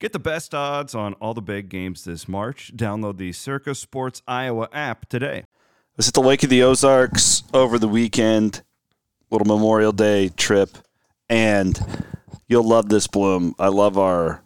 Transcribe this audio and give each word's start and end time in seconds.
Get 0.00 0.12
the 0.12 0.20
best 0.20 0.54
odds 0.54 0.94
on 0.94 1.14
all 1.14 1.34
the 1.34 1.42
big 1.42 1.68
games 1.68 2.04
this 2.04 2.28
March. 2.28 2.72
Download 2.76 3.16
the 3.16 3.32
Circa 3.32 3.74
Sports 3.74 4.22
Iowa 4.28 4.68
app 4.72 5.08
today. 5.08 5.38
I 5.40 5.44
was 5.96 6.06
at 6.06 6.14
the 6.14 6.22
Lake 6.22 6.44
of 6.44 6.50
the 6.50 6.62
Ozarks 6.62 7.42
over 7.52 7.80
the 7.80 7.88
weekend, 7.88 8.62
little 9.30 9.46
Memorial 9.46 9.90
Day 9.90 10.28
trip, 10.28 10.78
and 11.28 12.04
you'll 12.46 12.62
love 12.62 12.88
this 12.88 13.08
Blum. 13.08 13.56
I 13.58 13.68
love 13.68 13.98
our 13.98 14.44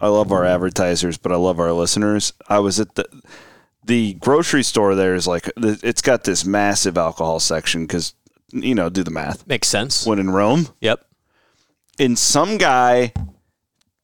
I 0.00 0.08
love 0.08 0.32
our 0.32 0.44
advertisers, 0.44 1.18
but 1.18 1.30
I 1.30 1.36
love 1.36 1.60
our 1.60 1.72
listeners. 1.72 2.32
I 2.48 2.58
was 2.58 2.80
at 2.80 2.96
the 2.96 3.06
the 3.84 4.14
grocery 4.14 4.64
store 4.64 4.96
there 4.96 5.14
is 5.14 5.28
like 5.28 5.48
it's 5.56 6.02
got 6.02 6.24
this 6.24 6.44
massive 6.44 6.98
alcohol 6.98 7.38
section 7.38 7.82
because 7.86 8.12
you 8.52 8.74
know 8.74 8.88
do 8.88 9.04
the 9.04 9.10
math 9.12 9.46
Makes 9.46 9.68
sense. 9.68 10.04
when 10.04 10.18
in 10.18 10.30
Rome. 10.30 10.66
Yep. 10.80 11.06
And 12.00 12.18
some 12.18 12.58
guy 12.58 13.12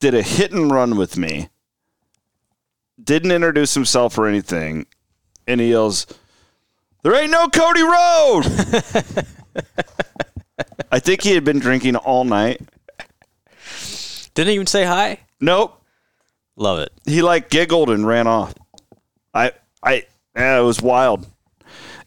did 0.05 0.15
a 0.15 0.21
hit 0.21 0.53
and 0.53 0.71
run 0.71 0.99
with 0.99 1.17
me, 1.17 1.49
didn't 3.03 3.31
introduce 3.31 3.73
himself 3.73 4.19
or 4.19 4.27
anything, 4.27 4.85
and 5.47 5.63
he 5.63 5.71
yells, 5.71 6.07
There 7.03 7.15
ain't 7.15 7.31
no 7.31 7.49
Cody 7.49 7.83
Road. 7.83 8.43
I 10.93 10.99
think 10.99 11.23
he 11.23 11.33
had 11.33 11.43
been 11.43 11.59
drinking 11.59 11.97
all 11.97 12.25
night. 12.25 12.61
Didn't 14.35 14.53
even 14.53 14.67
say 14.67 14.85
hi. 14.85 15.21
Nope. 15.41 15.83
Love 16.55 16.81
it. 16.81 16.93
He 17.07 17.23
like 17.23 17.49
giggled 17.49 17.89
and 17.89 18.07
ran 18.07 18.27
off. 18.27 18.53
I 19.33 19.53
I 19.83 20.05
yeah, 20.37 20.59
it 20.59 20.65
was 20.65 20.83
wild. 20.83 21.27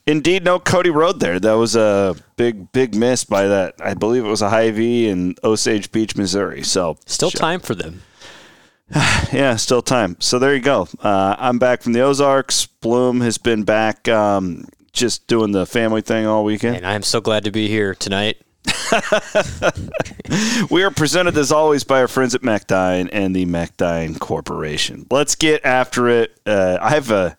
Indeed, 0.07 0.45
no 0.45 0.57
Cody 0.57 0.89
Road 0.89 1.19
there. 1.19 1.37
That 1.37 1.53
was 1.53 1.75
a 1.75 2.15
big, 2.37 2.71
big 2.71 2.95
miss 2.95 3.25
by 3.25 3.47
that. 3.47 3.75
I 3.79 3.93
believe 3.93 4.25
it 4.25 4.29
was 4.29 4.41
a 4.41 4.49
Hy-Vee 4.49 5.09
in 5.09 5.35
Osage 5.43 5.91
Beach, 5.91 6.15
Missouri. 6.15 6.63
So 6.63 6.97
Still 7.05 7.29
time 7.29 7.59
for 7.59 7.75
them. 7.75 8.01
yeah, 9.33 9.57
still 9.57 9.81
time. 9.81 10.15
So 10.19 10.39
there 10.39 10.55
you 10.55 10.61
go. 10.61 10.87
Uh, 11.01 11.35
I'm 11.37 11.59
back 11.59 11.81
from 11.81 11.91
the 11.91 11.99
Ozarks. 11.99 12.67
Blum 12.67 13.19
has 13.19 13.37
been 13.37 13.63
back, 13.63 14.07
um, 14.07 14.69
just 14.93 15.27
doing 15.27 15.51
the 15.51 15.65
family 15.65 16.01
thing 16.01 16.25
all 16.25 16.45
weekend. 16.45 16.77
And 16.77 16.87
I 16.87 16.93
am 16.93 17.03
so 17.03 17.19
glad 17.19 17.43
to 17.43 17.51
be 17.51 17.67
here 17.67 17.93
tonight. 17.93 18.37
We 20.69 20.83
are 20.83 20.91
presented 20.91 21.37
as 21.37 21.51
always 21.51 21.83
by 21.85 22.01
our 22.01 22.07
friends 22.07 22.35
at 22.35 22.41
Mechdyne 22.41 23.09
and 23.11 23.35
the 23.35 23.45
Mechdyne 23.45 24.19
Corporation. 24.19 25.07
Let's 25.09 25.35
get 25.35 25.63
after 25.63 26.09
it. 26.09 26.37
Uh, 26.45 26.77
I 26.81 26.89
have 26.89 27.11
a. 27.11 27.37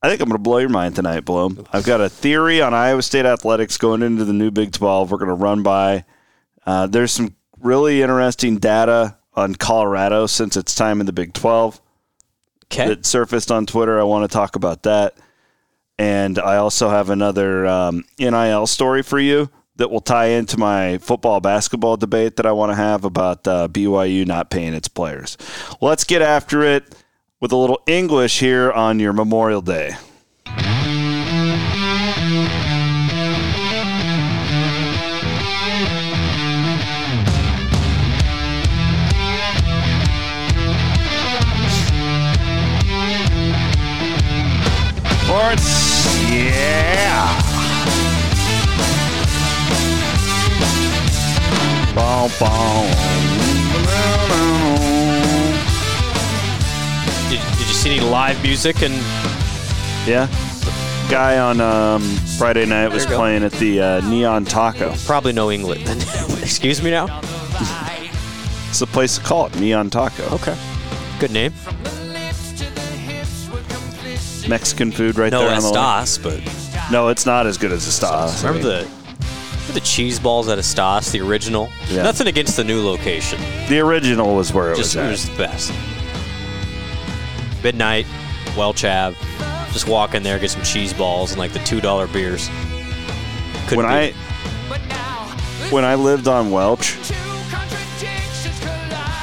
I 0.00 0.08
think 0.08 0.20
I'm 0.20 0.28
going 0.28 0.38
to 0.38 0.42
blow 0.42 0.58
your 0.58 0.68
mind 0.68 0.94
tonight, 0.94 1.24
Blum. 1.24 1.66
I've 1.72 1.84
got 1.84 2.00
a 2.00 2.08
theory 2.08 2.62
on 2.62 2.72
Iowa 2.72 3.02
State 3.02 3.26
athletics 3.26 3.76
going 3.78 4.02
into 4.02 4.24
the 4.24 4.32
new 4.32 4.50
Big 4.50 4.72
12. 4.72 5.10
We're 5.10 5.18
going 5.18 5.28
to 5.28 5.34
run 5.34 5.62
by. 5.64 6.04
Uh, 6.64 6.86
there's 6.86 7.10
some 7.10 7.34
really 7.58 8.02
interesting 8.02 8.58
data 8.58 9.16
on 9.34 9.56
Colorado 9.56 10.26
since 10.26 10.56
its 10.56 10.74
time 10.74 11.00
in 11.00 11.06
the 11.06 11.12
Big 11.12 11.32
12. 11.32 11.80
Okay. 12.70 12.86
that 12.88 13.06
surfaced 13.06 13.50
on 13.50 13.64
Twitter. 13.64 13.98
I 13.98 14.02
want 14.04 14.30
to 14.30 14.32
talk 14.32 14.54
about 14.54 14.82
that. 14.82 15.16
And 15.98 16.38
I 16.38 16.58
also 16.58 16.90
have 16.90 17.10
another 17.10 17.66
um, 17.66 18.04
NIL 18.18 18.66
story 18.66 19.02
for 19.02 19.18
you 19.18 19.50
that 19.76 19.90
will 19.90 20.00
tie 20.00 20.26
into 20.26 20.58
my 20.58 20.98
football 20.98 21.40
basketball 21.40 21.96
debate 21.96 22.36
that 22.36 22.46
I 22.46 22.52
want 22.52 22.70
to 22.70 22.76
have 22.76 23.04
about 23.04 23.48
uh, 23.48 23.68
BYU 23.68 24.26
not 24.26 24.50
paying 24.50 24.74
its 24.74 24.86
players. 24.86 25.38
Let's 25.80 26.04
get 26.04 26.20
after 26.20 26.62
it 26.62 26.94
with 27.40 27.52
a 27.52 27.56
little 27.56 27.80
English 27.86 28.40
here 28.40 28.72
on 28.72 28.98
your 28.98 29.12
Memorial 29.12 29.60
Day. 29.60 29.94
Sports, 45.24 46.30
yeah. 46.32 47.44
Boom, 51.94 52.30
boom. 52.38 53.37
Did, 57.88 57.94
did 57.94 58.00
see 58.00 58.00
any 58.00 58.10
live 58.10 58.42
music? 58.42 58.82
And 58.82 58.94
Yeah. 60.06 60.28
Guy 61.10 61.38
on 61.38 61.60
um, 61.60 62.02
Friday 62.36 62.66
night 62.66 62.88
was 62.88 63.04
There 63.04 63.12
you 63.12 63.16
go. 63.16 63.16
playing 63.16 63.42
at 63.44 63.52
the 63.52 63.80
uh, 63.80 64.00
Neon 64.08 64.44
Taco. 64.44 64.94
probably 65.06 65.32
no 65.32 65.50
English. 65.50 65.82
Excuse 66.42 66.82
me 66.82 66.90
now. 66.90 67.06
It's 68.68 68.80
the 68.80 68.86
place 68.86 69.16
to 69.16 69.24
call 69.24 69.46
it, 69.46 69.58
Neon 69.58 69.88
Taco. 69.88 70.22
Okay. 70.34 70.56
Good 71.18 71.30
name. 71.32 71.52
Mexican 74.48 74.92
food 74.92 75.18
right 75.18 75.30
No 75.32 75.40
there 75.40 75.50
on 75.56 75.62
the. 75.62 75.68
Es 75.68 75.72
Tas, 75.72 76.18
but 76.18 76.40
No, 76.90 77.08
it's 77.08 77.26
not 77.26 77.46
as 77.46 77.56
good 77.58 77.72
as 77.72 77.86
Es 77.86 77.98
Tas. 77.98 78.42
Remember 78.44 78.66
the 78.68 78.76
remember 78.84 79.72
the 79.72 79.80
cheese 79.80 80.18
balls 80.18 80.48
at 80.48 80.58
Es 80.58 80.72
Tas, 80.74 81.10
the 81.10 81.20
original. 81.20 81.68
Yeah. 81.88 82.02
Nothing 82.02 82.26
against 82.28 82.56
the 82.56 82.64
new 82.64 82.82
location. 82.84 83.40
the 83.68 83.78
original 83.80 84.34
was 84.34 84.52
where 84.52 84.72
it 84.72 84.76
Just 84.76 84.94
was 84.94 84.96
it 84.96 85.00
at. 85.00 85.10
was 85.10 85.28
the 85.30 85.36
best. 85.36 85.72
Midnight, 87.68 88.06
Welch 88.56 88.82
Ave. 88.82 89.14
Just 89.74 89.86
walk 89.88 90.14
in 90.14 90.22
there, 90.22 90.38
get 90.38 90.50
some 90.50 90.62
cheese 90.62 90.94
balls 90.94 91.32
and 91.32 91.38
like 91.38 91.52
the 91.52 91.58
two 91.58 91.82
dollar 91.82 92.06
beers. 92.06 92.48
Couldn't 93.66 93.84
when 93.84 93.84
I 93.84 94.12
when 95.68 95.84
I 95.84 95.94
lived 95.94 96.28
on 96.28 96.50
Welch, 96.50 96.96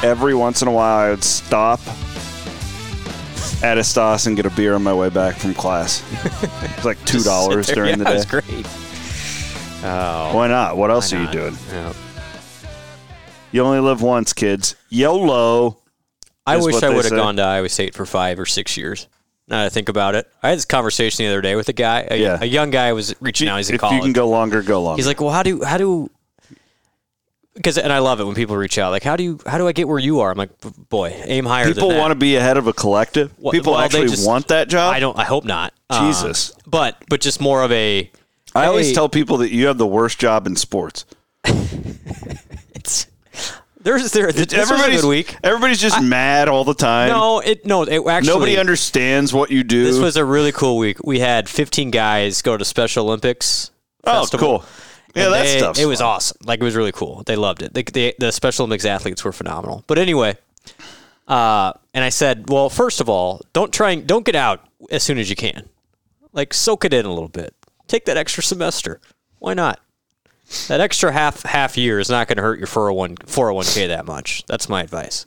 every 0.03 0.35
once 0.35 0.61
in 0.61 0.67
a 0.67 0.71
while 0.71 1.07
I 1.07 1.09
would 1.09 1.23
stop 1.23 1.79
at 3.63 3.79
Es 3.79 3.91
Tas 3.91 4.27
and 4.27 4.35
get 4.35 4.45
a 4.45 4.51
beer 4.51 4.75
on 4.75 4.83
my 4.83 4.93
way 4.93 5.09
back 5.09 5.37
from 5.37 5.55
class. 5.55 6.03
It's 6.77 6.85
like 6.85 7.03
two 7.03 7.23
dollars 7.23 7.65
during 7.65 7.97
yeah, 7.97 8.03
the 8.03 8.03
day. 8.03 8.25
great. 8.29 8.67
Oh, 9.83 10.31
Why 10.35 10.47
not? 10.49 10.77
What 10.77 10.91
else 10.91 11.11
are 11.11 11.17
you 11.17 11.23
not? 11.23 11.33
doing? 11.33 11.57
Yeah. 11.71 11.93
You 13.51 13.63
only 13.63 13.79
live 13.79 14.03
once, 14.03 14.33
kids. 14.33 14.75
YOLO. 14.89 15.79
I 16.45 16.57
wish 16.57 16.81
I 16.83 16.89
would 16.89 17.05
have 17.05 17.13
gone 17.13 17.37
to 17.37 17.41
Iowa 17.43 17.69
State 17.69 17.95
for 17.95 18.05
five 18.05 18.39
or 18.39 18.45
six 18.45 18.77
years. 18.77 19.07
Now 19.47 19.59
that 19.59 19.65
I 19.65 19.69
think 19.69 19.89
about 19.89 20.15
it, 20.15 20.27
I 20.41 20.49
had 20.49 20.57
this 20.57 20.65
conversation 20.65 21.23
the 21.25 21.29
other 21.31 21.41
day 21.41 21.55
with 21.55 21.69
a 21.69 21.73
guy. 21.73 22.07
A, 22.09 22.17
Yeah. 22.19 22.37
a 22.41 22.45
young 22.45 22.71
guy 22.71 22.93
was 22.93 23.15
reaching 23.19 23.47
out. 23.47 23.57
He's 23.57 23.69
in 23.69 23.75
if 23.75 23.81
college. 23.81 23.95
you 23.97 24.01
can 24.01 24.13
go 24.13 24.27
longer, 24.27 24.61
go 24.63 24.81
longer. 24.81 24.97
He's 24.97 25.07
like, 25.07 25.21
well, 25.21 25.31
how 25.31 25.43
do 25.43 25.63
how 25.63 25.77
do 25.77 26.09
because 27.53 27.77
and 27.77 27.91
I 27.93 27.99
love 27.99 28.19
it 28.19 28.25
when 28.25 28.35
people 28.35 28.57
reach 28.57 28.77
out. 28.77 28.91
Like, 28.91 29.03
how 29.03 29.15
do 29.15 29.23
you 29.23 29.39
how 29.45 29.57
do 29.57 29.67
I 29.67 29.71
get 29.71 29.87
where 29.87 29.99
you 29.99 30.19
are? 30.19 30.31
I'm 30.31 30.37
like, 30.37 30.49
boy, 30.89 31.09
aim 31.25 31.45
higher. 31.45 31.73
People 31.73 31.95
want 31.95 32.11
to 32.11 32.15
be 32.15 32.35
ahead 32.35 32.57
of 32.57 32.67
a 32.67 32.73
collective. 32.73 33.33
People 33.51 33.73
well, 33.73 33.81
actually 33.81 34.07
just- 34.07 34.27
want 34.27 34.47
that 34.49 34.67
job. 34.67 34.93
I 34.93 34.99
don't. 34.99 35.17
I 35.17 35.23
hope 35.23 35.45
not. 35.45 35.73
Uh, 35.89 36.07
Jesus. 36.07 36.51
but 36.67 37.01
but 37.09 37.21
just 37.21 37.39
more 37.39 37.63
of 37.63 37.71
a. 37.71 38.11
I 38.53 38.67
always 38.67 38.93
tell 38.93 39.09
people 39.09 39.37
that 39.37 39.51
you 39.51 39.67
have 39.67 39.77
the 39.77 39.87
worst 39.87 40.17
job 40.19 40.47
in 40.47 40.55
sports. 40.55 41.05
it's 41.43 43.07
there's 43.85 44.11
there. 44.11 44.31
This 44.31 44.47
was 44.47 44.53
a 44.53 44.73
everybody's 44.73 45.01
good 45.01 45.07
week. 45.07 45.37
Everybody's 45.43 45.79
just 45.79 46.01
mad 46.01 46.49
all 46.49 46.65
the 46.65 46.73
time. 46.73 47.09
No, 47.09 47.39
it 47.39 47.65
no. 47.65 47.83
It 47.83 48.05
actually 48.05 48.33
Nobody 48.33 48.57
understands 48.57 49.31
what 49.33 49.51
you 49.51 49.63
do. 49.63 49.85
This 49.85 49.97
was 49.97 50.17
a 50.17 50.25
really 50.25 50.51
cool 50.51 50.77
week. 50.77 50.97
We 51.03 51.19
had 51.19 51.47
15 51.47 51.91
guys 51.91 52.41
go 52.41 52.57
to 52.57 52.65
Special 52.65 53.05
Olympics. 53.05 53.71
oh, 54.03 54.21
festival. 54.21 54.59
cool. 54.59 54.65
Yeah, 55.15 55.25
And 55.25 55.33
that 55.33 55.43
they- 55.45 55.57
stuff. 55.59 55.79
It 55.79 55.85
was 55.85 56.01
awesome. 56.01 56.37
Like 56.43 56.59
it 56.59 56.63
was 56.63 56.75
really 56.75 56.91
cool. 56.91 57.23
They 57.25 57.37
loved 57.37 57.61
it. 57.61 57.73
They, 57.73 57.83
they, 57.83 58.13
the 58.19 58.31
Special 58.31 58.63
Olympics 58.65 58.83
athletes 58.85 59.23
were 59.23 59.31
phenomenal. 59.31 59.83
But 59.87 59.97
anyway, 59.97 60.37
uh, 61.27 61.73
and 61.93 62.03
I 62.03 62.09
said, 62.09 62.49
well, 62.49 62.69
first 62.69 62.99
of 63.01 63.07
all, 63.09 63.41
don't 63.53 63.71
try 63.73 63.91
and 63.91 64.05
don't 64.05 64.25
get 64.25 64.35
out 64.35 64.67
as 64.91 65.03
soon 65.03 65.17
as 65.17 65.29
you 65.29 65.35
can. 65.35 65.69
Like 66.33 66.53
soak 66.53 66.83
it 66.85 66.93
in 66.93 67.05
a 67.05 67.13
little 67.13 67.29
bit. 67.29 67.53
Take 67.87 68.05
that 68.05 68.17
extra 68.17 68.43
semester. 68.43 68.99
Why 69.39 69.53
not? 69.53 69.79
That 70.67 70.79
extra 70.81 71.11
half 71.11 71.43
half 71.43 71.77
year 71.77 71.99
is 71.99 72.09
not 72.09 72.27
going 72.27 72.37
to 72.37 72.43
hurt 72.43 72.59
your 72.59 72.67
401 72.67 73.15
401k 73.17 73.87
that 73.87 74.05
much. 74.05 74.43
That's 74.47 74.69
my 74.69 74.81
advice. 74.83 75.25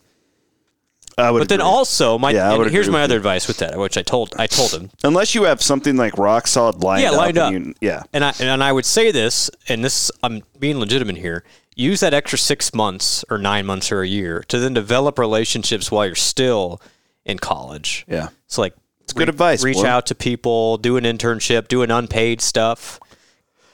I 1.17 1.33
would 1.33 1.41
But 1.41 1.49
then 1.49 1.61
also, 1.61 2.17
my 2.17 2.31
Yeah, 2.31 2.69
here's 2.69 2.89
my 2.89 3.03
other 3.03 3.15
you. 3.15 3.19
advice 3.19 3.49
with 3.49 3.57
that, 3.59 3.77
which 3.77 3.99
I 3.99 4.03
told 4.03 4.33
I 4.39 4.47
told 4.47 4.71
him. 4.73 4.91
unless 5.03 5.35
you 5.35 5.43
have 5.45 5.61
something 5.61 5.97
like 5.97 6.17
rock 6.17 6.47
solid 6.47 6.83
lined 6.85 7.03
Yeah, 7.03 7.11
up. 7.11 7.17
lined 7.17 7.39
and 7.39 7.67
you- 7.67 7.75
yeah. 7.81 8.03
And 8.13 8.25
I 8.25 8.33
and 8.39 8.63
I 8.63 8.71
would 8.73 8.87
say 8.87 9.11
this, 9.11 9.51
and 9.69 9.85
this 9.85 10.11
I'm 10.23 10.43
being 10.61 10.79
legitimate 10.79 11.17
here. 11.17 11.43
Use 11.75 12.01
that 12.01 12.15
extra 12.15 12.39
six 12.39 12.73
months 12.75 13.25
or 13.31 13.39
nine 13.39 13.67
months 13.67 13.91
or 13.91 14.03
a 14.03 14.07
year 14.09 14.45
to 14.49 14.59
then 14.61 14.75
develop 14.75 15.19
relationships 15.19 15.91
while 15.91 16.07
you're 16.07 16.15
still 16.15 16.81
in 17.25 17.39
college. 17.39 18.05
Yeah. 18.09 18.29
It's 18.47 18.59
like 18.59 18.75
it's 19.03 19.13
good 19.13 19.29
advice, 19.29 19.65
Reach 19.65 19.75
Blum. 19.77 19.87
out 19.87 20.07
to 20.07 20.15
people, 20.15 20.77
do 20.77 20.97
an 20.97 21.05
internship, 21.05 21.67
do 21.67 21.83
an 21.83 21.91
unpaid 21.91 22.41
stuff. 22.41 23.01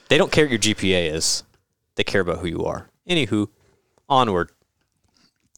They 0.08 0.18
don't 0.18 0.32
care 0.32 0.44
what 0.44 0.50
your 0.50 0.74
GPA 0.74 1.12
is. 1.12 1.44
They 1.96 2.04
care 2.04 2.20
about 2.20 2.38
who 2.38 2.46
you 2.46 2.64
are. 2.64 2.88
Anywho, 3.08 3.48
onward. 4.08 4.50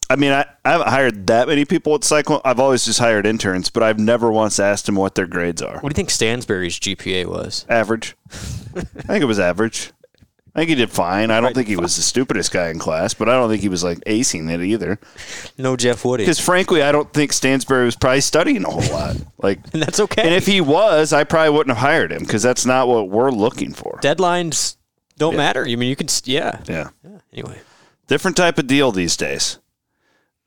I 0.09 0.15
mean, 0.15 0.31
I, 0.31 0.45
I 0.65 0.71
haven't 0.71 0.89
hired 0.89 1.27
that 1.27 1.49
many 1.49 1.65
people 1.65 1.95
at 1.97 2.05
Cyclone. 2.05 2.41
I've 2.45 2.61
always 2.61 2.85
just 2.85 3.01
hired 3.01 3.27
interns, 3.27 3.71
but 3.71 3.83
I've 3.83 3.99
never 3.99 4.31
once 4.31 4.61
asked 4.61 4.87
them 4.87 4.95
what 4.95 5.17
their 5.17 5.27
grades 5.27 5.61
are. 5.63 5.81
What 5.81 5.93
do 5.93 6.01
you 6.01 6.07
think 6.07 6.11
Stansberry's 6.11 6.79
GPA 6.79 7.27
was? 7.27 7.67
Average. 7.69 8.17
I 8.31 8.83
think 8.83 9.23
it 9.23 9.27
was 9.27 9.41
average. 9.41 9.91
I 10.57 10.61
think 10.61 10.71
he 10.71 10.75
did 10.75 10.91
fine. 10.91 11.31
I 11.31 11.39
don't 11.43 11.55
think 11.55 11.69
he 11.69 11.77
was 11.77 11.97
the 11.97 12.03
stupidest 12.03 12.51
guy 12.51 12.71
in 12.71 12.79
class, 12.79 13.13
but 13.13 13.29
I 13.29 13.33
don't 13.35 13.51
think 13.51 13.61
he 13.61 13.69
was 13.69 13.85
like 13.85 13.99
acing 14.07 14.51
it 14.51 14.63
either. 14.63 14.99
No 15.59 15.77
Jeff 15.77 16.03
Woody. 16.03 16.23
Because 16.23 16.41
frankly, 16.41 16.83
I 16.83 16.93
don't 16.93 17.13
think 17.13 17.35
Stansbury 17.35 17.85
was 17.85 17.95
probably 17.95 18.23
studying 18.23 18.65
a 18.65 18.71
whole 18.71 18.91
lot. 18.91 19.17
Like, 19.39 19.61
And 19.75 19.83
that's 19.83 20.01
okay. 20.01 20.23
and 20.23 20.35
if 20.35 20.47
he 20.47 20.63
was, 20.63 21.13
I 21.13 21.25
probably 21.25 21.51
wouldn't 21.51 21.77
have 21.77 21.87
hired 21.87 22.11
him 22.11 22.21
because 22.23 22.43
that's 22.43 22.65
not 22.65 22.89
what 22.89 23.11
we're 23.11 23.31
looking 23.31 23.75
for. 23.75 23.99
Deadlines 24.03 24.77
don't 25.19 25.37
matter. 25.37 25.63
I 25.63 25.77
mean, 25.77 25.91
you 25.91 25.95
can, 25.95 26.09
s- 26.09 26.23
yeah. 26.25 26.63
Yeah. 26.67 26.89
Anyway, 27.35 27.59
different 28.07 28.37
type 28.39 28.59
of 28.59 28.67
deal 28.67 28.93
these 28.93 29.15
days. 29.15 29.59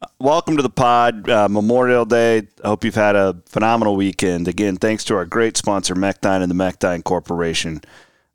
Uh, 0.02 0.08
Welcome 0.20 0.58
to 0.58 0.64
the 0.64 0.72
pod, 0.72 1.30
uh, 1.30 1.48
Memorial 1.50 2.04
Day. 2.04 2.48
I 2.64 2.68
hope 2.68 2.84
you've 2.84 2.96
had 2.96 3.16
a 3.16 3.38
phenomenal 3.46 3.96
weekend. 3.96 4.48
Again, 4.48 4.76
thanks 4.76 5.04
to 5.06 5.16
our 5.16 5.26
great 5.28 5.56
sponsor, 5.56 5.94
Mechdyne 5.94 6.42
and 6.42 6.50
the 6.50 6.56
Mechdyne 6.56 7.04
Corporation. 7.04 7.82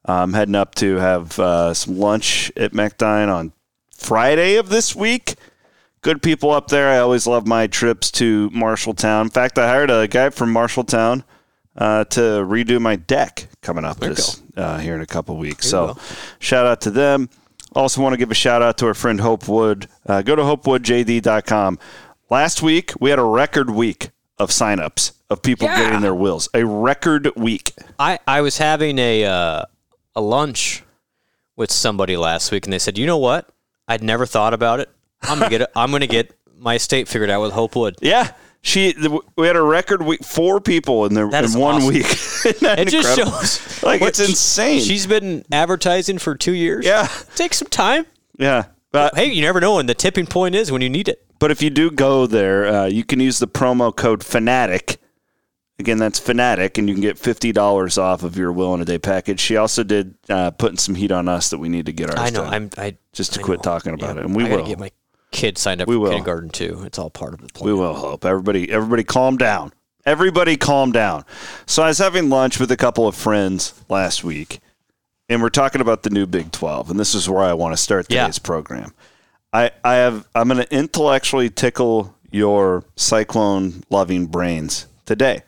I'm 0.04 0.32
heading 0.34 0.54
up 0.54 0.74
to 0.76 0.96
have 0.96 1.38
uh, 1.38 1.74
some 1.74 1.98
lunch 1.98 2.52
at 2.56 2.72
Mechdyne 2.72 3.32
on 3.34 3.52
Friday 3.96 4.56
of 4.56 4.68
this 4.68 4.94
week. 4.94 5.34
Good 6.02 6.22
people 6.22 6.50
up 6.50 6.68
there. 6.68 6.90
I 6.90 6.98
always 6.98 7.26
love 7.26 7.46
my 7.46 7.66
trips 7.66 8.10
to 8.12 8.50
Marshalltown. 8.50 9.22
In 9.22 9.30
fact, 9.30 9.58
I 9.58 9.66
hired 9.66 9.90
a 9.90 10.06
guy 10.06 10.28
from 10.30 10.52
Marshalltown 10.52 11.24
uh, 11.76 12.04
to 12.04 12.20
redo 12.20 12.78
my 12.80 12.96
deck 12.96 13.48
coming 13.62 13.84
up 13.86 13.98
this 14.00 14.42
uh, 14.56 14.78
here 14.78 14.94
in 14.94 15.00
a 15.00 15.06
couple 15.06 15.36
weeks. 15.38 15.70
There 15.70 15.94
So, 15.94 15.98
shout 16.38 16.66
out 16.66 16.82
to 16.82 16.90
them. 16.90 17.30
Also, 17.74 18.02
want 18.02 18.12
to 18.12 18.18
give 18.18 18.30
a 18.30 18.34
shout 18.34 18.60
out 18.60 18.76
to 18.78 18.86
our 18.86 18.94
friend 18.94 19.20
Hope 19.20 19.48
Wood. 19.48 19.88
Uh, 20.06 20.20
go 20.20 20.36
to 20.36 20.42
hopewoodjd.com. 20.42 21.78
Last 22.30 22.62
week, 22.62 22.92
we 23.00 23.10
had 23.10 23.18
a 23.18 23.24
record 23.24 23.70
week 23.70 24.10
of 24.38 24.50
signups 24.50 25.12
of 25.30 25.40
people 25.42 25.66
Yeah. 25.68 25.78
getting 25.84 26.00
their 26.00 26.14
wills. 26.14 26.48
A 26.54 26.64
record 26.66 27.30
week. 27.36 27.72
I, 27.98 28.18
I 28.26 28.42
was 28.42 28.58
having 28.58 28.98
a 28.98 29.24
uh, 29.24 29.64
a 30.16 30.20
lunch 30.20 30.82
with 31.56 31.70
somebody 31.70 32.16
last 32.16 32.50
week, 32.52 32.66
and 32.66 32.72
they 32.72 32.78
said, 32.78 32.98
"You 32.98 33.06
know 33.06 33.18
what? 33.18 33.48
I'd 33.88 34.02
never 34.02 34.26
thought 34.26 34.54
about 34.54 34.80
it. 34.80 34.88
I'm 35.22 35.38
gonna 35.38 35.50
get 35.50 35.60
it. 35.62 35.70
I'm 35.76 35.90
gonna 35.90 36.06
get 36.06 36.36
my 36.58 36.74
estate 36.74 37.08
figured 37.08 37.30
out 37.30 37.42
with 37.42 37.52
Hopewood." 37.52 37.96
Yeah. 38.00 38.32
She, 38.66 38.94
we 39.36 39.46
had 39.46 39.56
a 39.56 39.62
record 39.62 40.00
week, 40.02 40.24
four 40.24 40.58
people 40.58 41.04
in 41.04 41.12
there 41.12 41.24
in 41.26 41.52
one 41.52 41.74
awesome. 41.76 41.88
week. 41.88 42.06
It 42.62 42.88
just 42.88 43.14
shows 43.14 43.82
like 43.82 44.00
it's 44.00 44.20
insane. 44.20 44.80
She's 44.80 45.06
been 45.06 45.44
advertising 45.52 46.16
for 46.16 46.34
two 46.34 46.52
years. 46.54 46.86
Yeah. 46.86 47.06
take 47.34 47.52
some 47.52 47.68
time. 47.68 48.06
yeah. 48.38 48.64
But, 48.90 49.16
Hey, 49.16 49.26
you 49.32 49.42
never 49.42 49.60
know 49.60 49.74
when 49.74 49.84
the 49.86 49.94
tipping 49.94 50.24
point 50.26 50.54
is 50.54 50.72
when 50.72 50.80
you 50.80 50.88
need 50.88 51.08
it. 51.08 51.22
but 51.40 51.50
if 51.50 51.60
you 51.60 51.68
do 51.68 51.90
go 51.90 52.26
there, 52.26 52.66
uh, 52.66 52.84
you 52.86 53.04
can 53.04 53.20
use 53.20 53.38
the 53.38 53.46
promo 53.48 53.94
code 53.94 54.24
Fanatic. 54.24 54.96
Again, 55.80 55.98
that's 55.98 56.20
Fanatic, 56.20 56.78
and 56.78 56.88
you 56.88 56.94
can 56.94 57.02
get 57.02 57.18
fifty 57.18 57.50
dollars 57.50 57.98
off 57.98 58.22
of 58.22 58.36
your 58.36 58.52
Will 58.52 58.74
in 58.74 58.80
a 58.80 58.84
Day 58.84 58.98
package. 58.98 59.40
She 59.40 59.56
also 59.56 59.82
did 59.82 60.14
uh, 60.28 60.52
putting 60.52 60.78
some 60.78 60.94
heat 60.94 61.10
on 61.10 61.26
us 61.28 61.50
that 61.50 61.58
we 61.58 61.68
need 61.68 61.86
to 61.86 61.92
get 61.92 62.10
our. 62.10 62.16
I 62.18 62.30
know. 62.30 62.44
done. 62.44 62.54
I'm. 62.54 62.70
I 62.78 62.96
just 63.12 63.34
to 63.34 63.40
I 63.40 63.42
quit 63.42 63.58
know. 63.58 63.62
talking 63.72 63.92
about 63.94 64.14
Yeah, 64.14 64.22
it, 64.22 64.26
and 64.26 64.36
we 64.36 64.44
I 64.44 64.54
will. 64.56 64.64
get 64.66 64.78
my 64.78 64.92
kid 65.32 65.58
signed 65.58 65.82
up 65.82 65.88
We 65.88 65.96
for 65.96 66.00
will. 66.00 66.10
kindergarten 66.12 66.50
too. 66.50 66.82
It's 66.86 66.96
all 66.96 67.10
part 67.10 67.34
of 67.34 67.40
the 67.40 67.48
plan. 67.48 67.66
We 67.66 67.74
will 67.74 67.94
hope. 67.94 68.24
Everybody 68.24 68.70
everybody 68.70 69.02
calm 69.02 69.36
down. 69.36 69.72
Everybody 70.06 70.56
calm 70.56 70.92
down. 70.92 71.24
So 71.66 71.82
I 71.82 71.88
was 71.88 71.98
having 71.98 72.28
lunch 72.28 72.60
with 72.60 72.70
a 72.70 72.76
couple 72.76 73.08
of 73.08 73.16
friends 73.16 73.74
last 73.88 74.22
week 74.22 74.60
and 75.28 75.42
we're 75.42 75.48
talking 75.48 75.80
about 75.80 76.02
the 76.04 76.10
new 76.10 76.26
Big 76.26 76.52
12 76.52 76.90
and 76.90 77.00
this 77.00 77.14
is 77.16 77.28
where 77.28 77.42
I 77.42 77.54
want 77.54 77.72
to 77.74 77.82
start 77.82 78.06
Yeah. 78.10 78.24
today's 78.24 78.38
program. 78.38 78.92
I 79.52 79.72
I 79.82 79.94
have 79.94 80.28
I'm 80.36 80.46
going 80.48 80.62
to 80.64 80.72
intellectually 80.72 81.50
tickle 81.50 82.14
your 82.30 82.84
cyclone 82.96 83.82
loving 83.90 84.26
brains 84.26 84.86
today. 85.06 85.42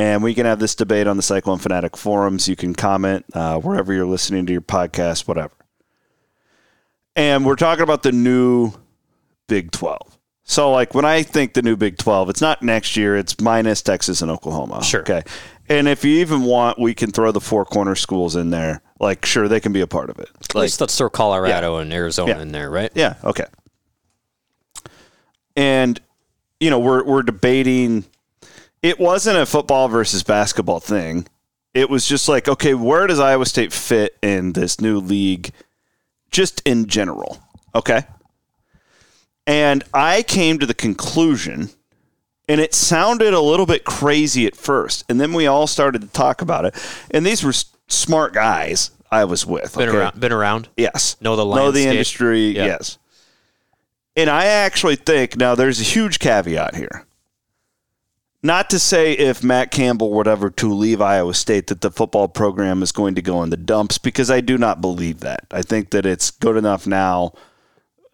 And 0.00 0.22
we 0.22 0.32
can 0.32 0.46
have 0.46 0.58
this 0.58 0.74
debate 0.74 1.06
on 1.06 1.18
the 1.18 1.22
Cyclone 1.22 1.58
Fanatic 1.58 1.94
forums. 1.94 2.48
You 2.48 2.56
can 2.56 2.74
comment 2.74 3.26
uh, 3.34 3.58
wherever 3.60 3.92
you're 3.92 4.06
listening 4.06 4.46
to 4.46 4.52
your 4.52 4.62
podcast, 4.62 5.28
whatever. 5.28 5.52
And 7.14 7.44
we're 7.44 7.54
talking 7.56 7.82
about 7.82 8.02
the 8.02 8.10
new 8.10 8.72
Big 9.46 9.72
12. 9.72 10.16
So, 10.42 10.70
like, 10.72 10.94
when 10.94 11.04
I 11.04 11.22
think 11.22 11.52
the 11.52 11.60
new 11.60 11.76
Big 11.76 11.98
12, 11.98 12.30
it's 12.30 12.40
not 12.40 12.62
next 12.62 12.96
year, 12.96 13.14
it's 13.14 13.38
minus 13.42 13.82
Texas 13.82 14.22
and 14.22 14.30
Oklahoma. 14.30 14.82
Sure. 14.82 15.02
Okay. 15.02 15.22
And 15.68 15.86
if 15.86 16.02
you 16.02 16.20
even 16.20 16.44
want, 16.44 16.78
we 16.78 16.94
can 16.94 17.10
throw 17.10 17.30
the 17.30 17.40
four 17.40 17.66
corner 17.66 17.94
schools 17.94 18.36
in 18.36 18.48
there. 18.48 18.80
Like, 19.00 19.26
sure, 19.26 19.48
they 19.48 19.60
can 19.60 19.74
be 19.74 19.82
a 19.82 19.86
part 19.86 20.08
of 20.08 20.18
it. 20.18 20.30
At 20.40 20.54
Like, 20.54 20.62
least 20.62 20.80
let's 20.80 20.96
throw 20.96 21.10
Colorado 21.10 21.76
and 21.76 21.92
Arizona 21.92 22.32
Yeah. 22.36 22.40
in 22.40 22.52
there, 22.52 22.70
right? 22.70 22.90
yeah, 22.94 23.16
okay. 23.22 23.44
And, 25.56 26.00
you 26.58 26.70
know, 26.70 26.78
we're, 26.78 27.04
we're 27.04 27.22
debating. 27.22 28.06
It 28.82 28.98
wasn't 28.98 29.38
a 29.38 29.46
football 29.46 29.88
versus 29.88 30.22
basketball 30.22 30.80
thing. 30.80 31.26
It 31.74 31.90
was 31.90 32.06
just 32.06 32.28
like, 32.28 32.48
okay, 32.48 32.74
where 32.74 33.06
does 33.06 33.20
Iowa 33.20 33.46
State 33.46 33.72
fit 33.72 34.16
in 34.22 34.52
this 34.54 34.80
new 34.80 34.98
league 34.98 35.52
just 36.30 36.62
in 36.66 36.86
general? 36.86 37.40
Okay. 37.74 38.02
And 39.46 39.84
I 39.94 40.22
came 40.22 40.58
to 40.58 40.66
the 40.66 40.74
conclusion, 40.74 41.70
and 42.48 42.60
it 42.60 42.74
sounded 42.74 43.34
a 43.34 43.40
little 43.40 43.66
bit 43.66 43.84
crazy 43.84 44.46
at 44.46 44.56
first. 44.56 45.04
And 45.08 45.20
then 45.20 45.32
we 45.32 45.46
all 45.46 45.66
started 45.66 46.02
to 46.02 46.08
talk 46.08 46.42
about 46.42 46.64
it. 46.64 46.74
And 47.10 47.24
these 47.24 47.44
were 47.44 47.50
s- 47.50 47.66
smart 47.88 48.32
guys 48.32 48.90
I 49.10 49.24
was 49.24 49.44
with. 49.46 49.76
Been 49.76 49.88
okay? 49.88 49.98
around. 49.98 50.20
Been 50.20 50.32
around. 50.32 50.68
Yes. 50.76 51.16
Know 51.20 51.36
the 51.36 51.44
Know 51.44 51.70
the 51.70 51.84
industry. 51.84 52.56
Yeah. 52.56 52.66
Yes. 52.66 52.98
And 54.16 54.28
I 54.28 54.46
actually 54.46 54.96
think 54.96 55.36
now 55.36 55.54
there's 55.54 55.80
a 55.80 55.84
huge 55.84 56.18
caveat 56.18 56.74
here. 56.74 57.06
Not 58.42 58.70
to 58.70 58.78
say 58.78 59.12
if 59.12 59.44
Matt 59.44 59.70
Campbell 59.70 60.10
were 60.10 60.26
ever 60.26 60.48
to 60.50 60.72
leave 60.72 61.02
Iowa 61.02 61.34
State 61.34 61.66
that 61.66 61.82
the 61.82 61.90
football 61.90 62.26
program 62.26 62.82
is 62.82 62.90
going 62.90 63.14
to 63.16 63.22
go 63.22 63.42
in 63.42 63.50
the 63.50 63.56
dumps 63.56 63.98
because 63.98 64.30
I 64.30 64.40
do 64.40 64.56
not 64.56 64.80
believe 64.80 65.20
that. 65.20 65.44
I 65.50 65.60
think 65.62 65.90
that 65.90 66.06
it's 66.06 66.30
good 66.30 66.56
enough 66.56 66.86
now, 66.86 67.34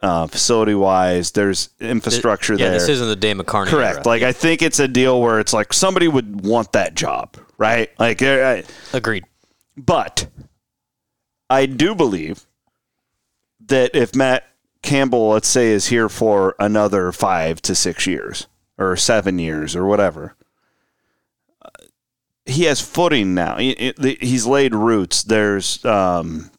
uh, 0.02 0.26
facility 0.26 0.74
wise. 0.74 1.30
There's 1.30 1.70
infrastructure 1.78 2.54
yeah, 2.54 2.70
there. 2.70 2.72
this 2.72 2.88
isn't 2.88 3.06
the 3.06 3.14
Dan 3.14 3.38
McCarney. 3.38 3.68
Correct. 3.68 3.98
era. 3.98 4.06
Like 4.06 4.22
I 4.22 4.32
think 4.32 4.62
it's 4.62 4.80
a 4.80 4.88
deal 4.88 5.20
where 5.20 5.38
it's 5.38 5.52
like 5.52 5.72
somebody 5.72 6.08
would 6.08 6.44
want 6.44 6.72
that 6.72 6.96
job, 6.96 7.36
right? 7.56 7.88
Like, 8.00 8.20
uh, 8.20 8.62
Agreed. 8.92 9.24
but 9.76 10.26
I 11.48 11.66
do 11.66 11.94
believe 11.94 12.44
that 13.66 13.94
if 13.94 14.16
Matt 14.16 14.44
Campbell, 14.82 15.28
let's 15.28 15.48
say, 15.48 15.68
is 15.68 15.86
here 15.86 16.08
for 16.08 16.56
another 16.58 17.12
five 17.12 17.62
to 17.62 17.76
six 17.76 18.08
years 18.08 18.48
or 18.78 18.96
seven 18.96 19.38
years 19.38 19.74
or 19.76 19.86
whatever, 19.86 20.34
uh, 21.62 21.68
he 22.44 22.64
has 22.64 22.80
footing 22.80 23.34
now. 23.34 23.56
He- 23.58 23.94
he- 24.00 24.18
He's 24.20 24.46
laid 24.46 24.74
roots. 24.74 25.22
There's, 25.22 25.84
um, 25.84 26.50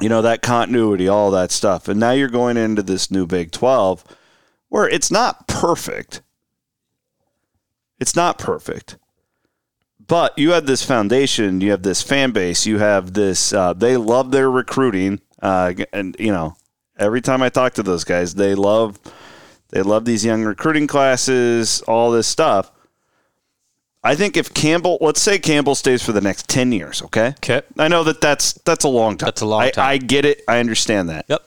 you 0.00 0.08
know, 0.08 0.22
that 0.22 0.42
continuity, 0.42 1.08
all 1.08 1.30
that 1.30 1.50
stuff. 1.50 1.88
And 1.88 1.98
now 2.00 2.10
you're 2.12 2.28
going 2.28 2.56
into 2.56 2.82
this 2.82 3.10
new 3.10 3.26
Big 3.26 3.50
12 3.52 4.04
where 4.68 4.88
it's 4.88 5.10
not 5.10 5.46
perfect. 5.48 6.20
It's 7.98 8.14
not 8.16 8.38
perfect 8.38 8.96
but 10.08 10.38
you 10.38 10.52
have 10.52 10.66
this 10.66 10.84
foundation, 10.84 11.60
you 11.60 11.70
have 11.72 11.82
this 11.82 12.02
fan 12.02 12.30
base, 12.30 12.66
you 12.66 12.78
have 12.78 13.12
this. 13.14 13.52
Uh, 13.52 13.72
they 13.72 13.96
love 13.96 14.30
their 14.30 14.50
recruiting, 14.50 15.20
uh, 15.42 15.72
and 15.92 16.14
you 16.18 16.30
know, 16.30 16.56
every 16.96 17.20
time 17.20 17.42
I 17.42 17.48
talk 17.48 17.74
to 17.74 17.82
those 17.82 18.04
guys, 18.04 18.34
they 18.34 18.54
love 18.54 18.98
they 19.70 19.82
love 19.82 20.04
these 20.04 20.24
young 20.24 20.44
recruiting 20.44 20.86
classes, 20.86 21.82
all 21.82 22.10
this 22.10 22.26
stuff. 22.26 22.70
I 24.04 24.14
think 24.14 24.36
if 24.36 24.54
Campbell, 24.54 24.98
let's 25.00 25.20
say 25.20 25.38
Campbell 25.38 25.74
stays 25.74 26.02
for 26.02 26.12
the 26.12 26.20
next 26.20 26.48
ten 26.48 26.70
years, 26.70 27.02
okay? 27.02 27.28
Okay. 27.38 27.62
I 27.76 27.88
know 27.88 28.04
that 28.04 28.20
that's 28.20 28.52
that's 28.64 28.84
a 28.84 28.88
long 28.88 29.16
time. 29.16 29.26
That's 29.26 29.40
a 29.40 29.46
long 29.46 29.62
I- 29.62 29.70
time. 29.70 29.88
I 29.88 29.98
get 29.98 30.24
it. 30.24 30.42
I 30.46 30.60
understand 30.60 31.08
that. 31.08 31.26
Yep. 31.28 31.42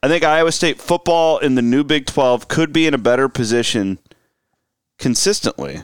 I 0.00 0.06
think 0.06 0.22
Iowa 0.22 0.52
State 0.52 0.80
football 0.80 1.38
in 1.38 1.56
the 1.56 1.62
new 1.62 1.82
Big 1.82 2.06
12 2.06 2.46
could 2.46 2.72
be 2.72 2.86
in 2.86 2.94
a 2.94 2.98
better 2.98 3.28
position 3.28 3.98
consistently 4.96 5.82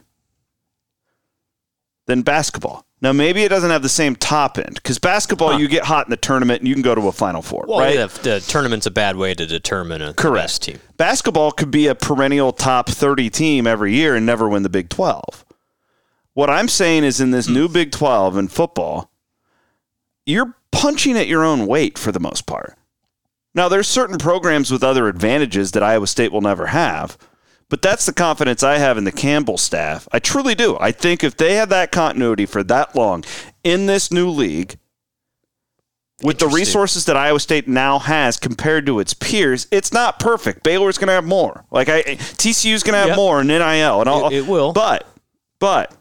than 2.06 2.22
basketball. 2.22 2.86
Now, 3.04 3.12
maybe 3.12 3.42
it 3.42 3.50
doesn't 3.50 3.68
have 3.70 3.82
the 3.82 3.88
same 3.90 4.16
top 4.16 4.56
end 4.56 4.76
because 4.76 4.98
basketball, 4.98 5.52
Huh. 5.52 5.58
you 5.58 5.68
get 5.68 5.84
hot 5.84 6.06
in 6.06 6.10
the 6.10 6.16
tournament 6.16 6.62
and 6.62 6.68
you 6.68 6.74
can 6.74 6.82
go 6.82 6.94
to 6.94 7.06
a 7.06 7.12
Final 7.12 7.42
Four, 7.42 7.66
Well, 7.68 7.80
right? 7.80 7.94
yeah, 7.94 8.06
the, 8.06 8.18
the 8.22 8.40
tournament's 8.40 8.86
a 8.86 8.90
bad 8.90 9.16
way 9.16 9.34
to 9.34 9.44
determine 9.44 10.00
a 10.00 10.14
Correct. 10.14 10.44
best 10.44 10.62
team. 10.62 10.80
Basketball 10.96 11.52
could 11.52 11.70
be 11.70 11.86
a 11.86 11.94
perennial 11.94 12.50
top 12.50 12.88
30 12.88 13.28
team 13.28 13.66
every 13.66 13.92
year 13.94 14.14
and 14.16 14.24
never 14.24 14.48
win 14.48 14.62
the 14.62 14.70
Big 14.70 14.88
12. 14.88 15.44
What 16.32 16.48
I'm 16.48 16.66
saying 16.66 17.04
is 17.04 17.20
in 17.20 17.30
this 17.30 17.46
new 17.46 17.68
Big 17.68 17.92
12 17.92 18.38
in 18.38 18.48
football, 18.48 19.10
you're 20.24 20.56
punching 20.72 21.18
at 21.18 21.28
your 21.28 21.44
own 21.44 21.66
weight 21.66 21.98
for 21.98 22.10
the 22.10 22.18
most 22.20 22.46
part. 22.46 22.74
Now, 23.54 23.68
there's 23.68 23.86
certain 23.86 24.16
programs 24.16 24.70
with 24.70 24.82
other 24.82 25.08
advantages 25.08 25.72
that 25.72 25.82
Iowa 25.82 26.06
State 26.06 26.32
will 26.32 26.40
never 26.40 26.68
have, 26.68 27.18
but 27.74 27.82
that's 27.82 28.06
the 28.06 28.12
confidence 28.12 28.62
I 28.62 28.78
have 28.78 28.96
in 28.98 29.02
the 29.02 29.10
Campbell 29.10 29.58
staff. 29.58 30.06
I 30.12 30.20
truly 30.20 30.54
do. 30.54 30.76
I 30.78 30.92
think 30.92 31.24
if 31.24 31.36
they 31.36 31.56
have 31.56 31.70
that 31.70 31.90
continuity 31.90 32.46
for 32.46 32.62
that 32.62 32.94
long 32.94 33.24
in 33.64 33.86
this 33.86 34.12
new 34.12 34.30
league, 34.30 34.78
with 36.22 36.38
the 36.38 36.46
resources 36.46 37.06
that 37.06 37.16
Iowa 37.16 37.40
State 37.40 37.66
now 37.66 37.98
has 37.98 38.36
compared 38.36 38.86
to 38.86 39.00
its 39.00 39.12
peers, 39.12 39.66
it's 39.72 39.92
not 39.92 40.20
perfect. 40.20 40.62
Baylor's 40.62 40.98
going 40.98 41.08
to 41.08 41.14
have 41.14 41.24
more. 41.24 41.64
Like 41.72 41.88
I, 41.88 42.02
TCU's 42.04 42.84
going 42.84 42.92
to 42.92 42.98
have 42.98 43.08
Yep. 43.08 43.16
more 43.16 43.40
in 43.40 43.48
NIL 43.48 43.98
and 44.00 44.08
all. 44.08 44.28
It- 44.28 44.34
it 44.36 44.46
will. 44.46 44.72
But, 44.72 45.08
but 45.58 45.92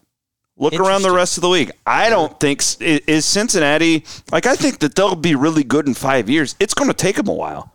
Look 0.56 0.76
around 0.76 1.02
the 1.02 1.10
rest 1.12 1.38
of 1.40 1.42
the 1.42 1.50
league. 1.50 1.72
I 1.88 2.12
don't 2.12 2.40
think 2.40 2.62
is 2.80 3.26
Cincinnati 3.26 4.06
like 4.32 4.46
I 4.46 4.56
think 4.56 4.78
that 4.80 4.94
they'll 4.94 5.16
be 5.16 5.34
really 5.34 5.64
good 5.64 5.88
in 5.88 5.96
five 5.96 6.30
years. 6.30 6.56
It's 6.60 6.76
going 6.76 6.92
to 6.92 6.94
take 6.94 7.16
them 7.16 7.28
a 7.30 7.34
while, 7.34 7.73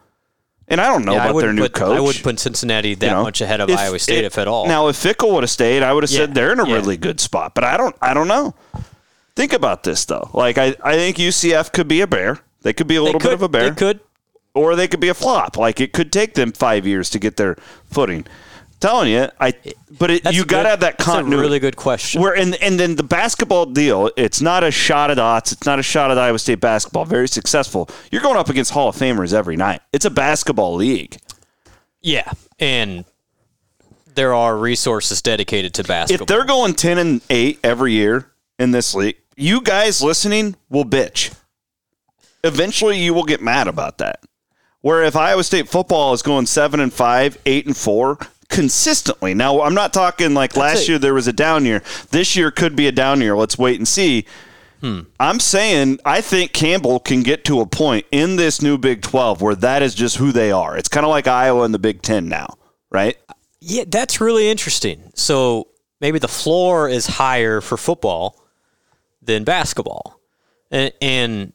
and 0.69 0.81
I 0.81 0.87
don't 0.87 1.05
know 1.05 1.15
Yeah, 1.15 1.29
about 1.31 1.41
their 1.41 1.53
new 1.53 1.63
put, 1.63 1.75
coach. 1.75 1.97
I 1.97 2.01
wouldn't 2.01 2.23
put 2.23 2.39
Cincinnati 2.39 2.95
that 2.95 3.07
you 3.07 3.13
know? 3.13 3.23
much 3.23 3.41
ahead 3.41 3.61
of 3.61 3.69
If- 3.71 3.79
Iowa 3.79 3.99
State, 3.99 4.25
if, 4.25 4.39
at 4.39 4.49
all. 4.49 4.67
Now, 4.67 4.89
if 4.89 4.97
Fickell 4.97 5.33
would 5.35 5.43
have 5.43 5.51
stayed, 5.51 5.83
I 5.83 5.93
would 5.93 6.03
have 6.03 6.11
said 6.11 6.35
they're 6.35 6.53
in 6.53 6.61
a 6.61 6.69
yeah. 6.69 6.75
really 6.75 6.97
good 6.97 7.21
spot. 7.21 7.55
But 7.55 7.65
I 7.65 7.77
don't. 7.77 7.97
I 8.01 8.15
don't 8.15 8.29
know. 8.29 8.55
Think 9.37 9.53
about 9.53 9.85
this 9.85 10.05
though. 10.05 10.31
Like 10.35 10.59
I, 10.59 10.75
I 10.83 10.95
think 10.97 11.17
UCF 11.17 11.73
could 11.73 11.87
be 11.87 12.01
a 12.01 12.07
bear. 12.07 12.41
They 12.63 12.73
could 12.73 12.89
be 12.89 12.97
a 12.97 13.03
little 13.03 13.21
could, 13.21 13.29
bit 13.29 13.35
of 13.35 13.43
a 13.43 13.49
bear 13.49 13.71
They 13.71 13.77
could. 13.77 14.01
or 14.53 14.75
they 14.75 14.89
could 14.89 14.99
be 14.99 15.09
a 15.09 15.15
flop. 15.15 15.57
Like 15.57 15.81
it 15.81 15.93
could 15.93 16.13
take 16.13 16.35
them 16.35 16.51
five 16.51 16.87
years 16.87 17.09
to 17.11 17.21
get 17.21 17.37
their 17.37 17.55
footing. 17.89 18.27
Telling 18.81 19.11
you, 19.11 19.29
I. 19.41 19.55
But 19.99 20.11
it, 20.11 20.33
you 20.33 20.45
got 20.45 20.65
to 20.65 20.69
have 20.69 20.81
that 20.81 20.99
that's 20.99 21.09
a 21.09 21.11
continuity. 21.13 21.41
really 21.41 21.59
good 21.59 21.77
question. 21.77 22.21
Where 22.21 22.37
and 22.37 22.55
and 22.57 22.79
then 22.79 22.97
the 22.97 23.03
basketball 23.03 23.67
deal, 23.67 24.11
it's 24.17 24.41
not 24.41 24.65
a 24.65 24.71
shot 24.71 25.11
at 25.11 25.19
odds. 25.19 25.53
It's 25.53 25.67
not 25.67 25.79
a 25.79 25.83
shot 25.83 26.11
at 26.11 26.19
Iowa 26.19 26.39
State 26.39 26.61
basketball. 26.61 27.05
Very 27.05 27.29
successful. 27.29 27.89
You're 28.11 28.23
going 28.23 28.37
up 28.37 28.49
against 28.49 28.73
Hall 28.73 28.89
of 28.89 28.97
Famers 28.97 29.33
every 29.33 29.57
night. 29.57 29.81
It's 29.93 30.05
a 30.05 30.11
basketball 30.11 30.75
league. 30.75 31.19
Yeah, 32.01 32.31
and 32.59 33.05
there 34.15 34.35
are 34.35 34.57
resources 34.57 35.23
dedicated 35.23 35.75
to 35.75 35.85
basketball. 35.85 36.25
If 36.25 36.29
they're 36.29 36.45
going 36.47 36.75
ten 36.75 36.99
and 36.99 37.21
eight 37.31 37.61
every 37.65 37.93
year 37.93 38.31
in 38.59 38.71
this 38.71 38.95
league, 38.95 39.17
you 39.37 39.61
guys 39.61 40.03
listening 40.03 40.57
will 40.69 40.85
bitch. 40.85 41.35
Eventually, 42.45 42.99
you 42.99 43.15
will 43.15 43.25
get 43.25 43.43
mad 43.43 43.67
about 43.67 43.99
that. 43.99 44.23
Where 44.81 45.03
if 45.03 45.17
Iowa 45.17 45.43
State 45.43 45.69
football 45.69 46.13
is 46.13 46.23
going 46.23 46.47
seven 46.47 46.79
and 46.79 46.93
five, 46.93 47.37
eight 47.47 47.67
and 47.67 47.77
four 47.77 48.19
consistently. 48.49 49.35
Now, 49.35 49.63
I'm 49.63 49.75
not 49.75 49.93
talking 49.93 50.35
like 50.35 50.57
last 50.57 50.83
it. 50.83 50.89
year 50.89 50.99
there 50.99 51.15
was 51.15 51.27
a 51.27 51.33
down 51.33 51.65
year. 51.65 51.83
This 52.11 52.37
year 52.37 52.51
could 52.51 52.77
be 52.77 52.87
a 52.87 52.93
down 52.93 53.21
year. 53.21 53.37
Let's 53.37 53.59
wait 53.59 53.79
and 53.79 53.87
see. 53.87 54.25
Hmm. 54.81 55.01
I'm 55.19 55.41
saying 55.41 55.99
I 56.05 56.21
think 56.21 56.53
Campbell 56.53 57.01
can 57.01 57.23
get 57.23 57.45
to 57.47 57.61
a 57.61 57.67
point 57.67 58.07
in 58.13 58.37
this 58.37 58.63
new 58.63 58.79
Big 58.79 59.03
12 59.03 59.43
where 59.43 59.57
that 59.57 59.83
is 59.83 59.95
just 59.95 60.17
who 60.17 60.31
they 60.31 60.53
are. 60.53 60.77
It's 60.77 60.89
kind 60.89 61.05
of 61.05 61.11
like 61.11 61.27
Iowa 61.27 61.65
in 61.65 61.73
the 61.73 61.79
Big 61.79 62.03
10 62.03 62.29
now, 62.29 62.57
right? 62.91 63.17
Yeah, 63.61 63.85
that's 63.89 64.21
really 64.21 64.49
interesting. 64.49 65.11
So 65.15 65.69
maybe 66.01 66.19
the 66.21 66.29
floor 66.29 66.89
is 66.89 67.07
higher 67.07 67.61
for 67.61 67.77
football 67.77 68.41
than 69.21 69.43
basketball, 69.43 70.21
and, 70.71 70.93
and 71.03 71.53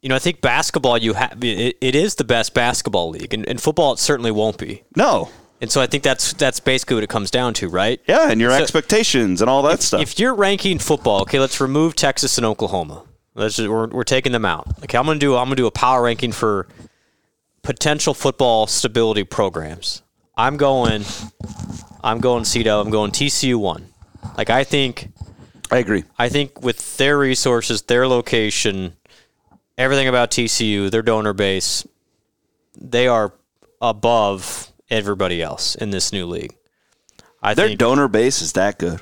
you 0.00 0.08
know 0.08 0.14
I 0.14 0.20
think 0.20 0.40
basketball 0.40 0.96
you 0.96 1.14
have 1.14 1.42
it, 1.42 1.76
it 1.80 1.94
is 1.96 2.14
the 2.14 2.24
best 2.24 2.54
basketball 2.54 3.10
league, 3.10 3.34
and, 3.34 3.46
and 3.48 3.60
football 3.60 3.92
it 3.94 3.98
certainly 3.98 4.30
won't 4.30 4.58
be. 4.58 4.84
No. 4.96 5.28
And 5.60 5.70
so 5.70 5.80
I 5.80 5.86
think 5.86 6.02
that's 6.02 6.32
that's 6.34 6.58
basically 6.60 6.94
what 6.96 7.04
it 7.04 7.10
comes 7.10 7.30
down 7.30 7.52
to, 7.54 7.68
right? 7.68 8.00
Yeah, 8.06 8.30
and 8.30 8.40
your 8.40 8.50
So- 8.50 8.62
expectations 8.62 9.40
and 9.42 9.50
all 9.50 9.62
that 9.62 9.82
stuff. 9.82 10.00
If 10.00 10.18
you're 10.18 10.34
ranking 10.34 10.78
football, 10.78 11.20
okay, 11.22 11.38
let's 11.38 11.60
remove 11.60 11.94
Texas 11.94 12.38
and 12.38 12.46
Oklahoma. 12.46 13.02
Let's 13.34 13.56
just, 13.56 13.68
we're, 13.68 13.86
we're 13.88 14.04
taking 14.04 14.32
them 14.32 14.44
out. 14.44 14.66
Okay, 14.84 14.96
I'm 14.98 15.06
gonna 15.06 15.18
do 15.18 15.36
I'm 15.36 15.46
gonna 15.46 15.56
do 15.56 15.66
a 15.66 15.70
power 15.70 16.02
ranking 16.02 16.32
for 16.32 16.66
potential 17.62 18.14
football 18.14 18.66
stability 18.66 19.24
programs. 19.24 20.02
I'm 20.36 20.56
going, 20.56 21.04
I'm 22.02 22.20
going 22.20 22.44
CETO. 22.44 22.80
I'm 22.80 22.90
going 22.90 23.10
TCU 23.10 23.56
one. 23.56 23.86
Like 24.38 24.48
I 24.50 24.64
think 24.64 25.10
I 25.70 25.78
agree. 25.78 26.04
I 26.18 26.28
think 26.30 26.62
with 26.62 26.96
their 26.96 27.18
resources, 27.18 27.82
their 27.82 28.08
location, 28.08 28.94
everything 29.76 30.08
about 30.08 30.30
TCU, 30.30 30.90
their 30.90 31.02
donor 31.02 31.32
base, 31.34 31.86
they 32.80 33.06
are 33.06 33.32
above 33.82 34.69
everybody 34.90 35.42
else 35.42 35.74
in 35.74 35.90
this 35.90 36.12
new 36.12 36.26
league. 36.26 36.54
I 37.42 37.54
Their 37.54 37.68
think 37.68 37.78
donor 37.78 38.08
base 38.08 38.42
is 38.42 38.52
that 38.52 38.78
good. 38.78 39.00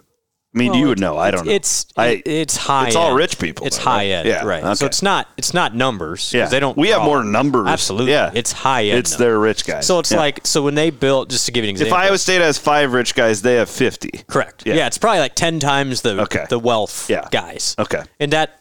I 0.55 0.59
mean, 0.59 0.71
well, 0.73 0.81
you 0.81 0.87
would 0.89 0.99
know. 0.99 1.19
I 1.19 1.31
don't 1.31 1.45
know. 1.45 1.53
It's 1.53 1.87
I, 1.97 2.23
it's 2.25 2.57
high. 2.57 2.87
it's 2.87 2.97
all 2.97 3.09
end. 3.09 3.17
rich 3.19 3.39
people, 3.39 3.67
It's 3.67 3.77
though, 3.77 3.85
high 3.85 3.97
right? 3.97 4.07
end, 4.11 4.29
Yeah, 4.29 4.45
right? 4.45 4.65
okay. 4.65 4.75
So 4.75 4.87
it's 4.87 5.03
not 5.03 5.29
it's 5.37 5.53
not 5.53 5.75
numbers. 5.75 6.33
yeah. 6.33 6.47
they 6.49 6.59
don't. 6.59 6.77
We 6.77 6.89
have 6.89 7.03
more 7.03 7.23
numbers. 7.23 7.67
Absolutely. 7.69 8.13
Yeah. 8.13 8.31
it's 8.35 8.51
high 8.53 8.85
end. 8.87 8.99
It's 9.01 9.13
though. 9.17 9.25
their 9.25 9.39
rich 9.39 9.67
guys. 9.67 9.87
So 9.87 9.99
it's 9.99 10.11
Yeah. 10.11 10.19
like 10.19 10.47
so 10.47 10.63
when 10.63 10.75
they 10.75 10.89
built 10.91 11.29
just 11.29 11.45
to 11.47 11.53
give 11.53 11.65
you 11.65 11.69
an 11.69 11.75
example. 11.75 11.97
if. 11.99 12.03
Iowa 12.03 12.17
State 12.19 12.41
has 12.41 12.57
five 12.59 12.93
rich 12.95 13.15
guys, 13.15 13.43
they 13.43 13.55
have 13.57 13.69
fifty. 13.69 14.11
correct. 14.27 14.67
Yeah. 14.67 14.75
Yeah. 14.77 14.87
it's 14.87 14.99
probably 14.99 15.21
like 15.21 15.35
ten 15.35 15.61
times 15.61 16.01
the 16.01 16.23
Okay. 16.23 16.47
the 16.49 16.59
wealth 16.59 17.11
Yeah. 17.11 17.29
guys. 17.31 17.77
Okay. 17.79 18.03
and 18.19 18.33
that 18.33 18.59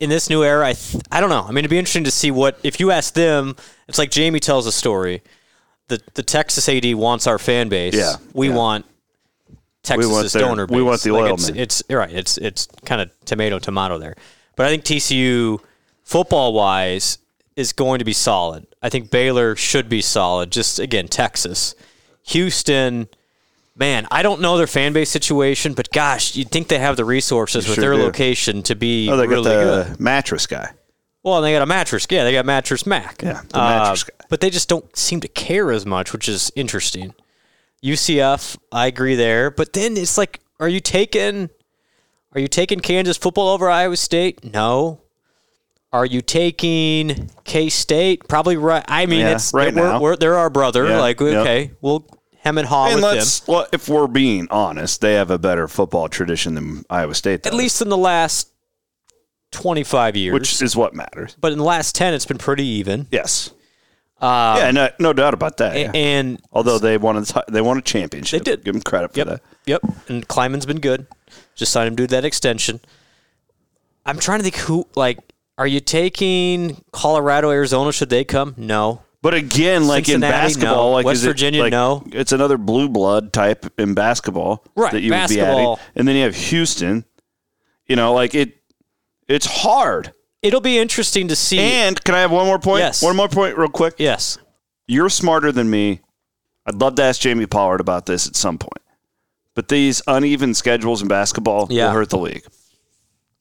in 0.00 0.10
this 0.10 0.28
new 0.30 0.42
era, 0.44 0.66
I 0.68 0.72
th- 0.74 1.02
I 1.12 1.20
don't 1.20 1.30
know. 1.30 1.42
I 1.44 1.48
mean, 1.48 1.58
it'd 1.58 1.70
be 1.70 1.78
interesting 1.78 2.04
to 2.04 2.10
see 2.10 2.30
what 2.30 2.58
if 2.62 2.80
you 2.80 2.90
ask 2.90 3.14
them. 3.14 3.56
It's 3.88 3.98
like 3.98 4.10
Jamie 4.10 4.40
tells 4.40 4.66
a 4.66 4.72
story. 4.72 5.22
The 5.88 6.00
the 6.14 6.22
Texas 6.22 6.68
AD 6.68 6.94
wants 6.94 7.26
our 7.26 7.38
fan 7.38 7.68
base. 7.68 7.94
Yeah, 7.94 8.16
we 8.34 8.48
yeah. 8.48 8.54
want 8.54 8.86
Texas's 9.82 10.10
want 10.12 10.32
their- 10.32 10.42
donor 10.42 10.66
base. 10.66 10.76
we 10.76 10.82
want 10.82 11.00
the 11.02 11.10
Like 11.12 11.22
oil 11.24 11.34
it's, 11.34 11.50
men. 11.50 11.58
it's 11.58 11.82
right. 11.90 12.12
It's 12.12 12.38
it's 12.38 12.66
kind 12.84 13.00
of 13.00 13.10
tomato 13.24 13.58
tomato 13.58 13.98
there. 13.98 14.14
But 14.56 14.66
I 14.66 14.70
think 14.70 14.84
TCU 14.84 15.60
football 16.02 16.52
wise 16.52 17.18
is 17.56 17.72
going 17.72 17.98
to 18.00 18.04
be 18.04 18.12
solid. 18.12 18.66
I 18.82 18.88
think 18.88 19.10
Baylor 19.10 19.56
should 19.56 19.88
be 19.88 20.02
solid. 20.02 20.50
Just 20.52 20.78
again, 20.78 21.08
Texas, 21.08 21.74
Houston. 22.26 23.08
Man, 23.76 24.08
I 24.10 24.22
don't 24.24 24.40
know 24.40 24.58
their 24.58 24.66
fan 24.66 24.92
base 24.92 25.08
situation, 25.08 25.72
but 25.72 25.92
gosh, 25.92 26.34
you'd 26.34 26.50
think 26.50 26.66
they 26.66 26.80
have 26.80 26.96
the 26.96 27.04
resources 27.04 27.68
with 27.68 27.76
sure 27.76 27.82
their 27.82 27.92
do. 27.94 28.02
location 28.02 28.64
to 28.64 28.74
be 28.74 29.08
Oh, 29.08 29.16
they 29.16 29.28
really 29.28 29.44
got 29.52 29.86
good. 29.86 30.00
mattress 30.00 30.48
guy. 30.48 30.72
Well, 31.28 31.38
and 31.38 31.44
they 31.46 31.52
got 31.52 31.62
a 31.62 31.66
mattress. 31.66 32.06
Yeah, 32.08 32.24
they 32.24 32.32
got 32.32 32.46
Mattress 32.46 32.86
Mack. 32.86 33.22
Yeah, 33.22 33.42
the 33.48 33.58
uh, 33.60 33.68
mattress 33.68 34.04
guy. 34.04 34.14
But 34.30 34.40
they 34.40 34.48
just 34.50 34.68
don't 34.68 34.96
seem 34.96 35.20
to 35.20 35.28
care 35.28 35.70
as 35.70 35.84
much, 35.84 36.12
which 36.12 36.28
is 36.28 36.50
interesting. 36.56 37.14
UCF, 37.82 38.56
I 38.72 38.86
agree 38.86 39.14
there. 39.14 39.50
But 39.50 39.72
then 39.72 39.96
it's 39.96 40.18
like, 40.18 40.40
are 40.58 40.68
you 40.68 40.80
taking, 40.80 41.50
are 42.32 42.40
you 42.40 42.48
taking 42.48 42.80
Kansas 42.80 43.16
football 43.16 43.48
over 43.48 43.68
Iowa 43.68 43.96
State? 43.96 44.52
No. 44.52 45.00
Are 45.92 46.04
you 46.06 46.20
taking 46.20 47.30
K 47.44 47.68
State? 47.68 48.26
Probably 48.28 48.56
right. 48.56 48.84
I 48.88 49.06
mean, 49.06 49.20
Yeah, 49.20 49.32
it's 49.32 49.52
right 49.54 49.74
we're, 49.74 49.82
now. 49.82 50.00
We're, 50.00 50.16
they're 50.16 50.36
our 50.36 50.50
brother. 50.50 50.86
Yeah, 50.86 51.00
like, 51.00 51.20
yep. 51.20 51.34
okay, 51.40 51.70
we'll 51.80 52.04
hem 52.40 52.58
and 52.58 52.66
haw 52.66 52.86
And 52.86 52.96
with 52.96 53.04
them. 53.04 53.14
let's, 53.16 53.46
well, 53.46 53.66
if 53.72 53.88
we're 53.88 54.06
being 54.06 54.48
honest, 54.50 55.00
they 55.00 55.14
have 55.14 55.30
a 55.30 55.38
better 55.38 55.66
football 55.68 56.08
tradition 56.08 56.54
than 56.54 56.84
Iowa 56.90 57.14
State. 57.14 57.46
At 57.46 57.54
least 57.54 57.80
in 57.80 57.88
the 57.88 57.96
last 57.96 58.48
twenty-five 59.50 60.16
years. 60.16 60.32
which 60.32 60.62
is 60.62 60.76
what 60.76 60.94
matters. 60.94 61.36
but 61.40 61.52
in 61.52 61.58
the 61.58 61.64
last 61.64 61.94
ten, 61.94 62.14
it's 62.14 62.26
been 62.26 62.38
pretty 62.38 62.64
even. 62.66 63.06
Yes. 63.10 63.50
Uh, 64.20 64.56
yeah, 64.58 64.70
no, 64.72 64.88
no 64.98 65.12
doubt 65.12 65.32
about 65.32 65.58
that. 65.58 65.76
a- 65.76 65.80
yeah. 65.80 65.90
And 65.94 66.40
Although 66.52 66.78
they 66.80 66.98
won 66.98 67.16
a, 67.18 67.24
they 67.50 67.60
won 67.60 67.78
a 67.78 67.82
championship. 67.82 68.42
They 68.44 68.50
did. 68.52 68.64
Give 68.64 68.74
them 68.74 68.82
credit 68.82 69.12
for 69.12 69.18
Yep. 69.18 69.26
that. 69.28 69.40
Yep. 69.66 69.82
And 70.08 70.26
Klieman's 70.26 70.66
been 70.66 70.80
good. 70.80 71.06
Just 71.54 71.70
signed 71.72 71.88
him 71.88 71.96
to 71.96 72.06
that 72.08 72.24
extension. 72.24 72.80
I'm 74.04 74.18
trying 74.18 74.40
to 74.40 74.42
think 74.42 74.56
who 74.56 74.86
like 74.96 75.18
are 75.56 75.66
you 75.66 75.78
taking 75.80 76.82
Colorado, 76.92 77.50
Arizona? 77.50 77.92
Should 77.92 78.10
they 78.10 78.24
come? 78.24 78.54
No. 78.56 79.02
But 79.22 79.34
again, 79.34 79.86
like 79.88 80.06
Cincinnati, 80.06 80.34
in 80.36 80.42
basketball, 80.42 80.90
no. 80.90 80.90
like 80.92 81.04
West 81.06 81.18
is 81.18 81.24
it- 81.24 81.28
Virginia, 81.28 81.62
like, 81.62 81.70
no. 81.72 82.04
It's 82.12 82.32
another 82.32 82.56
blue 82.58 82.88
blood 82.88 83.32
type 83.32 83.66
in 83.78 83.94
basketball, 83.94 84.64
Right, 84.76 84.92
That 84.92 85.00
you 85.00 85.12
would 85.12 85.28
be 85.28 85.40
adding, 85.40 85.76
and 85.96 86.06
then 86.08 86.14
you 86.16 86.22
have 86.22 86.36
Houston. 86.36 87.04
You 87.86 87.96
know, 87.96 88.12
like 88.14 88.34
it. 88.34 88.57
It's 89.28 89.46
hard. 89.46 90.12
It'll 90.42 90.60
be 90.60 90.78
interesting 90.78 91.28
to 91.28 91.36
see. 91.36 91.58
And 91.58 92.02
can 92.04 92.14
I 92.14 92.20
have 92.20 92.30
one 92.30 92.46
more 92.46 92.58
point? 92.58 92.80
Yes. 92.80 93.02
One 93.02 93.16
more 93.16 93.28
point, 93.28 93.56
real 93.58 93.68
quick. 93.68 93.94
yes. 93.98 94.38
You're 94.86 95.10
smarter 95.10 95.52
than 95.52 95.68
me. 95.68 96.00
I'd 96.64 96.76
love 96.76 96.94
to 96.94 97.02
ask 97.02 97.20
Jamie 97.20 97.46
Pollard 97.46 97.80
about 97.80 98.06
this 98.06 98.26
at 98.26 98.36
some 98.36 98.56
point. 98.58 98.82
But 99.54 99.68
these 99.68 100.00
uneven 100.06 100.54
schedules 100.54 101.02
in 101.02 101.08
basketball 101.08 101.66
Yeah. 101.70 101.86
Will 101.88 101.92
hurt 101.94 102.10
the 102.10 102.18
league. 102.18 102.44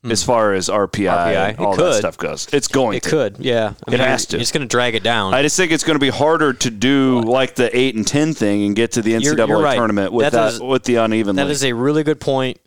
Hmm. 0.03 0.11
As 0.11 0.23
far 0.23 0.53
as 0.53 0.67
RPI, 0.69 1.07
RPI, 1.09 1.49
and 1.49 1.59
all 1.59 1.75
that 1.75 1.95
stuff 1.95 2.17
goes, 2.17 2.47
it's 2.53 2.67
going 2.67 2.97
It 2.97 3.03
to. 3.03 3.09
could, 3.09 3.37
yeah. 3.39 3.73
I 3.87 3.93
It 3.93 3.99
has 3.99 4.25
to. 4.27 4.39
It's 4.39 4.51
going 4.51 4.61
to 4.61 4.67
drag 4.67 4.93
it 4.95 5.03
down. 5.03 5.33
I 5.33 5.41
just 5.41 5.55
think 5.57 5.71
it's 5.71 5.83
going 5.83 5.95
to 5.95 5.99
be 6.03 6.09
harder 6.09 6.53
to 6.53 6.69
do 6.69 7.21
like 7.21 7.55
the 7.55 7.75
eight 7.77 7.95
and 7.95 8.05
ten 8.05 8.33
thing 8.33 8.63
and 8.65 8.75
get 8.75 8.91
to 8.93 9.01
the 9.01 9.11
You're- 9.11 9.35
NCAA 9.35 9.47
you're 9.47 9.61
right. 9.61 9.75
tournament 9.75 10.11
with 10.13 10.25
That 10.25 10.33
that, 10.33 10.53
is- 10.53 10.59
with 10.59 10.83
the 10.83 10.95
uneven. 10.95 11.35
that 11.37 11.45
league. 11.45 11.51
is 11.51 11.63
a 11.63 11.73
really 11.73 12.03
good 12.03 12.19
point. 12.19 12.59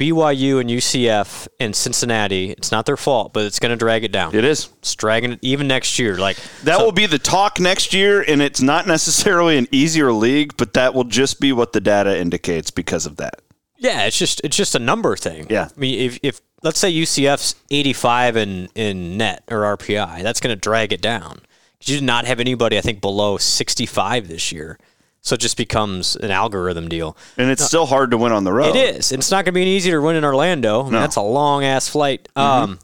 BYU 0.00 0.60
and 0.60 0.70
UCF 0.70 1.46
and 1.60 1.76
Cincinnati, 1.76 2.50
it's 2.52 2.72
not 2.72 2.86
their 2.86 2.96
fault, 2.96 3.32
but 3.34 3.44
it's 3.44 3.58
going 3.58 3.70
to 3.70 3.76
drag 3.76 4.02
it 4.02 4.10
down. 4.12 4.34
it 4.34 4.44
is. 4.44 4.70
It's 4.78 4.94
dragging 4.94 5.32
it 5.32 5.38
even 5.42 5.68
next 5.68 5.98
year. 5.98 6.16
Like 6.16 6.38
That 6.64 6.78
so- 6.78 6.84
will 6.86 6.92
be 6.92 7.06
the 7.06 7.18
talk 7.18 7.60
next 7.60 7.92
year, 7.92 8.22
and 8.26 8.40
it's 8.40 8.60
not 8.62 8.86
necessarily 8.86 9.58
an 9.58 9.68
easier 9.70 10.10
league, 10.12 10.56
but 10.56 10.72
that 10.74 10.94
will 10.94 11.04
just 11.04 11.38
be 11.40 11.52
what 11.52 11.72
the 11.74 11.80
data 11.80 12.18
indicates 12.18 12.70
because 12.70 13.04
of 13.04 13.16
that. 13.16 13.42
Yeah, 13.76 14.04
it's 14.06 14.18
just 14.18 14.40
it's 14.44 14.56
just 14.56 14.74
a 14.74 14.78
number 14.78 15.16
thing. 15.16 15.46
Yeah. 15.48 15.68
I 15.74 15.80
mean, 15.80 15.98
if 16.00 16.18
if 16.22 16.40
let's 16.62 16.78
say 16.78 16.92
UCF's 16.92 17.54
85 17.70 18.36
in 18.36 18.68
in 18.74 19.16
net 19.16 19.42
or 19.48 19.60
RPI, 19.76 20.22
that's 20.22 20.40
going 20.40 20.54
to 20.54 20.60
drag 20.60 20.92
it 20.92 21.00
down. 21.00 21.40
You 21.84 21.94
did 21.96 22.04
not 22.04 22.26
have 22.26 22.40
anybody, 22.40 22.76
I 22.76 22.82
think, 22.82 23.00
below 23.00 23.38
65 23.38 24.28
this 24.28 24.52
year, 24.52 24.78
so 25.22 25.34
it 25.34 25.40
just 25.40 25.56
becomes 25.56 26.16
an 26.16 26.30
algorithm 26.30 26.88
deal. 26.88 27.16
And 27.36 27.50
it's 27.50 27.64
still 27.64 27.86
hard 27.86 28.10
to 28.12 28.18
win 28.18 28.32
on 28.32 28.44
the 28.44 28.52
road. 28.52 28.74
It 28.74 28.96
is. 28.96 29.12
It's 29.12 29.30
not 29.30 29.44
going 29.44 29.52
to 29.52 29.52
be 29.52 29.62
any 29.62 29.76
easier 29.76 29.96
to 29.98 30.02
win 30.02 30.16
in 30.16 30.24
Orlando. 30.24 30.80
I 30.80 30.84
mean, 30.84 30.92
No. 30.92 31.00
That's 31.00 31.16
a 31.16 31.22
long 31.22 31.64
ass 31.64 31.88
flight. 31.88 32.28
Mm-hmm. 32.36 32.40
Um, 32.72 32.78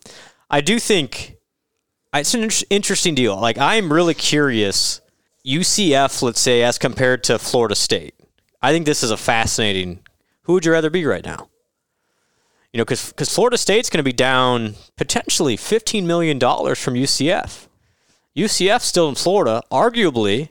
I 0.50 0.60
do 0.60 0.78
think 0.78 1.36
it's 2.14 2.34
an 2.34 2.48
interesting 2.70 3.14
deal. 3.14 3.36
Like 3.36 3.58
I'm 3.58 3.92
really 3.92 4.14
curious. 4.14 5.00
UCF, 5.46 6.22
let's 6.22 6.40
say, 6.40 6.62
as 6.62 6.76
compared 6.76 7.22
to 7.24 7.38
Florida 7.38 7.76
State, 7.76 8.14
I 8.60 8.72
think 8.72 8.84
this 8.84 9.02
is 9.04 9.12
a 9.12 9.16
fascinating. 9.16 10.00
Who 10.42 10.54
would 10.54 10.64
you 10.64 10.72
rather 10.72 10.90
be 10.90 11.04
right 11.06 11.24
now? 11.24 11.48
You 12.72 12.78
know, 12.78 12.84
because 12.84 13.32
Florida 13.32 13.56
State's 13.56 13.88
going 13.88 13.98
to 13.98 14.04
be 14.04 14.12
down 14.12 14.74
potentially 14.96 15.56
$15 15.56 16.04
million 16.04 16.38
from 16.38 16.94
UCF. 16.94 17.68
UCF 18.36 18.80
still 18.82 19.08
in 19.08 19.14
Florida, 19.14 19.62
arguably. 19.70 20.50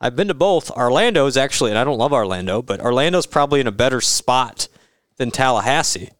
I've 0.00 0.16
been 0.16 0.28
to 0.28 0.34
both. 0.34 0.70
Orlando's 0.70 1.36
actually, 1.36 1.70
and 1.70 1.78
I 1.78 1.84
don't 1.84 1.98
love 1.98 2.12
Orlando, 2.12 2.62
but 2.62 2.80
Orlando's 2.80 3.26
probably 3.26 3.60
in 3.60 3.66
a 3.66 3.72
better 3.72 4.00
spot 4.00 4.68
than 5.16 5.30
Tallahassee. 5.30 6.10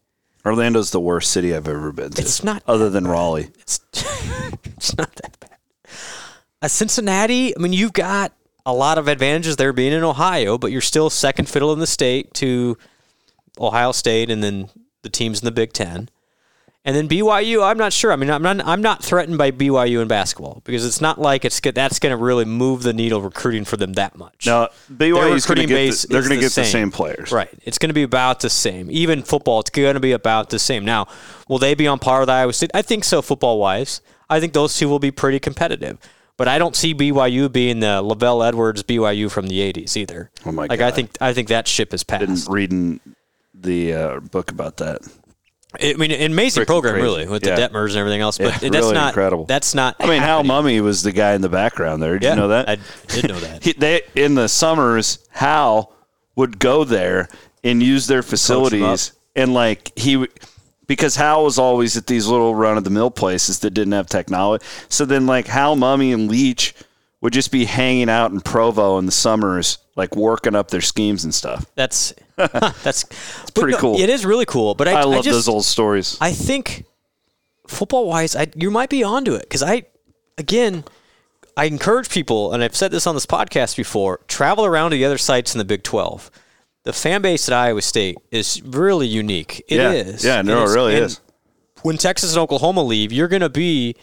Orlando's 0.45 0.91
the 0.91 0.99
worst 0.99 1.31
city 1.31 1.55
I've 1.55 1.67
ever 1.67 1.91
been 1.91 2.11
to. 2.11 2.21
It's 2.21 2.43
not 2.43 2.63
other 2.67 2.89
than 2.89 3.07
Raleigh. 3.07 3.49
It's, 3.59 3.79
it's 4.63 4.95
not 4.97 5.13
that 5.15 5.39
bad. 5.39 5.57
Uh, 6.61 6.67
Cincinnati, 6.67 7.55
I 7.55 7.59
mean, 7.59 7.73
you've 7.73 7.93
got 7.93 8.31
a 8.65 8.73
lot 8.73 8.97
of 8.97 9.07
advantages 9.07 9.57
there 9.57 9.73
being 9.73 9.91
in 9.93 10.03
Ohio, 10.03 10.57
but 10.57 10.71
you're 10.71 10.81
still 10.81 11.09
second 11.09 11.49
fiddle 11.49 11.73
in 11.73 11.79
the 11.79 11.87
state 11.87 12.33
to 12.35 12.77
Ohio 13.59 13.91
State 13.91 14.29
and 14.29 14.43
then 14.43 14.69
the 15.01 15.09
teams 15.09 15.39
in 15.41 15.45
the 15.45 15.51
Big 15.51 15.73
Ten. 15.73 16.09
And 16.87 16.95
then 16.95 17.09
BYU, 17.09 17.63
I'm 17.65 17.79
not 17.79 17.91
sure. 17.93 18.11
I 18.11 18.15
mean, 18.15 18.29
I'm 18.29 18.43
not, 18.43 18.63
I'm 18.63 18.81
not 18.81 19.03
threatened 19.03 19.39
by 19.39 19.49
BYU 19.49 20.03
in 20.03 20.07
basketball 20.07 20.61
because 20.65 20.85
it's 20.85 21.01
not 21.01 21.19
like 21.19 21.43
it's 21.43 21.59
that's 21.59 21.97
going 21.97 22.15
to 22.15 22.23
really 22.23 22.45
move 22.45 22.83
the 22.83 22.93
needle 22.93 23.23
recruiting 23.23 23.65
for 23.65 23.75
them 23.75 23.93
that 23.93 24.15
much. 24.15 24.45
No, 24.45 24.69
BYU's 24.93 25.11
going 25.17 25.27
to 25.29 25.33
recruiting 25.33 25.67
get. 25.67 25.73
base 25.73 26.01
The, 26.03 26.07
they're 26.09 26.21
going 26.21 26.29
to 26.29 26.35
the 26.35 26.41
get 26.41 26.45
the 26.45 26.63
same. 26.63 26.65
same 26.65 26.91
players. 26.91 27.31
Right. 27.31 27.49
It's 27.63 27.79
going 27.79 27.89
to 27.89 27.95
be 27.95 28.03
about 28.03 28.41
the 28.41 28.51
same. 28.51 28.91
Even 28.91 29.23
football, 29.23 29.61
it's 29.61 29.71
going 29.71 29.95
to 29.95 29.99
be 29.99 30.11
about 30.11 30.51
the 30.51 30.59
same. 30.59 30.85
Now, 30.85 31.07
will 31.49 31.57
they 31.57 31.73
be 31.73 31.87
on 31.87 31.97
par 31.97 32.19
with 32.19 32.29
Iowa 32.29 32.53
State? 32.53 32.69
I 32.75 32.83
think 32.83 33.03
so, 33.03 33.23
football 33.23 33.57
wise. 33.59 34.01
I 34.29 34.39
think 34.39 34.53
those 34.53 34.77
two 34.77 34.87
will 34.87 34.99
be 34.99 35.11
pretty 35.11 35.39
competitive. 35.39 35.97
But 36.37 36.47
I 36.47 36.59
don't 36.59 36.75
see 36.75 36.93
BYU 36.93 37.51
being 37.51 37.79
the 37.79 38.03
LaVell 38.03 38.45
Edwards 38.47 38.83
BYU 38.83 39.31
from 39.31 39.47
the 39.47 39.59
'80s 39.73 39.95
either. 39.95 40.29
Oh 40.45 40.51
my 40.51 40.67
god. 40.67 40.69
like 40.69 40.81
I 40.81 40.91
think 40.91 41.11
I 41.21 41.33
think 41.33 41.47
that 41.47 41.67
ship 41.67 41.91
has 41.91 42.03
passed. 42.03 42.19
Been 42.19 42.29
passed. 42.35 42.49
reading 42.49 42.99
the 43.53 43.93
uh, 43.93 44.19
book 44.19 44.51
about 44.51 44.77
that. 44.77 45.01
I 45.81 45.93
mean, 45.93 46.11
an 46.11 46.31
amazing 46.31 46.63
Freaking 46.63 46.67
program, 46.67 46.93
crazy. 46.93 47.03
really, 47.03 47.27
with 47.27 47.45
Yeah. 47.45 47.55
the 47.55 47.61
Detmers 47.69 47.89
and 47.89 47.97
everything 47.97 48.21
else. 48.21 48.37
But 48.37 48.45
Yeah, 48.61 48.69
that's 48.69 48.73
really 48.73 48.93
not 48.93 49.09
incredible. 49.09 49.45
That's 49.45 49.73
not. 49.75 49.95
I 49.99 50.07
mean, 50.07 50.21
Hal. 50.21 50.43
Mumme 50.43 50.81
was 50.81 51.03
the 51.03 51.11
guy 51.11 51.33
in 51.33 51.41
the 51.41 51.49
background 51.49 52.01
there. 52.01 52.13
Did 52.13 52.23
Yeah, 52.23 52.29
you 52.31 52.35
know 52.41 52.47
that? 52.49 52.69
I 52.69 52.77
did 53.07 53.27
know 53.29 53.39
that. 53.39 53.63
He, 53.65 53.73
they 53.73 54.01
in 54.15 54.35
the 54.35 54.47
summers, 54.47 55.19
Hal 55.31 55.91
would 56.35 56.59
go 56.59 56.83
there 56.83 57.29
and 57.63 57.81
use 57.81 58.07
their 58.07 58.21
facilities, 58.23 59.11
and 59.35 59.53
like 59.53 59.91
he, 59.97 60.27
because 60.87 61.15
Hal 61.15 61.43
was 61.43 61.57
always 61.57 61.97
at 61.97 62.07
these 62.07 62.27
little 62.27 62.53
run 62.55 62.77
of 62.77 62.83
the 62.83 62.89
mill 62.89 63.09
places 63.11 63.59
that 63.59 63.71
didn't 63.71 63.93
have 63.93 64.07
technology. 64.07 64.63
So 64.89 65.05
then, 65.05 65.25
like 65.25 65.47
Hal, 65.47 65.75
Mumme, 65.75 66.13
and 66.13 66.29
Leach 66.29 66.75
would 67.21 67.33
just 67.33 67.51
be 67.51 67.65
hanging 67.65 68.09
out 68.09 68.31
in 68.31 68.39
Provo 68.41 68.99
in 68.99 69.05
the 69.07 69.11
summers, 69.11 69.79
like 69.95 70.15
working 70.15 70.55
up 70.55 70.69
their 70.69 70.81
schemes 70.81 71.23
and 71.23 71.33
stuff. 71.33 71.65
That's 71.75 72.13
that's 72.35 73.05
pretty 73.53 73.77
cool. 73.77 73.99
It 73.99 74.09
is 74.09 74.25
really 74.25 74.45
cool. 74.45 74.75
But 74.75 74.87
I, 74.87 75.01
I 75.01 75.03
love 75.03 75.23
just, 75.23 75.35
those 75.35 75.47
old 75.47 75.65
stories. 75.65 76.17
I 76.19 76.31
think 76.31 76.85
football 77.67 78.07
wise, 78.07 78.35
I 78.35 78.47
you 78.55 78.71
might 78.71 78.89
be 78.89 79.03
onto 79.03 79.33
it 79.33 79.43
because 79.43 79.63
I, 79.63 79.83
again, 80.37 80.83
I 81.57 81.65
encourage 81.65 82.09
people, 82.09 82.53
and 82.53 82.63
I've 82.63 82.75
said 82.75 82.91
this 82.91 83.07
on 83.07 83.15
this 83.15 83.25
podcast 83.25 83.77
before: 83.77 84.19
travel 84.27 84.65
around 84.65 84.91
to 84.91 84.97
the 84.97 85.05
other 85.05 85.17
sites 85.17 85.53
in 85.53 85.59
the 85.59 85.65
Big 85.65 85.83
Twelve. 85.83 86.29
The 86.83 86.93
fan 86.93 87.23
base 87.23 87.49
at 87.49 87.55
Iowa 87.55 87.81
State 87.81 88.17
is 88.29 88.61
really 88.61 89.07
unique. 89.07 89.63
It 89.67 89.77
yeah, 89.77 89.91
is. 89.91 90.23
yeah, 90.23 90.41
no, 90.43 90.63
It 90.63 90.69
it 90.69 90.73
really 90.75 90.95
is. 90.95 91.19
When 91.81 91.97
Texas 91.97 92.33
and 92.33 92.39
Oklahoma 92.39 92.83
leave, 92.83 93.11
you're 93.11 93.27
going 93.27 93.41
to 93.41 93.49
be 93.49 93.95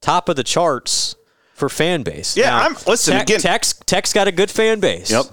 top 0.00 0.28
of 0.28 0.36
the 0.36 0.44
charts 0.44 1.16
for 1.54 1.68
fan 1.68 2.02
base. 2.02 2.36
Yeah, 2.36 2.56
I'm- 2.56 2.76
listen, 2.86 3.14
Tech, 3.14 3.22
again- 3.24 3.40
Tech's, 3.40 3.74
Tech's 3.86 4.12
got 4.12 4.28
a 4.28 4.32
good 4.32 4.50
fan 4.50 4.80
base. 4.80 5.10
Yep. 5.10 5.26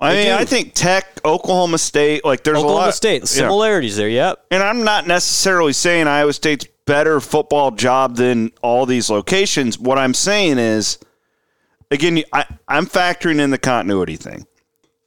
I 0.00 0.12
They 0.12 0.24
mean, 0.24 0.36
do. 0.36 0.42
I 0.42 0.44
think 0.44 0.74
Tech, 0.74 1.20
Oklahoma 1.24 1.78
State, 1.78 2.24
like 2.24 2.44
there's 2.44 2.56
a 2.58 2.60
Oklahoma 2.60 2.86
lot. 2.86 2.94
State, 2.94 3.22
yeah. 3.22 3.26
similarities 3.26 3.96
there. 3.96 4.08
Yep. 4.08 4.44
And 4.50 4.62
I'm 4.62 4.84
not 4.84 5.06
necessarily 5.06 5.72
saying 5.72 6.06
Iowa 6.06 6.32
State's 6.34 6.66
better 6.84 7.18
football 7.20 7.70
job 7.70 8.16
than 8.16 8.52
all 8.62 8.84
these 8.86 9.08
locations. 9.10 9.78
What 9.78 9.96
I'm 9.98 10.12
saying 10.14 10.58
is, 10.58 10.98
again, 11.90 12.22
I, 12.32 12.44
I'm 12.68 12.86
factoring 12.86 13.40
in 13.40 13.50
the 13.50 13.58
continuity 13.58 14.16
thing 14.16 14.46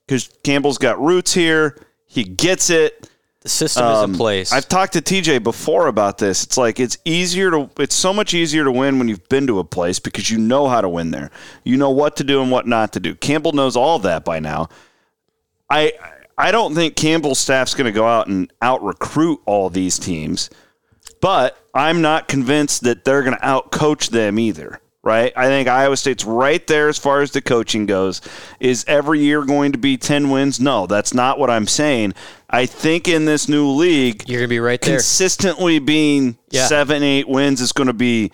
because 0.07 0.29
Campbell's 0.43 0.77
got 0.79 0.99
roots 0.99 1.33
here. 1.33 1.77
He 2.05 2.23
gets 2.23 2.69
it. 2.71 3.08
The 3.41 3.49
system 3.49 3.85
is 3.85 4.03
in 4.03 4.15
place. 4.15 4.51
Um, 4.51 4.57
I've 4.57 4.67
talked 4.67 4.93
to 4.93 5.01
TJ 5.01 5.43
before 5.43 5.87
about 5.87 6.17
this. 6.17 6.43
It's 6.43 6.57
like 6.57 6.79
it's 6.79 6.97
easier 7.05 7.49
to 7.51 7.69
it's 7.79 7.95
so 7.95 8.11
much 8.11 8.33
easier 8.33 8.65
to 8.65 8.71
win 8.71 8.99
when 8.99 9.07
you've 9.07 9.29
been 9.29 9.47
to 9.47 9.59
a 9.59 9.63
place 9.63 9.97
because 9.97 10.29
you 10.29 10.37
know 10.37 10.67
how 10.67 10.81
to 10.81 10.89
win 10.89 11.11
there. 11.11 11.31
You 11.63 11.77
know 11.77 11.89
what 11.89 12.17
to 12.17 12.25
do 12.25 12.41
and 12.41 12.51
what 12.51 12.67
not 12.67 12.91
to 12.93 12.99
do. 12.99 13.15
Campbell 13.15 13.53
knows 13.53 13.77
all 13.77 13.99
that 13.99 14.25
by 14.25 14.39
now. 14.39 14.67
I 15.69 15.93
I 16.37 16.51
don't 16.51 16.75
think 16.75 16.97
Campbell's 16.97 17.39
staff's 17.39 17.73
going 17.73 17.85
to 17.85 17.93
go 17.93 18.05
out 18.05 18.27
and 18.27 18.51
out 18.61 18.83
recruit 18.83 19.39
all 19.45 19.69
these 19.69 19.97
teams, 19.97 20.49
but 21.21 21.57
I'm 21.73 22.01
not 22.01 22.27
convinced 22.27 22.83
that 22.83 23.05
they're 23.05 23.23
going 23.23 23.37
to 23.37 23.45
out 23.45 23.71
coach 23.71 24.09
them 24.09 24.37
either. 24.37 24.81
Right? 25.01 25.31
I 25.37 25.45
think 25.45 25.69
Iowa 25.69 25.95
State's 25.95 26.25
right 26.25 26.65
there 26.67 26.89
as 26.89 26.97
far 26.97 27.21
as 27.21 27.31
the 27.31 27.41
coaching 27.41 27.85
goes. 27.85 28.19
Is 28.59 28.83
every 28.85 29.19
year 29.21 29.43
going 29.45 29.71
to 29.71 29.77
be 29.77 29.95
10 29.95 30.29
wins? 30.29 30.59
No, 30.59 30.87
that's 30.87 31.13
not 31.13 31.39
what 31.39 31.49
I'm 31.49 31.67
saying. 31.67 32.13
I 32.49 32.65
think 32.65 33.07
in 33.07 33.23
this 33.23 33.47
new 33.47 33.69
league, 33.69 34.27
You're 34.27 34.39
going 34.39 34.49
to 34.49 34.53
be 34.53 34.59
right 34.59 34.79
there. 34.81 34.97
consistently 34.97 35.79
being 35.79 36.37
Yeah. 36.51 36.67
seven, 36.67 37.01
eight 37.01 37.29
wins 37.29 37.61
is 37.61 37.71
going 37.71 37.87
to 37.87 37.93
be 37.93 38.31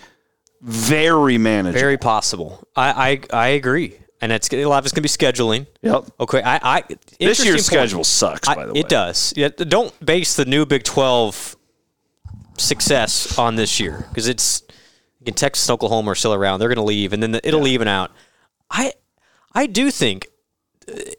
very 0.62 1.38
manageable. 1.38 1.80
Very 1.80 1.98
possible. 2.00 2.68
I, 2.76 3.20
I 3.32 3.38
I 3.38 3.48
agree, 3.50 4.00
and 4.20 4.32
it's 4.32 4.52
a 4.52 4.66
lot 4.66 4.80
of 4.80 4.86
it's 4.86 4.94
going 4.94 5.04
to 5.04 5.08
be 5.08 5.10
scheduling. 5.10 5.68
Yep. 5.84 6.06
Okay. 6.22 6.42
I, 6.42 6.78
I 6.78 6.84
This 7.20 7.46
year's 7.46 7.58
point. 7.58 7.66
schedule 7.66 8.04
sucks, 8.04 8.48
I- 8.50 8.56
by 8.56 8.66
the 8.66 8.74
way. 8.74 8.80
It 8.80 8.90
does. 8.90 9.34
Yeah, 9.38 9.50
don't 9.50 9.94
base 10.04 10.36
the 10.36 10.46
new 10.46 10.66
Big 10.66 10.84
Twelve 10.84 11.56
success 12.58 13.38
on 13.38 13.56
this 13.56 13.80
year 13.80 14.06
because 14.10 14.28
it's 14.28 14.64
again 15.26 15.34
Texas 15.36 15.68
and 15.68 15.74
Oklahoma 15.74 16.12
are 16.12 16.16
still 16.16 16.34
around. 16.34 16.60
They're 16.60 16.70
going 16.70 16.76
to 16.78 16.84
leave, 16.84 17.12
and 17.14 17.22
then 17.24 17.32
the, 17.32 17.48
it'll 17.48 17.68
even 17.68 17.88
out. 17.88 18.12
I 18.70 18.94
I 19.54 19.66
do 19.68 19.90
think, 19.92 20.28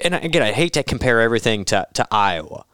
and 0.00 0.14
again, 0.14 0.42
I 0.42 0.52
hate 0.52 0.72
to 0.74 0.82
compare 0.82 1.20
everything 1.20 1.64
to 1.66 1.86
to 1.94 2.06
Iowa. 2.10 2.64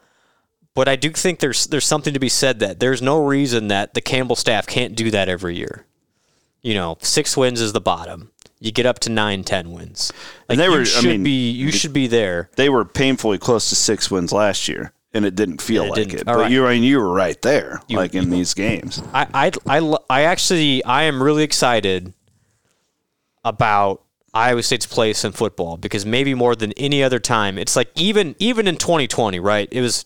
But 0.74 0.88
I 0.88 0.96
do 0.96 1.10
think 1.10 1.40
there's 1.40 1.66
there's 1.66 1.84
something 1.84 2.14
to 2.14 2.20
be 2.20 2.28
said 2.28 2.58
that 2.60 2.80
there's 2.80 3.02
no 3.02 3.24
reason 3.24 3.68
that 3.68 3.94
the 3.94 4.00
Campbell 4.00 4.36
staff 4.36 4.66
can't 4.66 4.94
do 4.94 5.10
that 5.10 5.28
every 5.28 5.56
year. 5.56 5.86
You 6.62 6.74
know, 6.74 6.96
six 7.00 7.36
wins 7.36 7.60
is 7.60 7.72
the 7.72 7.80
bottom. 7.80 8.30
You 8.60 8.70
get 8.72 8.86
up 8.86 8.98
to 9.00 9.10
nine, 9.10 9.42
ten 9.44 9.72
wins. 9.72 10.12
Like 10.48 10.54
And 10.56 10.60
they 10.60 10.68
were- 10.68 10.82
I 10.82 10.84
should 10.84 11.04
mean, 11.10 11.22
be 11.24 11.50
you 11.50 11.72
should 11.72 11.92
be 11.92 12.06
there. 12.06 12.48
They 12.56 12.68
were 12.68 12.84
painfully 12.84 13.36
close 13.38 13.68
to 13.70 13.74
six 13.74 14.10
wins 14.10 14.32
last 14.32 14.68
year, 14.68 14.92
and 15.14 15.24
it 15.24 15.34
didn't 15.34 15.60
feel 15.60 15.84
It 15.84 15.88
like 15.90 15.94
didn't. 16.08 16.20
it. 16.20 16.28
All 16.28 16.34
but 16.36 16.40
right. 16.42 16.50
you, 16.50 16.66
I 16.66 16.74
mean, 16.74 16.82
you 16.82 16.98
were 16.98 17.12
right 17.12 17.40
there, 17.42 17.80
like 17.90 18.14
in 18.14 18.30
these 18.30 18.54
games. 18.54 19.02
I, 19.12 19.26
I, 19.66 19.78
I, 19.78 19.96
I 20.08 20.22
actually, 20.22 20.82
I 20.84 21.02
am 21.04 21.22
really 21.22 21.42
excited 21.42 22.12
about 23.44 24.02
Iowa 24.34 24.62
State's 24.62 24.86
place 24.86 25.24
in 25.24 25.32
football 25.32 25.76
because 25.76 26.06
maybe 26.06 26.34
more 26.34 26.54
than 26.56 26.72
any 26.72 27.02
other 27.02 27.18
time, 27.18 27.58
it's 27.58 27.76
like 27.76 27.90
even, 27.96 28.34
even 28.38 28.66
in 28.66 28.76
2020, 28.76 29.38
right? 29.40 29.68
It 29.70 29.80
was 29.80 30.04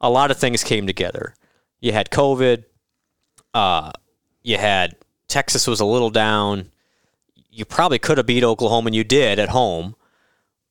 a 0.00 0.10
lot 0.10 0.30
of 0.30 0.36
things 0.36 0.62
came 0.62 0.86
together. 0.86 1.34
You 1.80 1.92
had 1.92 2.10
COVID. 2.10 2.64
Uh, 3.54 3.92
you 4.42 4.58
had 4.58 4.96
Texas 5.28 5.66
was 5.66 5.80
a 5.80 5.84
little 5.86 6.10
down. 6.10 6.70
You 7.50 7.64
probably 7.64 7.98
could 7.98 8.18
have 8.18 8.26
beat 8.26 8.44
Oklahoma, 8.44 8.88
and 8.88 8.94
you 8.94 9.04
did 9.04 9.38
at 9.38 9.48
home. 9.48 9.96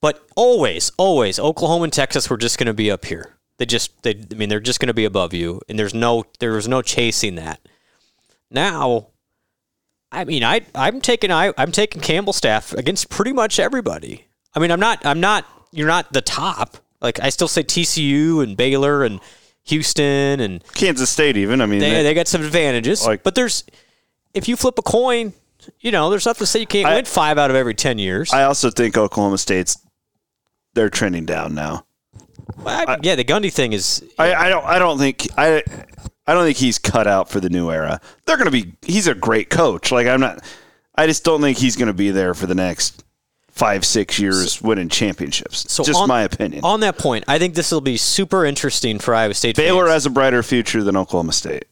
But 0.02 0.24
always, 0.36 0.92
always, 0.98 1.40
Oklahoma 1.40 1.86
and 1.86 1.94
Texas 1.94 2.30
were 2.30 2.38
just 2.38 2.60
going 2.60 2.68
to 2.68 2.74
be 2.74 2.92
up 2.92 3.06
here. 3.06 3.35
They 3.58 3.66
just, 3.66 4.02
they, 4.04 4.12
I 4.32 4.36
mean, 4.36 4.50
they're 4.50 4.60
just 4.60 4.80
going 4.80 4.88
to 4.88 4.94
be 4.94 5.06
above 5.06 5.34
you, 5.34 5.62
and 5.70 5.80
there's 5.80 5.94
no, 5.94 6.26
there 6.40 6.52
was 6.52 6.68
no 6.68 6.82
chasing 6.82 7.36
that. 7.36 7.60
Now, 8.52 9.08
I 10.12 10.26
mean, 10.26 10.44
I, 10.44 10.62
I'm 10.74 11.02
taking, 11.02 11.32
I, 11.32 11.54
I'm 11.58 11.72
taking 11.72 12.02
Campbell 12.02 12.34
staff 12.34 12.74
against 12.74 13.10
pretty 13.10 13.34
much 13.34 13.60
everybody. 13.60 14.26
I 14.54 14.60
mean, 14.60 14.72
I'm 14.72 14.80
not, 14.80 15.06
I'm 15.06 15.20
not, 15.20 15.46
you're 15.72 15.88
not 15.88 16.12
the 16.14 16.22
top. 16.22 16.78
Like 17.02 17.20
I 17.22 17.30
still 17.30 17.48
say 17.48 17.64
TCU 17.64 18.44
and 18.44 18.56
Baylor 18.58 19.04
and 19.04 19.20
Houston, 19.64 20.40
and 20.40 20.64
Kansas 20.74 21.10
State, 21.10 21.38
even. 21.38 21.62
I 21.62 21.66
mean, 21.66 21.80
they, 21.80 21.90
they- 21.92 22.04
they 22.04 22.14
got 22.14 22.28
some 22.28 22.42
advantages. 22.44 23.06
Like- 23.06 23.24
but 23.24 23.36
there's, 23.36 23.64
if 24.34 24.48
you 24.48 24.56
flip 24.56 24.78
a 24.78 24.82
coin, 24.82 25.34
you 25.80 25.92
know, 25.92 26.10
there's 26.10 26.26
nothing 26.26 26.40
to 26.40 26.46
say 26.46 26.60
you 26.60 26.68
can't 26.68 26.88
I- 26.88 26.96
win 26.96 27.06
five 27.06 27.38
out 27.38 27.50
of 27.50 27.56
every 27.56 27.74
ten 27.74 28.00
years. 28.00 28.34
I 28.34 28.44
also 28.44 28.70
think 28.70 28.98
Oklahoma 28.98 29.38
State's 29.38 29.78
they're 30.74 30.90
trending 30.90 31.26
down 31.26 31.56
now. 31.56 31.86
Well, 32.58 32.84
I- 32.88 32.98
yeah, 33.04 33.16
the 33.16 33.24
Gundy 33.24 33.52
thing 33.52 33.74
is 33.74 34.04
I, 34.18 34.34
I 34.34 34.50
don't. 34.50 34.66
I 34.66 34.80
don't 34.80 34.98
think. 34.98 35.28
I. 35.38 35.64
I 36.28 36.34
don't 36.34 36.44
think 36.44 36.58
he's 36.58 36.80
cut 36.80 37.06
out 37.06 37.30
for 37.30 37.40
the 37.40 37.50
new 37.50 37.70
era. 37.70 38.02
They're 38.26 38.38
going 38.38 38.46
to 38.46 38.52
be. 38.52 38.74
He's 38.82 39.08
a 39.08 39.14
great 39.14 39.50
coach. 39.50 39.92
Like 39.92 40.08
I'm 40.08 40.20
not. 40.22 40.44
I 40.96 41.06
just 41.08 41.24
don't 41.24 41.42
think 41.42 41.58
he's 41.58 41.76
going 41.76 41.88
to 41.88 41.94
be 41.94 42.10
there 42.12 42.34
for 42.34 42.48
the 42.48 42.56
next 42.56 43.04
five, 43.50 43.86
six 43.86 44.18
years 44.18 44.62
winning 44.62 44.90
championships. 44.90 45.72
So 45.72 45.84
just 45.84 46.00
on- 46.02 46.08
my 46.08 46.24
opinion. 46.24 46.64
On 46.66 46.80
that 46.80 46.98
point, 46.98 47.26
I 47.28 47.38
think 47.38 47.54
this 47.54 47.72
will 47.72 47.82
be 47.82 47.98
super 47.98 48.44
interesting 48.46 48.98
for 49.00 49.14
Iowa 49.14 49.34
State. 49.36 49.56
Baylor 49.56 49.84
fans. 49.86 49.94
has 49.94 50.06
a 50.08 50.10
brighter 50.10 50.42
future 50.42 50.84
than 50.84 50.98
Oklahoma 50.98 51.32
State. 51.34 51.66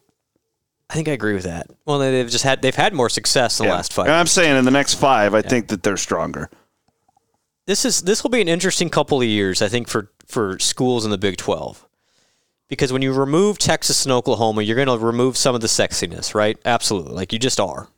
I 0.90 0.94
think 0.94 1.08
I 1.08 1.12
agree 1.14 1.34
with 1.34 1.44
that. 1.46 1.68
Well, 1.86 1.98
they- 1.98 2.12
they've 2.12 2.30
just 2.30 2.44
had 2.44 2.62
they've 2.62 2.76
had 2.76 2.94
more 2.94 3.10
success 3.10 3.60
in 3.60 3.66
the 3.66 3.72
Yeah. 3.72 3.76
last 3.78 3.92
five. 3.94 4.06
And 4.06 4.14
I'm 4.14 4.28
saying 4.28 4.56
in 4.56 4.66
the 4.66 4.72
next 4.72 4.94
five, 4.96 5.34
I 5.34 5.42
think 5.42 5.70
that 5.70 5.82
they're 5.82 5.98
stronger. 5.98 6.50
This 7.66 7.86
is 7.86 8.02
this 8.02 8.22
will 8.24 8.30
be 8.30 8.42
an 8.42 8.50
interesting 8.50 8.90
couple 8.90 9.20
of 9.22 9.28
years, 9.28 9.62
I 9.62 9.70
think, 9.70 9.88
for 9.88 10.12
for 10.26 10.60
schools 10.60 11.06
in 11.06 11.12
the 11.12 11.18
Big 11.18 11.38
Twelve, 11.38 11.88
because 12.68 12.92
when 12.92 13.02
you 13.02 13.14
remove 13.14 13.58
Texas 13.58 14.06
and 14.06 14.12
Oklahoma, 14.12 14.62
you're 14.62 14.76
going 14.76 14.88
to 14.88 15.06
remove 15.06 15.38
some 15.38 15.56
of 15.56 15.62
the 15.62 15.68
sexiness, 15.68 16.34
right? 16.34 16.58
Absolutely. 16.66 17.14
Like 17.14 17.34
you 17.34 17.40
just 17.40 17.60
are. 17.60 17.90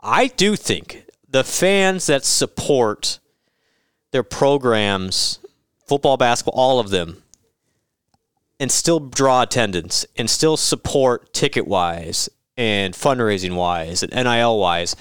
I 0.00 0.28
do 0.28 0.56
think 0.56 1.04
the 1.28 1.44
fans 1.44 2.06
that 2.06 2.24
support 2.24 3.18
their 4.10 4.22
programs, 4.22 5.38
football, 5.86 6.16
basketball, 6.16 6.60
all 6.60 6.80
of 6.80 6.90
them, 6.90 7.22
and 8.60 8.70
still 8.70 9.00
draw 9.00 9.42
attendance 9.42 10.06
and 10.16 10.30
still 10.30 10.56
support 10.56 11.32
ticket 11.32 11.66
wise 11.66 12.28
and 12.56 12.94
fundraising 12.94 13.56
wise 13.56 14.02
and 14.02 14.12
NIL 14.12 14.58
wise 14.58 14.94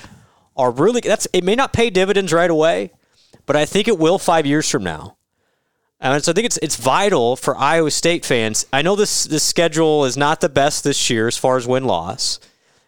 are 0.56 0.72
really 0.72 1.02
that's 1.02 1.28
it 1.34 1.44
may 1.44 1.56
not 1.56 1.74
pay 1.74 1.90
dividends 1.90 2.34
right 2.34 2.50
away, 2.50 2.92
but 3.46 3.56
I 3.56 3.66
think 3.66 3.88
it 3.88 4.00
will 4.00 4.18
five 4.18 4.46
years 4.46 4.70
from 4.70 4.84
now. 4.84 5.18
And 6.02 6.24
so 6.24 6.32
I 6.32 6.34
think 6.34 6.46
it's 6.46 6.58
it's 6.58 6.78
vital 6.78 7.36
for 7.36 7.56
Iowa 7.56 7.92
State 7.92 8.26
fans. 8.26 8.66
I 8.74 8.82
know 8.82 8.96
this 8.96 9.24
this 9.26 9.44
schedule 9.44 10.04
is 10.04 10.18
not 10.18 10.42
the 10.42 10.50
best 10.50 10.84
this 10.84 11.10
year 11.12 11.28
as 11.28 11.38
far 11.38 11.58
as 11.58 11.68
win 11.68 11.86
loss, 11.86 12.40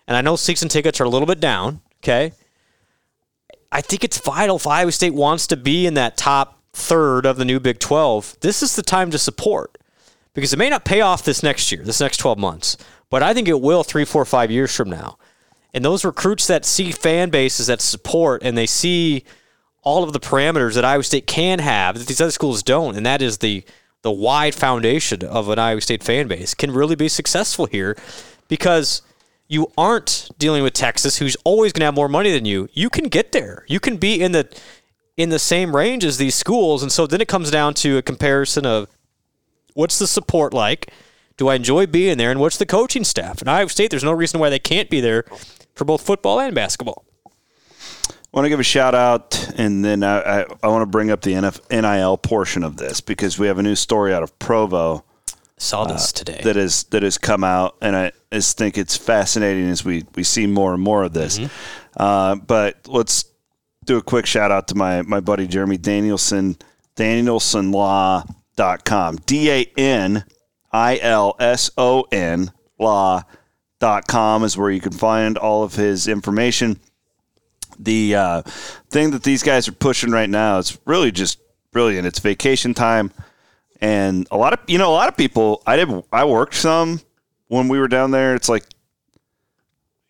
and 0.08 0.17
I 0.17 0.21
know 0.21 0.36
season 0.36 0.67
tickets 0.67 0.99
are 0.99 1.04
a 1.04 1.10
little 1.10 1.28
bit 1.28 1.39
down. 1.39 1.82
Okay, 2.04 2.34
I 3.71 3.82
think 3.82 4.04
it's 4.04 4.17
vital 4.17 4.56
if 4.56 4.65
Iowa 4.65 4.91
State 4.91 5.13
wants 5.13 5.45
to 5.47 5.58
be 5.58 5.86
in 5.86 5.93
that 5.93 6.17
top 6.17 6.60
third 6.73 7.28
of 7.28 7.38
the 7.38 7.45
new 7.45 7.60
Big 7.60 7.78
Twelve. 7.78 8.36
This 8.41 8.63
is 8.63 8.76
the 8.76 8.82
time 8.82 9.12
to 9.12 9.19
support 9.19 9.78
because 10.34 10.52
it 10.52 10.58
may 10.58 10.71
not 10.71 10.84
pay 10.84 11.02
off 11.02 11.23
this 11.23 11.43
next 11.43 11.71
year, 11.71 11.84
this 11.84 12.02
next 12.02 12.17
twelve 12.17 12.39
months, 12.39 12.78
but 13.12 13.21
I 13.21 13.36
think 13.36 13.47
it 13.47 13.62
will 13.62 13.84
three, 13.84 14.06
four, 14.06 14.26
five 14.26 14.49
years 14.49 14.76
from 14.76 14.89
now. 14.89 15.19
And 15.71 15.86
those 15.86 16.04
recruits 16.04 16.47
that 16.47 16.65
see 16.65 16.91
fan 16.91 17.30
bases 17.30 17.67
that 17.67 17.82
support 17.82 18.41
and 18.43 18.58
they 18.58 18.67
see 18.67 19.23
all 19.84 20.04
of 20.04 20.13
the 20.13 20.19
parameters 20.19 20.76
that 20.76 20.86
Iowa 20.86 21.04
State 21.04 21.28
can 21.28 21.60
have 21.60 21.98
that 21.98 22.08
these 22.08 22.22
other 22.22 22.32
schools 22.32 22.63
don't, 22.63 22.96
and 22.96 23.06
that 23.06 23.22
is 23.22 23.39
the 23.39 23.63
the 24.02 24.12
wide 24.12 24.54
foundation 24.54 25.24
of 25.24 25.48
an 25.48 25.58
Iowa 25.58 25.80
State 25.80 26.04
fan 26.04 26.28
base, 26.28 26.54
can 26.54 26.72
really 26.72 26.96
be 26.96 27.08
successful 27.08 27.67
here 27.67 27.96
because 28.50 29.02
you 29.48 29.72
aren't 29.78 30.30
dealing 30.38 30.62
with 30.63 30.74
Texas, 30.74 31.17
who's 31.17 31.38
always 31.46 31.72
going 31.72 31.82
to 31.82 31.86
have 31.86 31.96
more 31.96 32.10
money 32.10 32.32
than 32.32 32.43
you. 32.43 32.67
You 32.74 32.89
can 32.89 33.06
get 33.06 33.32
there. 33.32 33.65
You 33.67 33.80
can 33.80 33.98
be 33.98 34.22
in 34.22 34.32
the 34.32 34.48
in 35.15 35.30
the 35.30 35.39
same 35.39 35.76
range 35.76 36.04
as 36.04 36.17
these 36.17 36.36
schools, 36.36 36.82
and 36.82 36.91
so 36.91 37.06
then 37.06 37.22
it 37.22 37.28
comes 37.28 37.52
down 37.52 37.74
to 37.76 37.98
a 37.98 38.02
comparison 38.02 38.65
of 38.65 38.88
what's 39.74 40.00
the 40.00 40.08
support 40.08 40.54
like. 40.54 40.91
Do 41.36 41.48
I 41.48 41.56
enjoy 41.56 41.88
being 41.88 42.17
there? 42.17 42.30
And 42.30 42.39
what's 42.39 42.58
the 42.58 42.65
coaching 42.65 43.04
staff? 43.04 43.41
And 43.41 43.50
Iowa 43.50 43.69
State, 43.69 43.89
there's 43.89 44.04
no 44.04 44.12
reason 44.12 44.39
why 44.39 44.50
they 44.50 44.60
can't 44.60 44.89
be 44.89 45.02
there 45.02 45.26
for 45.74 45.84
both 45.84 46.02
football 46.02 46.39
and 46.39 46.54
basketball. 46.54 47.06
I 48.34 48.38
want 48.38 48.46
to 48.46 48.50
give 48.50 48.60
a 48.60 48.63
shout 48.63 48.96
out, 48.96 49.48
and 49.58 49.86
then 49.86 50.02
I, 50.02 50.41
I, 50.41 50.46
I 50.63 50.67
want 50.67 50.82
to 50.82 50.88
bring 50.88 51.12
up 51.12 51.22
the 51.22 51.34
NF, 51.34 51.69
NIL 51.69 52.17
portion 52.17 52.63
of 52.63 52.78
this 52.78 53.00
because 53.00 53.38
we 53.38 53.46
have 53.46 53.60
a 53.60 53.63
new 53.63 53.76
story 53.76 54.12
out 54.12 54.24
of 54.24 54.39
Provo 54.39 55.06
Saw 55.58 55.86
this 55.86 56.12
today. 56.12 56.41
that 56.43 56.58
is 56.58 56.86
that 56.86 57.04
has 57.04 57.19
come 57.19 57.43
out, 57.43 57.76
and 57.80 57.96
I 57.96 58.12
just 58.32 58.58
think 58.58 58.80
it's 58.80 58.98
fascinating 58.98 59.69
as 59.69 59.86
we 59.86 60.06
we 60.15 60.24
see 60.24 60.48
more 60.48 60.74
and 60.74 60.82
more 60.82 61.04
of 61.04 61.13
this. 61.13 61.39
Uh, 61.96 62.34
but 62.36 62.88
let's 62.88 63.26
do 63.86 63.98
a 63.98 64.02
quick 64.02 64.26
shout 64.26 64.50
out 64.52 64.67
to 64.69 64.76
my 64.76 65.04
my 65.04 65.19
buddy 65.19 65.46
Jeremy 65.46 65.78
Danilson, 65.78 66.58
DanilsonLaw.com, 66.96 69.15
D 69.28 69.52
A 69.52 69.72
N 69.78 70.26
I 70.72 70.98
L 70.98 71.36
S 71.39 71.69
O 71.78 72.08
N 72.12 72.52
Law.com 72.80 74.43
is 74.43 74.58
where 74.58 74.72
you 74.72 74.82
can 74.82 74.91
find 74.91 75.38
all 75.38 75.62
of 75.63 75.76
his 75.76 76.08
information 76.08 76.80
the 77.79 78.15
uh, 78.15 78.41
thing 78.89 79.12
that 79.12 79.23
these 79.23 79.43
guys 79.43 79.67
are 79.67 79.73
pushing 79.73 80.12
right 80.12 80.29
now 80.29 80.57
is 80.57 80.77
really 80.86 81.12
just 81.12 81.39
brilliant. 81.71 82.07
It's 82.07 82.19
vacation 82.19 82.73
time, 82.73 83.12
and 83.81 84.27
a 84.31 84.38
lot 84.38 84.53
of 84.53 84.59
you 84.67 84.77
know 84.77 84.89
a 84.89 84.95
lot 84.95 85.09
of 85.09 85.17
people. 85.17 85.62
I 85.65 85.75
did. 85.75 85.89
I 86.12 86.25
worked 86.25 86.55
some 86.55 87.01
when 87.47 87.67
we 87.67 87.79
were 87.79 87.88
down 87.88 88.12
there. 88.12 88.36
It's 88.36 88.49
like 88.49 88.63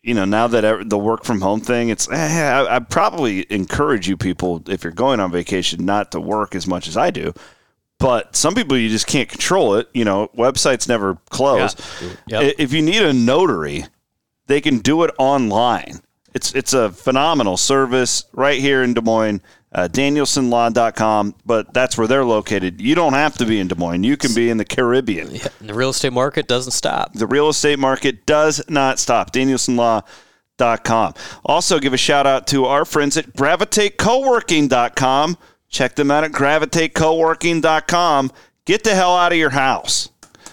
you 0.02 0.14
know 0.14 0.24
now 0.24 0.46
that 0.46 0.88
the 0.88 0.98
work 0.98 1.24
from 1.24 1.40
home 1.40 1.60
thing. 1.60 1.88
It's 1.88 2.08
eh, 2.10 2.50
I, 2.50 2.76
I 2.76 2.78
probably 2.78 3.50
encourage 3.50 4.08
you 4.08 4.16
people 4.16 4.62
if 4.66 4.84
you're 4.84 4.92
going 4.92 5.20
on 5.20 5.32
vacation 5.32 5.84
not 5.84 6.12
to 6.12 6.20
work 6.20 6.54
as 6.54 6.66
much 6.66 6.86
as 6.86 6.96
I 6.96 7.10
do. 7.10 7.32
But 7.98 8.36
some 8.36 8.54
people 8.54 8.76
you 8.76 8.88
just 8.88 9.06
can't 9.06 9.28
control 9.28 9.76
it. 9.76 9.88
You 9.94 10.04
know, 10.04 10.28
websites 10.36 10.88
never 10.88 11.16
close. 11.30 11.74
Yep. 12.26 12.54
If 12.58 12.72
you 12.72 12.82
need 12.82 13.02
a 13.02 13.12
notary, 13.12 13.86
they 14.46 14.60
can 14.60 14.78
do 14.78 15.04
it 15.04 15.14
online. 15.18 16.00
It's 16.34 16.52
it's 16.52 16.74
a 16.74 16.90
phenomenal 16.90 17.56
service 17.56 18.24
right 18.32 18.60
here 18.60 18.82
in 18.82 18.92
Des 18.92 19.00
Moines, 19.00 19.40
uh, 19.72 19.88
DanilsonLaw.com, 19.90 21.36
but 21.46 21.72
that's 21.72 21.96
where 21.96 22.08
they're 22.08 22.24
located. 22.24 22.80
You 22.80 22.96
don't 22.96 23.12
have 23.12 23.38
to 23.38 23.46
be 23.46 23.60
in 23.60 23.68
Des 23.68 23.76
Moines. 23.76 24.02
You 24.02 24.16
can 24.16 24.34
be 24.34 24.50
in 24.50 24.56
the 24.56 24.64
Caribbean. 24.64 25.28
And 25.28 25.68
the 25.68 25.74
real 25.74 25.90
estate 25.90 26.12
market 26.12 26.48
doesn't 26.48 26.72
stop. 26.72 27.12
The 27.14 27.28
real 27.28 27.48
estate 27.48 27.78
market 27.78 28.26
does 28.26 28.60
not 28.68 28.98
stop. 28.98 29.32
DanilsonLaw.com. 29.32 31.14
Also, 31.44 31.78
give 31.78 31.92
a 31.92 31.96
shout 31.98 32.26
out 32.26 32.48
to 32.48 32.64
our 32.64 32.84
friends 32.84 33.16
at 33.16 33.26
GravitateCoworking.com. 33.34 35.38
Check 35.68 35.94
them 35.94 36.10
out 36.10 36.24
at 36.24 36.32
GravitateCoworking.com. 36.32 38.32
Get 38.64 38.82
the 38.82 38.94
hell 38.94 39.16
out 39.16 39.32
of 39.32 39.38
your 39.38 39.50
house. 39.50 40.08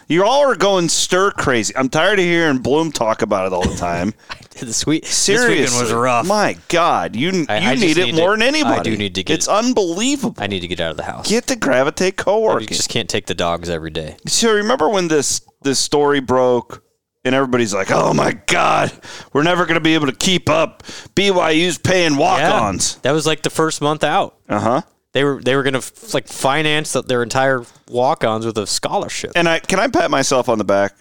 You 0.07 0.25
all 0.25 0.41
are 0.41 0.55
going 0.55 0.89
stir 0.89 1.31
crazy. 1.31 1.73
I'm 1.75 1.87
tired 1.87 2.19
of 2.19 2.25
hearing 2.25 2.57
Blum 2.57 2.91
talk 2.91 3.21
about 3.21 3.47
it 3.47 3.53
all 3.53 3.63
the 3.63 3.77
time. 3.77 4.13
The 4.59 4.73
sweet 4.73 5.05
Seriously, 5.05 5.61
this 5.61 5.79
was 5.81 5.91
rough. 5.93 6.27
My 6.27 6.57
God, 6.67 7.15
you 7.15 7.31
you 7.31 7.45
I- 7.49 7.57
I 7.71 7.75
need 7.75 7.97
it 7.97 8.05
need 8.07 8.15
more 8.15 8.35
to- 8.35 8.39
than 8.39 8.47
anybody. 8.47 8.79
I 8.79 8.83
do 8.83 8.97
need 8.97 9.15
to 9.15 9.23
get 9.23 9.33
It's 9.33 9.47
unbelievable. 9.47 10.35
I 10.43 10.47
need 10.47 10.59
to 10.61 10.67
get 10.67 10.79
out 10.79 10.91
of 10.91 10.97
the 10.97 11.03
house. 11.03 11.27
Get 11.27 11.47
to 11.47 11.55
Gravitate 11.55 12.13
you 12.19 12.23
Co-working. 12.23 12.67
just 12.67 12.89
can't 12.89 13.09
take 13.09 13.25
the 13.27 13.33
dogs 13.35 13.69
every 13.69 13.89
day. 13.91 14.17
So 14.27 14.53
remember 14.53 14.89
when 14.89 15.07
this 15.07 15.41
this 15.63 15.79
story 15.79 16.19
broke 16.19 16.83
and 17.23 17.33
everybody's 17.35 17.73
like, 17.73 17.91
"Oh 17.91 18.13
my 18.13 18.33
God, 18.47 18.91
we're 19.33 19.43
never 19.43 19.65
going 19.65 19.75
to 19.75 19.79
be 19.81 19.93
able 19.95 20.07
to 20.07 20.15
keep 20.15 20.49
up." 20.49 20.83
BYU's 21.15 21.77
paying 21.77 22.17
walk-ons. 22.17 22.95
that 23.03 23.11
was 23.11 23.25
like 23.25 23.43
the 23.43 23.49
first 23.49 23.81
month 23.81 24.03
out. 24.03 24.35
Uh 24.49 24.59
huh. 24.59 24.81
They 25.13 25.23
were 25.23 25.41
they 25.41 25.55
were 25.55 25.63
gonna 25.63 25.79
f- 25.79 26.13
like 26.13 26.27
finance 26.27 26.93
th- 26.93 27.05
their 27.05 27.21
entire 27.21 27.63
walk-ons 27.89 28.45
with 28.45 28.57
a 28.57 28.65
scholarship. 28.65 29.31
And 29.35 29.47
I 29.49 29.59
can 29.59 29.79
I 29.79 29.87
pat 29.87 30.09
myself 30.09 30.49
on 30.49 30.57
the 30.57 30.63
back? 30.63 30.93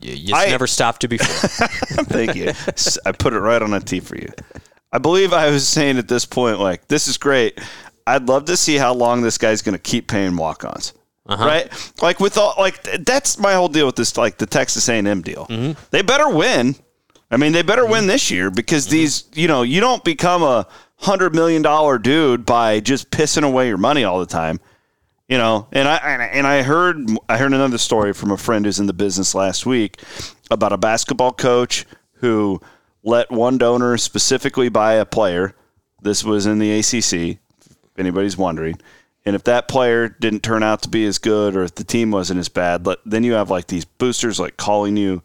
You 0.00 0.12
you 0.14 0.34
I- 0.34 0.46
never 0.46 0.66
stopped 0.66 1.02
to 1.02 1.08
before. 1.08 1.26
Thank 2.04 2.34
you. 2.34 2.52
I 3.04 3.12
put 3.12 3.32
it 3.32 3.40
right 3.40 3.60
on 3.60 3.72
a 3.72 3.80
tee 3.80 4.00
for 4.00 4.16
you. 4.16 4.28
I 4.92 4.98
believe 4.98 5.32
I 5.32 5.50
was 5.50 5.66
saying 5.68 5.98
at 5.98 6.08
this 6.08 6.24
point, 6.24 6.58
like, 6.58 6.88
this 6.88 7.08
is 7.08 7.18
great. 7.18 7.58
I'd 8.06 8.28
love 8.28 8.46
to 8.46 8.56
see 8.56 8.76
how 8.76 8.94
long 8.94 9.20
this 9.20 9.36
guy's 9.36 9.62
going 9.62 9.74
to 9.74 9.80
keep 9.80 10.08
paying 10.08 10.36
walk-ons. 10.36 10.94
Uh-huh. 11.26 11.44
Right? 11.44 11.92
Like 12.00 12.20
with 12.20 12.38
all, 12.38 12.54
like 12.56 12.82
th- 12.84 13.00
that's 13.04 13.38
my 13.38 13.54
whole 13.54 13.68
deal 13.68 13.84
with 13.84 13.96
this, 13.96 14.16
like 14.16 14.38
the 14.38 14.46
Texas 14.46 14.88
A&M 14.88 15.22
deal. 15.22 15.46
Mm-hmm. 15.46 15.78
They 15.90 16.02
better 16.02 16.28
win. 16.28 16.76
I 17.32 17.36
mean, 17.36 17.52
they 17.52 17.62
better 17.62 17.82
mm-hmm. 17.82 17.90
win 17.92 18.06
this 18.06 18.30
year 18.30 18.50
because 18.50 18.86
mm-hmm. 18.86 18.92
these, 18.92 19.24
you 19.34 19.48
know, 19.48 19.62
you 19.62 19.80
don't 19.80 20.04
become 20.04 20.44
a 20.44 20.68
hundred 20.98 21.34
million 21.34 21.62
dollar 21.62 21.98
dude 21.98 22.46
by 22.46 22.80
just 22.80 23.10
pissing 23.10 23.42
away 23.42 23.68
your 23.68 23.76
money 23.76 24.04
all 24.04 24.20
the 24.20 24.26
time 24.26 24.60
you 25.28 25.36
know 25.38 25.66
and 25.72 25.88
i 25.88 25.96
and 26.32 26.46
I- 26.46 26.62
heard 26.62 26.98
i 27.28 27.36
heard 27.36 27.52
another 27.52 27.78
story 27.78 28.12
from 28.12 28.30
a 28.30 28.36
friend 28.36 28.64
who's 28.64 28.78
in 28.78 28.86
the 28.86 28.92
business 28.92 29.34
last 29.34 29.66
week 29.66 30.00
about 30.50 30.72
a 30.72 30.76
basketball 30.78 31.32
coach 31.32 31.84
who 32.14 32.60
let 33.02 33.30
one 33.30 33.58
donor 33.58 33.96
specifically 33.98 34.68
buy 34.68 34.94
a 34.94 35.04
player 35.04 35.54
this 36.02 36.22
was 36.24 36.46
in 36.46 36.58
the 36.58 36.78
acc 36.78 37.12
if 37.12 37.38
anybody's 37.98 38.36
wondering 38.36 38.78
and 39.24 39.34
if 39.34 39.42
that 39.44 39.66
player 39.66 40.08
didn't 40.08 40.44
turn 40.44 40.62
out 40.62 40.82
to 40.82 40.88
be 40.88 41.04
as 41.06 41.18
good 41.18 41.56
or 41.56 41.64
if 41.64 41.74
the 41.74 41.82
team 41.84 42.12
wasn't 42.12 42.38
as 42.38 42.48
bad 42.48 42.86
let, 42.86 42.98
then 43.04 43.24
you 43.24 43.32
have 43.32 43.50
like 43.50 43.66
these 43.66 43.84
boosters 43.84 44.38
like 44.38 44.56
calling 44.56 44.96
you 44.96 45.20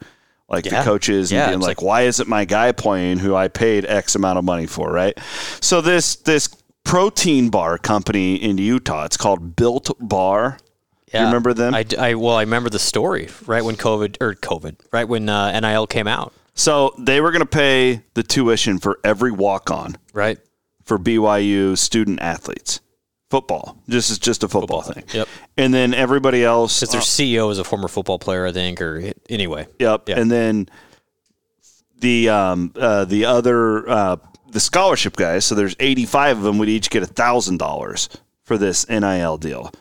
like 0.49 0.63
the 0.63 0.71
Yeah. 0.71 0.83
coaches 0.83 1.31
and 1.31 1.37
Yeah, 1.37 1.47
being 1.49 1.59
like, 1.59 1.77
like- 1.77 1.81
why 1.83 2.01
isn't 2.01 2.27
my 2.27 2.43
guy 2.45 2.71
playing 2.71 3.19
who 3.19 3.35
I 3.35 3.47
paid 3.47 3.85
X 3.85 4.15
amount 4.15 4.37
of 4.39 4.43
money 4.43 4.65
for, 4.65 4.91
right? 4.91 5.15
So 5.61 5.79
this 5.81 6.15
this 6.15 6.49
protein 6.83 7.49
bar 7.49 7.77
company 7.77 8.35
in 8.35 8.57
Utah, 8.57 9.05
it's 9.05 9.17
called 9.17 9.55
Built 9.55 9.91
Bar. 9.99 10.57
Yeah. 11.13 11.21
You 11.21 11.25
remember 11.27 11.53
them? 11.53 11.73
I 11.75 12.13
well, 12.15 12.35
I 12.35 12.41
remember 12.41 12.69
the 12.69 12.79
story 12.79 13.27
right 13.45 13.63
when 13.63 13.75
COVID 13.75 14.17
or 14.21 14.33
COVID, 14.33 14.77
right 14.91 15.07
when 15.07 15.27
uh, 15.27 15.59
NIL 15.59 15.85
came 15.87 16.07
out, 16.07 16.33
So 16.53 16.93
they 16.97 17.19
were 17.19 17.31
going 17.31 17.41
to 17.41 17.45
pay 17.45 18.01
the 18.13 18.23
tuition 18.23 18.79
for 18.79 18.97
every 19.03 19.31
walk 19.31 19.69
on 19.69 19.97
right? 20.13 20.37
for 20.85 20.97
BYU 20.97 21.77
student 21.77 22.21
athletes. 22.21 22.79
Football. 23.29 23.77
This 23.87 24.09
is 24.09 24.19
just 24.19 24.43
a 24.43 24.49
football, 24.49 24.81
thing. 24.81 25.05
Yep. 25.13 25.27
And 25.55 25.73
then 25.73 25.93
everybody 25.93 26.43
else. 26.43 26.81
Because 26.81 26.91
their 26.91 27.01
CEO 27.01 27.49
is 27.49 27.59
a 27.59 27.63
former 27.63 27.87
football 27.87 28.19
player, 28.19 28.45
I 28.45 28.51
think, 28.51 28.81
or 28.81 29.13
anyway. 29.29 29.67
Yep. 29.79 30.09
Yeah. 30.09 30.19
And 30.19 30.29
then 30.29 30.67
the 31.99 32.27
um 32.29 32.73
uh, 32.75 33.05
the 33.05 33.25
other 33.25 33.89
uh, 33.89 34.15
the 34.51 34.59
scholarship 34.59 35.15
guys. 35.15 35.45
So 35.45 35.55
there's 35.55 35.75
85 35.79 36.37
of 36.39 36.43
them 36.43 36.57
would 36.57 36.69
each 36.69 36.89
get 36.89 37.03
a 37.03 37.07
thousand 37.07 37.57
dollars 37.57 38.09
for 38.43 38.57
this 38.57 38.87
NIL 38.89 39.37
deal. 39.37 39.71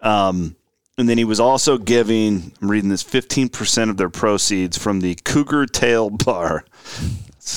Um, 0.00 0.56
and 0.98 1.08
then 1.08 1.16
he 1.18 1.24
was 1.24 1.40
also 1.40 1.78
giving. 1.78 2.52
I'm 2.60 2.70
reading 2.70 2.90
this 2.90 3.02
15 3.02 3.48
percent 3.48 3.90
of 3.90 3.96
their 3.96 4.10
proceeds 4.10 4.76
from 4.76 5.00
the 5.00 5.14
Cougar 5.24 5.66
Tail 5.66 6.10
Bar 6.10 6.64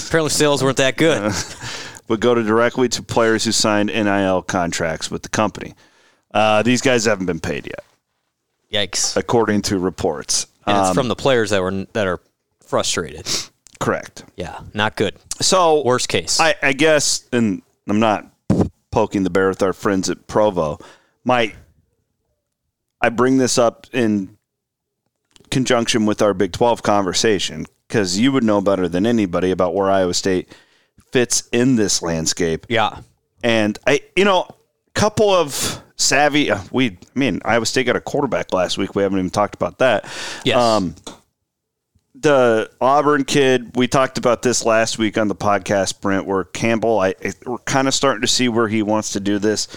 Apparently, 0.08 0.30
sales 0.32 0.64
weren't 0.64 0.78
that 0.78 0.98
good. 0.98 1.32
would 2.08 2.20
go 2.22 2.34
to 2.34 2.42
directly 2.44 2.88
to 2.90 3.04
players 3.04 3.44
who 3.44 3.52
signed 3.52 3.90
NIL 3.90 4.42
contracts 4.42 5.12
with 5.12 5.22
the 5.24 5.30
company. 5.30 5.74
Uh, 6.34 6.64
these 6.64 6.82
guys 6.82 7.06
haven't 7.06 7.26
been 7.28 7.40
paid 7.40 7.66
yet. 7.66 7.84
Yikes! 8.72 9.16
according 9.16 9.62
to 9.64 9.78
reports. 9.80 10.48
And 10.66 10.78
it's 10.78 10.90
Um, 10.90 10.96
from 10.96 11.08
the 11.08 11.16
players 11.16 11.52
that 11.52 11.62
were 11.62 11.86
that 11.94 12.08
are 12.08 12.20
frustrated. 12.66 13.28
Correct. 13.80 14.26
Yeah, 14.36 14.60
not 14.74 14.96
good. 14.96 15.16
So 15.42 15.84
Worst 15.84 16.10
case. 16.10 16.40
I, 16.40 16.56
I 16.62 16.74
guess, 16.74 17.28
and 17.32 17.62
I'm 17.88 18.00
not 18.00 18.32
poking 18.92 19.24
the 19.24 19.30
bear 19.30 19.50
with 19.50 19.62
our 19.62 19.74
friends 19.74 20.10
at 20.10 20.28
Provo. 20.28 20.80
My, 21.24 21.54
I 23.02 23.10
bring 23.10 23.38
this 23.38 23.58
up 23.58 23.88
in 23.94 24.38
conjunction 25.52 26.06
with 26.06 26.22
our 26.22 26.34
Big 26.34 26.52
12 26.52 26.84
conversation 26.84 27.66
because 27.88 28.18
you 28.18 28.32
would 28.32 28.44
know 28.44 28.62
better 28.62 28.88
than 28.88 29.06
anybody 29.06 29.52
about 29.52 29.76
where 29.76 29.90
Iowa 29.90 30.14
State 30.14 30.50
fits 31.12 31.48
in 31.52 31.76
this 31.76 32.02
landscape. 32.02 32.66
yeah. 32.70 33.00
And 33.44 33.78
I, 33.86 34.02
you 34.16 34.26
know, 34.26 34.48
couple 34.96 35.30
of 35.30 35.84
savvy. 35.98 36.50
Uh, 36.50 36.60
we, 36.72 36.92
I 36.92 37.20
mean, 37.20 37.42
Iowa 37.46 37.66
State 37.66 37.86
got 37.86 37.96
a 37.96 38.02
quarterback 38.02 38.52
last 38.54 38.78
week. 38.78 38.96
We 38.96 39.04
haven't 39.04 39.20
even 39.20 39.30
talked 39.30 39.54
about 39.54 39.78
that. 39.80 40.06
Yes. 40.44 40.58
Um, 40.58 40.96
the 42.26 42.72
Auburn 42.82 43.24
kid, 43.24 43.76
we 43.76 43.88
talked 43.88 44.18
about 44.18 44.42
this 44.42 44.66
last 44.66 44.98
week 44.98 45.18
on 45.18 45.28
the 45.28 45.36
podcast, 45.36 46.02
Brent, 46.02 46.26
where 46.26 46.44
Campbell, 46.44 47.00
I, 47.00 47.10
I- 47.24 47.34
we're 47.46 47.60
kind 47.60 47.88
of 47.88 47.94
starting 47.94 48.22
to 48.22 48.28
see 48.28 48.50
where 48.50 48.68
he 48.68 48.82
wants 48.82 49.12
to 49.12 49.20
do 49.20 49.38
this 49.40 49.68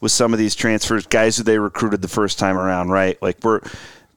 with 0.00 0.12
some 0.12 0.32
of 0.32 0.38
these 0.38 0.54
transfers, 0.54 1.06
guys 1.06 1.36
who 1.36 1.42
they 1.42 1.58
recruited 1.58 2.02
the 2.02 2.08
first 2.08 2.38
time 2.38 2.56
around, 2.56 2.90
right? 2.90 3.20
Like 3.20 3.38
we're, 3.42 3.60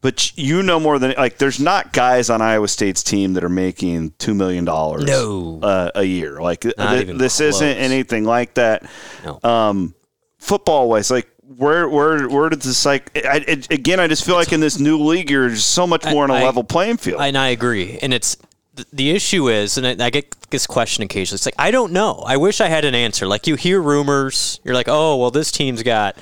but 0.01 0.37
you 0.37 0.61
know 0.63 0.79
more 0.79 0.97
than 0.99 1.13
like. 1.17 1.37
There's 1.39 1.59
not 1.59 1.91
guys 1.91 2.29
on 2.29 2.41
Iowa 2.41 2.67
State's 2.69 3.03
team 3.03 3.33
that 3.33 3.43
are 3.43 3.49
making 3.49 4.11
two 4.17 4.33
million 4.33 4.63
dollars 4.65 5.03
No. 5.05 5.59
uh, 5.61 5.91
a 5.95 6.03
year. 6.03 6.39
Like 6.41 6.61
th- 6.61 6.75
this 7.17 7.41
isn't 7.41 7.67
anything 7.77 8.23
like 8.23 8.53
that. 8.53 8.89
No. 9.25 9.39
Um, 9.43 9.93
football 10.37 10.87
wise, 10.89 11.11
like 11.11 11.27
where 11.57 11.89
where 11.89 12.27
where 12.29 12.49
did 12.49 12.61
this 12.61 12.85
like? 12.85 13.11
I, 13.15 13.43
it, 13.47 13.71
again, 13.71 13.99
I 13.99 14.07
just 14.07 14.25
feel 14.25 14.35
like 14.35 14.53
in 14.53 14.59
this 14.59 14.79
new 14.79 14.99
league, 14.99 15.29
you're 15.29 15.49
just 15.49 15.71
so 15.71 15.87
much 15.87 16.05
more 16.05 16.23
on 16.23 16.29
a 16.29 16.35
I- 16.35 16.43
level 16.43 16.63
playing 16.63 16.97
field. 16.97 17.21
And 17.21 17.37
I 17.37 17.49
agree. 17.49 17.97
And 18.01 18.13
it's 18.13 18.37
th- 18.75 18.87
the 18.93 19.11
issue 19.11 19.49
is, 19.49 19.77
and 19.77 20.01
I, 20.01 20.09
get 20.09 20.35
this 20.51 20.67
question 20.67 21.03
occasionally. 21.03 21.37
It's 21.37 21.45
like 21.45 21.55
I 21.57 21.71
don't 21.71 21.91
know. 21.91 22.23
I 22.25 22.37
wish 22.37 22.61
I 22.61 22.67
had 22.67 22.85
an 22.85 22.93
answer. 22.95 23.25
Like 23.25 23.47
you 23.47 23.55
hear 23.55 23.81
rumors, 23.81 24.59
you're 24.63 24.75
like, 24.75 24.87
oh 24.87 25.17
well, 25.17 25.31
this 25.31 25.51
team's 25.51 25.81
got 25.81 26.17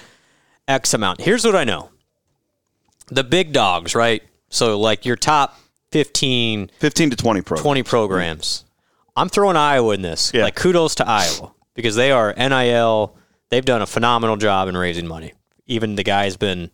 X 0.68 0.94
amount. 0.94 1.22
Here's 1.22 1.44
what 1.44 1.56
I 1.56 1.66
know: 1.66 1.90
the 3.08 3.24
big 3.24 3.52
dogs, 3.52 3.96
right? 3.96 4.24
So 4.50 4.80
like 4.80 5.06
your 5.06 5.18
top 5.18 5.60
15, 5.92 6.72
15 6.80 7.10
to 7.10 7.16
20 7.16 7.42
pro. 7.42 7.58
20 7.58 7.84
programs. 7.84 8.64
I'm 9.16 9.30
throwing 9.30 9.58
Iowa 9.58 9.94
in 9.94 10.04
this. 10.04 10.32
Yeah. 10.34 10.44
Like 10.44 10.56
kudos 10.56 10.96
to 10.96 11.08
Iowa 11.08 11.52
because 11.74 11.96
they 11.96 12.12
are 12.12 12.34
NIL. 12.38 13.18
They've 13.50 13.66
done 13.66 13.82
a 13.82 13.86
phenomenal 13.88 14.36
job 14.38 14.68
in 14.68 14.76
raising 14.76 15.08
money. 15.08 15.34
Even 15.66 15.96
the 15.96 16.04
guy's 16.04 16.38
been 16.38 16.72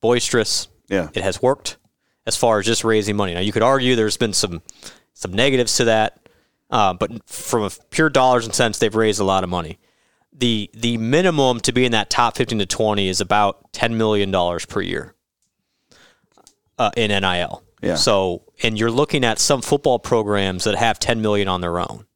boisterous. 0.00 0.68
Yeah. 0.88 1.08
It 1.14 1.22
has 1.22 1.40
worked 1.40 1.76
as 2.26 2.36
far 2.36 2.58
as 2.58 2.66
just 2.66 2.84
raising 2.84 3.16
money. 3.16 3.34
Now 3.34 3.40
you 3.40 3.52
could 3.52 3.62
argue 3.62 3.96
there's 3.96 4.16
been 4.16 4.32
some 4.32 4.62
some 5.14 5.32
negatives 5.32 5.76
to 5.76 5.84
that, 5.84 6.28
uh, 6.70 6.94
but 6.94 7.28
from 7.28 7.64
a 7.64 7.70
pure 7.90 8.08
dollars 8.08 8.44
and 8.46 8.54
cents, 8.54 8.78
they've 8.78 8.94
raised 8.94 9.20
a 9.20 9.24
lot 9.24 9.44
of 9.44 9.50
money. 9.50 9.78
the 10.32 10.70
The 10.74 10.96
minimum 10.98 11.60
to 11.60 11.72
be 11.72 11.84
in 11.84 11.92
that 11.92 12.10
top 12.10 12.36
15 12.36 12.58
to 12.60 12.66
20 12.66 13.08
is 13.08 13.20
about 13.20 13.72
10 13.72 13.96
million 13.96 14.30
dollars 14.30 14.64
per 14.66 14.80
year 14.80 15.14
uh, 16.78 16.90
in 16.96 17.10
NIL. 17.10 17.62
Yeah. 17.82 17.96
So, 17.96 18.42
and 18.62 18.78
you're 18.78 18.90
looking 18.90 19.24
at 19.24 19.38
some 19.38 19.60
football 19.60 19.98
programs 19.98 20.64
that 20.64 20.76
have 20.76 20.98
10 20.98 21.20
million 21.20 21.48
on 21.48 21.60
their 21.60 21.78
own. 21.80 22.06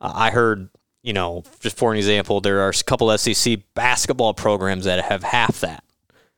Uh, 0.00 0.12
I 0.14 0.30
heard, 0.30 0.68
you 1.02 1.12
know, 1.12 1.42
just 1.60 1.76
for 1.76 1.92
an 1.92 1.98
example, 1.98 2.40
there 2.40 2.60
are 2.60 2.70
a 2.70 2.84
couple 2.84 3.16
SEC 3.18 3.58
basketball 3.74 4.34
programs 4.34 4.84
that 4.84 5.04
have 5.04 5.22
half 5.22 5.60
that 5.60 5.82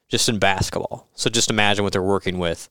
just 0.08 0.28
in 0.28 0.38
basketball. 0.38 1.08
So 1.14 1.28
just 1.30 1.50
imagine 1.50 1.84
what 1.84 1.92
they're 1.92 2.02
working 2.02 2.38
with 2.38 2.68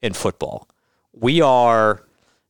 in 0.00 0.12
football. 0.12 0.68
We 1.12 1.40
are, 1.40 2.02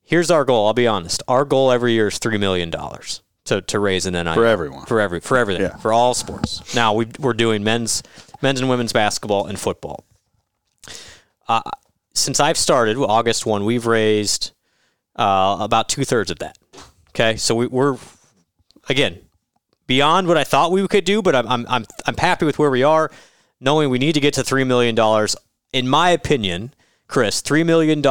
here's 0.02 0.30
our 0.30 0.44
goal. 0.44 0.66
I'll 0.66 0.74
be 0.74 0.86
honest. 0.86 1.22
Our 1.28 1.44
goal 1.44 1.72
every 1.72 1.92
year 1.92 2.08
is 2.08 2.18
$3 2.18 2.38
million 2.38 2.70
to, 2.70 3.62
to 3.62 3.78
raise 3.78 4.06
an 4.06 4.14
NIL. 4.14 4.34
For 4.34 4.46
everyone. 4.46 4.86
For 4.86 5.00
every, 5.00 5.20
for 5.20 5.36
everything. 5.36 5.62
Yeah. 5.62 5.76
For 5.76 5.92
all 5.92 6.14
sports. 6.14 6.74
Now 6.74 6.92
we 6.94 7.06
we're 7.18 7.32
doing 7.32 7.64
men's, 7.64 8.02
men's 8.42 8.60
and 8.60 8.68
women's 8.68 8.92
basketball 8.92 9.46
and 9.46 9.58
football. 9.58 10.04
Uh, 11.48 11.62
since 12.14 12.40
I've 12.40 12.58
started, 12.58 12.96
August 12.98 13.46
1, 13.46 13.64
we've 13.64 13.86
raised 13.86 14.52
uh, 15.16 15.56
about 15.60 15.88
two 15.88 16.04
thirds 16.04 16.30
of 16.30 16.40
that. 16.40 16.58
Okay. 17.10 17.36
So 17.36 17.54
we, 17.54 17.66
we're, 17.66 17.96
again, 18.88 19.20
beyond 19.86 20.28
what 20.28 20.36
I 20.36 20.44
thought 20.44 20.70
we 20.70 20.86
could 20.86 21.04
do, 21.04 21.22
but 21.22 21.34
I'm, 21.34 21.48
I'm, 21.48 21.66
I'm, 21.68 21.84
I'm 22.06 22.16
happy 22.16 22.44
with 22.46 22.58
where 22.58 22.70
we 22.70 22.82
are, 22.82 23.10
knowing 23.60 23.90
we 23.90 23.98
need 23.98 24.12
to 24.12 24.20
get 24.20 24.34
to 24.34 24.42
$3 24.42 24.66
million. 24.66 24.96
In 25.72 25.88
my 25.88 26.10
opinion, 26.10 26.72
Chris, 27.08 27.42
$3 27.42 27.66
million 27.66 28.02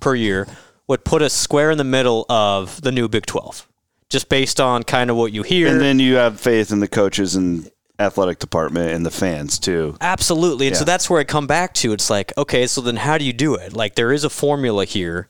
per 0.00 0.14
year 0.14 0.46
would 0.86 1.04
put 1.04 1.22
us 1.22 1.32
square 1.32 1.70
in 1.70 1.78
the 1.78 1.84
middle 1.84 2.24
of 2.28 2.80
the 2.80 2.92
new 2.92 3.08
Big 3.08 3.26
12, 3.26 3.68
just 4.08 4.28
based 4.28 4.60
on 4.60 4.82
kind 4.82 5.10
of 5.10 5.16
what 5.16 5.32
you 5.32 5.42
hear. 5.42 5.68
And 5.68 5.80
then 5.80 5.98
you 5.98 6.14
have 6.14 6.40
faith 6.40 6.72
in 6.72 6.80
the 6.80 6.88
coaches 6.88 7.34
and 7.34 7.70
athletic 7.98 8.38
department 8.38 8.90
and 8.90 9.04
the 9.04 9.10
fans 9.10 9.58
too. 9.58 9.96
Absolutely. 10.00 10.68
And 10.68 10.76
so 10.76 10.84
that's 10.84 11.08
where 11.10 11.20
I 11.20 11.24
come 11.24 11.46
back 11.46 11.74
to. 11.74 11.92
It's 11.92 12.10
like, 12.10 12.32
okay, 12.36 12.66
so 12.66 12.80
then 12.80 12.96
how 12.96 13.18
do 13.18 13.24
you 13.24 13.32
do 13.32 13.54
it? 13.54 13.74
Like, 13.74 13.94
there 13.94 14.12
is 14.12 14.24
a 14.24 14.30
formula 14.30 14.84
here. 14.84 15.28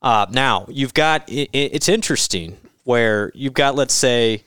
Uh, 0.00 0.26
now, 0.30 0.66
you've 0.68 0.94
got, 0.94 1.28
it, 1.28 1.50
it's 1.52 1.88
interesting 1.88 2.58
where 2.84 3.32
you've 3.34 3.54
got, 3.54 3.74
let's 3.74 3.94
say, 3.94 4.44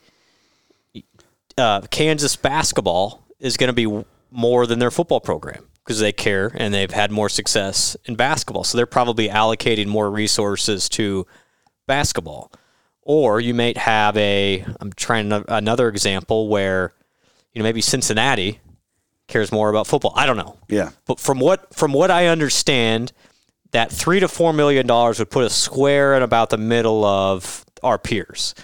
uh, 1.58 1.82
Kansas 1.82 2.36
basketball 2.36 3.24
is 3.40 3.58
going 3.58 3.68
to 3.68 3.74
be 3.74 4.04
more 4.32 4.66
than 4.66 4.80
their 4.80 4.92
football 4.92 5.20
program 5.20 5.66
because 5.84 6.00
they 6.00 6.12
care 6.12 6.52
and 6.56 6.74
they've 6.74 6.92
had 6.92 7.12
more 7.12 7.30
success 7.30 7.96
in 8.06 8.16
basketball. 8.16 8.64
So 8.64 8.78
they're 8.78 8.86
probably 8.86 9.30
allocating 9.30 9.88
more 9.88 10.10
resources 10.12 10.90
to 10.90 11.26
basketball. 11.88 12.52
Or 13.02 13.40
you 13.40 13.54
might 13.54 13.78
have 13.78 14.18
a, 14.18 14.66
I'm 14.82 14.92
trying 14.92 15.32
another 15.32 15.88
example 15.88 16.50
where, 16.50 16.94
you 17.54 17.60
know, 17.60 17.64
maybe 17.64 17.82
Cincinnati 17.82 18.60
cares 19.28 19.52
more 19.52 19.70
about 19.70 19.88
football. 19.88 20.14
I 20.16 20.26
don't 20.26 20.38
know. 20.38 20.58
Yeah. 20.68 20.92
But 21.06 21.20
from 21.20 21.40
what 21.40 21.74
from 21.74 21.94
what 21.94 22.12
I 22.12 22.28
understand, 22.28 23.14
that 23.72 23.92
three 23.92 24.20
to 24.20 24.28
four 24.28 24.54
million 24.54 24.88
dollars 24.88 25.20
would 25.20 25.30
put 25.30 25.46
a 25.46 25.50
square 25.50 26.16
in 26.16 26.24
about 26.24 26.50
the 26.50 26.58
middle 26.58 27.06
of 27.06 27.66
our 27.84 27.98
peers. 27.98 28.56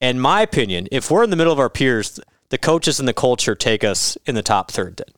In 0.00 0.20
my 0.20 0.42
opinion, 0.42 0.88
if 0.92 1.10
we're 1.10 1.24
in 1.24 1.30
the 1.30 1.36
middle 1.36 1.52
of 1.52 1.58
our 1.58 1.70
peers, 1.70 2.20
the 2.50 2.58
coaches 2.58 2.98
and 2.98 3.08
the 3.08 3.14
culture 3.14 3.54
take 3.54 3.82
us 3.82 4.16
in 4.26 4.34
the 4.34 4.42
top 4.42 4.70
third. 4.70 4.96
Then. 4.96 5.14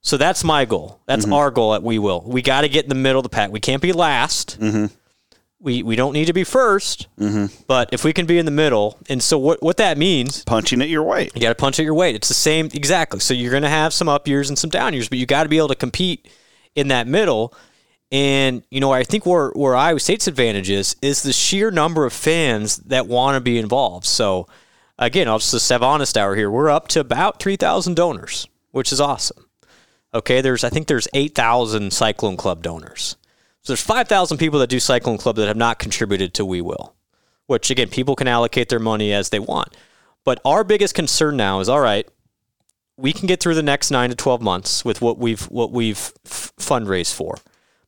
So 0.00 0.16
that's 0.16 0.44
my 0.44 0.64
goal. 0.64 1.00
That's 1.06 1.24
mm-hmm. 1.24 1.34
our 1.34 1.50
goal 1.50 1.74
at 1.74 1.82
We 1.82 1.98
Will. 1.98 2.22
We 2.24 2.40
got 2.40 2.60
to 2.60 2.68
get 2.68 2.84
in 2.84 2.88
the 2.88 2.94
middle 2.94 3.18
of 3.18 3.24
the 3.24 3.28
pack. 3.28 3.50
We 3.50 3.60
can't 3.60 3.82
be 3.82 3.92
last. 3.92 4.58
Mm-hmm. 4.60 4.86
We 5.58 5.82
we 5.82 5.96
don't 5.96 6.12
need 6.12 6.26
to 6.26 6.32
be 6.32 6.44
1st 6.44 7.06
mm-hmm. 7.18 7.62
But 7.66 7.88
if 7.92 8.04
we 8.04 8.12
can 8.12 8.26
be 8.26 8.38
in 8.38 8.44
the 8.44 8.52
middle, 8.52 8.98
and 9.08 9.22
so 9.22 9.36
what 9.38 9.62
what 9.62 9.78
that 9.78 9.98
means 9.98 10.44
Punching 10.44 10.80
at 10.82 10.88
your 10.88 11.02
weight. 11.02 11.32
you 11.34 11.40
got 11.40 11.48
to 11.48 11.54
punch 11.54 11.80
at 11.80 11.84
your 11.84 11.94
weight. 11.94 12.14
It's 12.14 12.28
the 12.28 12.34
same 12.34 12.66
exactly. 12.66 13.20
So 13.20 13.34
you're 13.34 13.50
going 13.50 13.62
to 13.62 13.68
have 13.68 13.92
some 13.92 14.08
up 14.08 14.28
years 14.28 14.48
and 14.48 14.58
some 14.58 14.70
down 14.70 14.92
years, 14.92 15.08
but 15.08 15.18
you 15.18 15.26
got 15.26 15.42
to 15.42 15.48
be 15.48 15.56
able 15.56 15.68
to 15.68 15.74
compete 15.74 16.28
in 16.74 16.88
that 16.88 17.06
middle. 17.08 17.52
And 18.12 18.62
you 18.70 18.80
know, 18.80 18.92
I 18.92 19.02
think 19.02 19.26
where 19.26 19.50
where 19.50 19.74
Iowa 19.74 19.98
State's 20.00 20.28
advantage 20.28 20.70
is 20.70 20.94
is 21.02 21.22
the 21.22 21.32
sheer 21.32 21.70
number 21.70 22.04
of 22.04 22.12
fans 22.12 22.76
that 22.78 23.06
want 23.06 23.34
to 23.34 23.40
be 23.40 23.58
involved. 23.58 24.06
So 24.06 24.46
again, 24.98 25.28
I'll 25.28 25.40
just 25.40 25.68
have 25.68 25.82
honest 25.82 26.16
hour 26.16 26.36
here. 26.36 26.50
We're 26.50 26.70
up 26.70 26.88
to 26.88 27.00
about 27.00 27.40
three 27.40 27.56
thousand 27.56 27.96
donors, 27.96 28.46
which 28.70 28.92
is 28.92 29.00
awesome. 29.00 29.46
Okay, 30.14 30.40
there's 30.40 30.62
I 30.64 30.70
think 30.70 30.86
there's 30.86 31.08
eight 31.14 31.34
thousand 31.34 31.92
Cyclone 31.92 32.36
Club 32.36 32.62
donors. 32.62 33.16
So 33.62 33.72
there's 33.72 33.82
five 33.82 34.06
thousand 34.06 34.38
people 34.38 34.60
that 34.60 34.70
do 34.70 34.78
Cyclone 34.78 35.18
Club 35.18 35.36
that 35.36 35.48
have 35.48 35.56
not 35.56 35.80
contributed 35.80 36.32
to 36.34 36.44
We 36.44 36.60
Will, 36.60 36.94
which 37.46 37.70
again 37.70 37.88
people 37.88 38.14
can 38.14 38.28
allocate 38.28 38.68
their 38.68 38.78
money 38.78 39.12
as 39.12 39.30
they 39.30 39.40
want. 39.40 39.76
But 40.24 40.40
our 40.44 40.62
biggest 40.62 40.94
concern 40.94 41.36
now 41.36 41.58
is 41.58 41.68
all 41.68 41.80
right. 41.80 42.08
We 42.96 43.12
can 43.12 43.26
get 43.26 43.40
through 43.40 43.56
the 43.56 43.62
next 43.62 43.90
nine 43.90 44.10
to 44.10 44.16
twelve 44.16 44.40
months 44.40 44.84
with 44.84 45.02
what 45.02 45.18
we've 45.18 45.42
what 45.50 45.72
we've 45.72 46.12
fundraised 46.24 47.12
for, 47.12 47.36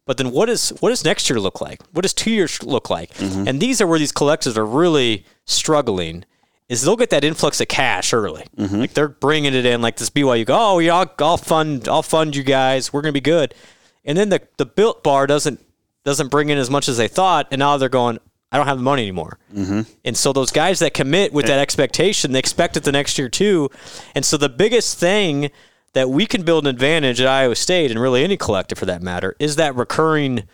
but 0.09 0.17
then 0.17 0.31
what 0.31 0.49
is 0.49 0.71
what 0.81 0.89
does 0.89 1.05
next 1.05 1.29
year 1.29 1.39
look 1.39 1.61
like? 1.61 1.83
What 1.93 2.01
does 2.01 2.15
two 2.15 2.31
years 2.31 2.63
look 2.63 2.89
like? 2.89 3.13
Mm-hmm. 3.13 3.47
And 3.47 3.61
these 3.61 3.83
are 3.83 3.87
where 3.87 3.99
these 3.99 4.11
collectives 4.11 4.57
are 4.57 4.65
really 4.65 5.27
struggling. 5.45 6.25
Is 6.71 6.81
they'll 6.81 6.97
get 6.97 7.11
that 7.11 7.25
influx 7.25 7.61
of 7.61 7.69
cash 7.69 8.15
early, 8.15 8.45
mm-hmm. 8.57 8.81
like 8.81 8.95
they're 8.95 9.09
bringing 9.09 9.53
it 9.53 9.67
in, 9.67 9.83
like 9.83 9.97
this 9.97 10.09
BYU. 10.09 10.47
Go, 10.47 10.57
oh 10.59 10.79
yeah, 10.79 10.95
I'll, 10.95 11.15
I'll 11.19 11.37
fund, 11.37 11.89
I'll 11.89 12.03
fund 12.03 12.35
you 12.35 12.43
guys. 12.43 12.91
We're 12.91 13.03
gonna 13.03 13.13
be 13.13 13.21
good. 13.21 13.55
And 14.03 14.17
then 14.17 14.31
the 14.31 14.41
the 14.57 14.65
built 14.65 15.05
bar 15.05 15.27
doesn't 15.27 15.63
doesn't 16.05 16.29
bring 16.29 16.49
in 16.49 16.57
as 16.57 16.71
much 16.71 16.89
as 16.89 16.97
they 16.97 17.09
thought, 17.09 17.47
and 17.51 17.59
now 17.59 17.77
they're 17.77 17.91
going. 17.91 18.19
I 18.51 18.57
don't 18.57 18.67
have 18.67 18.79
the 18.79 18.83
money 18.83 19.03
anymore. 19.03 19.39
Mm-hmm. 19.55 19.83
And 20.07 20.17
so 20.17 20.33
those 20.33 20.51
guys 20.51 20.79
that 20.79 20.95
commit 20.95 21.35
with 21.35 21.45
that 21.49 21.59
expectation, 21.59 22.33
they 22.33 22.39
expect 22.39 22.79
it 22.79 22.85
the 22.85 22.93
next 22.93 23.19
year 23.19 23.29
too. 23.29 23.69
And 24.15 24.25
so 24.25 24.39
the 24.39 24.49
biggest 24.49 24.99
thing 24.99 25.51
that 25.99 26.09
we 26.09 26.27
can 26.27 26.43
build 26.45 26.65
an 26.65 26.71
advantage 26.71 27.21
at 27.21 27.27
Iowa 27.27 27.57
State 27.57 27.91
and 27.91 27.99
really 28.01 28.23
any 28.23 28.37
collective 28.37 28.79
for 28.79 28.87
that 28.87 29.03
matter 29.03 29.35
is 29.41 29.57
that 29.57 29.75
recurring 29.75 30.45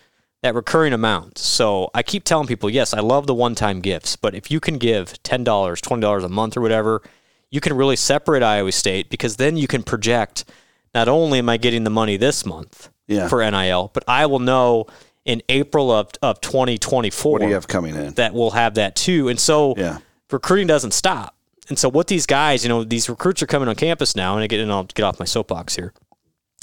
that 0.43 0.55
recurring 0.55 0.95
amount. 0.95 1.37
So 1.37 1.91
I 1.93 2.03
keep 2.03 2.25
telling 2.25 2.47
people, 2.47 2.71
yes, 2.71 2.95
I 2.95 3.01
love 3.01 3.27
the 3.27 3.35
one-time 3.35 3.81
gifts, 3.83 4.17
but 4.17 4.35
if 4.35 4.51
you 4.51 4.59
can 4.59 4.79
give 4.79 5.23
$10, 5.23 5.45
$20 5.45 6.25
a 6.25 6.29
month 6.31 6.57
or 6.57 6.63
whatever, 6.63 7.03
you 7.51 7.61
can 7.61 7.75
really 7.77 7.97
separate 7.97 8.43
Iowa 8.43 8.73
State 8.73 9.11
because 9.11 9.37
then 9.37 9.59
you 9.59 9.67
can 9.67 9.83
project 9.83 10.47
not 10.95 11.09
only 11.09 11.41
am 11.41 11.51
I 11.51 11.59
getting 11.59 11.85
the 11.85 11.91
money 11.91 12.17
this 12.17 12.47
month, 12.47 12.89
Yeah. 13.07 13.29
for 13.29 13.43
NIL, 13.51 13.91
but 13.93 14.03
I 14.09 14.25
will 14.25 14.39
know 14.39 14.87
in 15.27 15.43
April 15.51 15.91
of, 15.91 16.09
of 16.23 16.41
2024 16.41 17.33
What 17.33 17.41
do 17.43 17.49
you 17.49 17.53
have 17.55 17.69
coming 17.69 17.95
in? 17.95 18.15
that 18.15 18.33
we'll 18.33 18.53
have 18.53 18.75
that 18.77 18.97
too. 18.97 19.29
And 19.29 19.39
so 19.39 19.75
Yeah. 19.77 19.99
recruiting 20.31 20.67
doesn't 20.67 20.93
stop. 20.95 21.34
And 21.69 21.79
so 21.79 21.89
what 21.89 22.09
these 22.09 22.27
guys, 22.27 22.63
you 22.63 22.69
know, 22.69 22.85
these 22.85 23.09
recruits 23.09 23.43
are 23.43 23.47
coming 23.47 23.69
on 23.69 23.75
campus 23.75 24.15
now, 24.15 24.35
and 24.35 24.43
I 24.45 24.47
get 24.47 24.61
and 24.61 24.71
I'll 24.71 24.85
get 24.85 25.03
off 25.05 25.19
my 25.19 25.25
soapbox 25.25 25.77
here, 25.77 25.93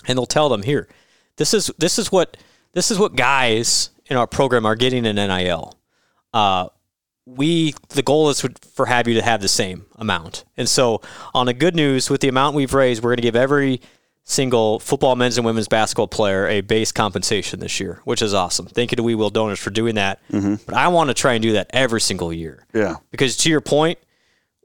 and 0.08 0.18
they'll 0.18 0.26
tell 0.26 0.50
them 0.50 0.64
here, 0.64 0.88
this 1.38 1.54
is 1.54 1.72
this 1.78 1.98
is 1.98 2.12
what 2.12 2.38
this 2.74 2.92
is 2.92 3.00
what 3.00 3.16
guys 3.16 3.90
in 4.06 4.18
our 4.18 4.28
program 4.28 4.66
are 4.66 4.76
getting 4.76 5.06
in 5.06 5.16
NIL. 5.16 5.78
Uh, 6.34 6.68
we 7.26 7.74
the 7.90 8.02
goal 8.04 8.30
is 8.30 8.42
for 8.74 8.86
have 8.86 9.08
you 9.08 9.14
to 9.16 9.22
have 9.22 9.42
the 9.42 9.48
same 9.48 9.86
amount. 9.96 10.44
And 10.58 10.68
so 10.70 11.02
on 11.34 11.46
the 11.46 11.54
good 11.54 11.76
news 11.76 12.10
with 12.10 12.22
the 12.22 12.28
amount 12.28 12.56
we've 12.56 12.74
raised, 12.74 13.04
we're 13.04 13.10
going 13.12 13.18
to 13.18 13.22
give 13.24 13.36
every 13.36 13.82
single 14.24 14.80
football 14.80 15.16
men's 15.16 15.38
and 15.38 15.46
women's 15.46 15.68
basketball 15.68 16.08
player 16.08 16.48
a 16.48 16.62
base 16.62 16.92
compensation 16.92 17.60
this 17.60 17.80
year, 17.80 18.02
which 18.06 18.22
is 18.22 18.34
awesome. 18.34 18.66
Thank 18.68 18.92
you 18.92 18.96
to 18.98 19.04
We 19.04 19.16
Will 19.16 19.30
Donors 19.30 19.60
for 19.60 19.72
doing 19.72 19.96
that. 19.96 20.20
But 20.30 20.76
I 20.76 20.88
want 20.90 21.10
to 21.10 21.14
try 21.14 21.34
and 21.34 21.42
do 21.42 21.54
that 21.54 21.68
every 21.72 22.02
single 22.02 22.32
year 22.32 22.66
Yeah. 22.74 22.98
because 23.12 23.36
to 23.38 23.50
your 23.50 23.62
point, 23.62 23.98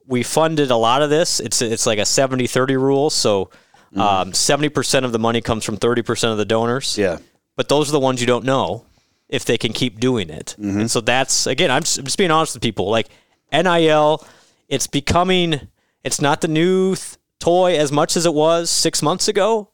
we 0.06 0.22
funded 0.22 0.70
a 0.70 0.76
lot 0.76 1.02
of 1.02 1.10
this. 1.10 1.40
It's 1.40 1.60
it's 1.62 1.86
like 1.86 1.98
a 1.98 2.02
70-30 2.02 2.80
rule. 2.80 3.10
So 3.10 3.50
um, 3.96 4.32
70% 4.32 5.04
of 5.04 5.12
the 5.12 5.18
money 5.18 5.40
comes 5.40 5.64
from 5.64 5.78
30% 5.78 6.30
of 6.30 6.38
the 6.38 6.44
donors. 6.44 6.98
Yeah. 6.98 7.18
But 7.56 7.68
those 7.68 7.88
are 7.88 7.92
the 7.92 8.00
ones 8.00 8.20
you 8.20 8.26
don't 8.26 8.44
know 8.44 8.84
if 9.28 9.44
they 9.44 9.56
can 9.58 9.72
keep 9.72 9.98
doing 9.98 10.28
it. 10.30 10.54
And 10.80 10.90
so 10.90 11.00
that's 11.00 11.46
again, 11.46 11.70
I'm 11.70 11.82
just, 11.82 11.98
I'm 11.98 12.04
just 12.04 12.18
being 12.18 12.30
honest 12.30 12.54
with 12.54 12.62
people. 12.62 12.90
Like 12.90 13.08
NIL, 13.52 14.24
it's 14.68 14.86
becoming 14.86 15.68
it's 16.04 16.20
not 16.20 16.40
the 16.40 16.48
new 16.48 16.94
th- 16.94 17.16
toy 17.40 17.76
as 17.78 17.90
much 17.90 18.16
as 18.16 18.26
it 18.26 18.34
was 18.34 18.70
six 18.70 19.02
months 19.02 19.28
ago, 19.28 19.70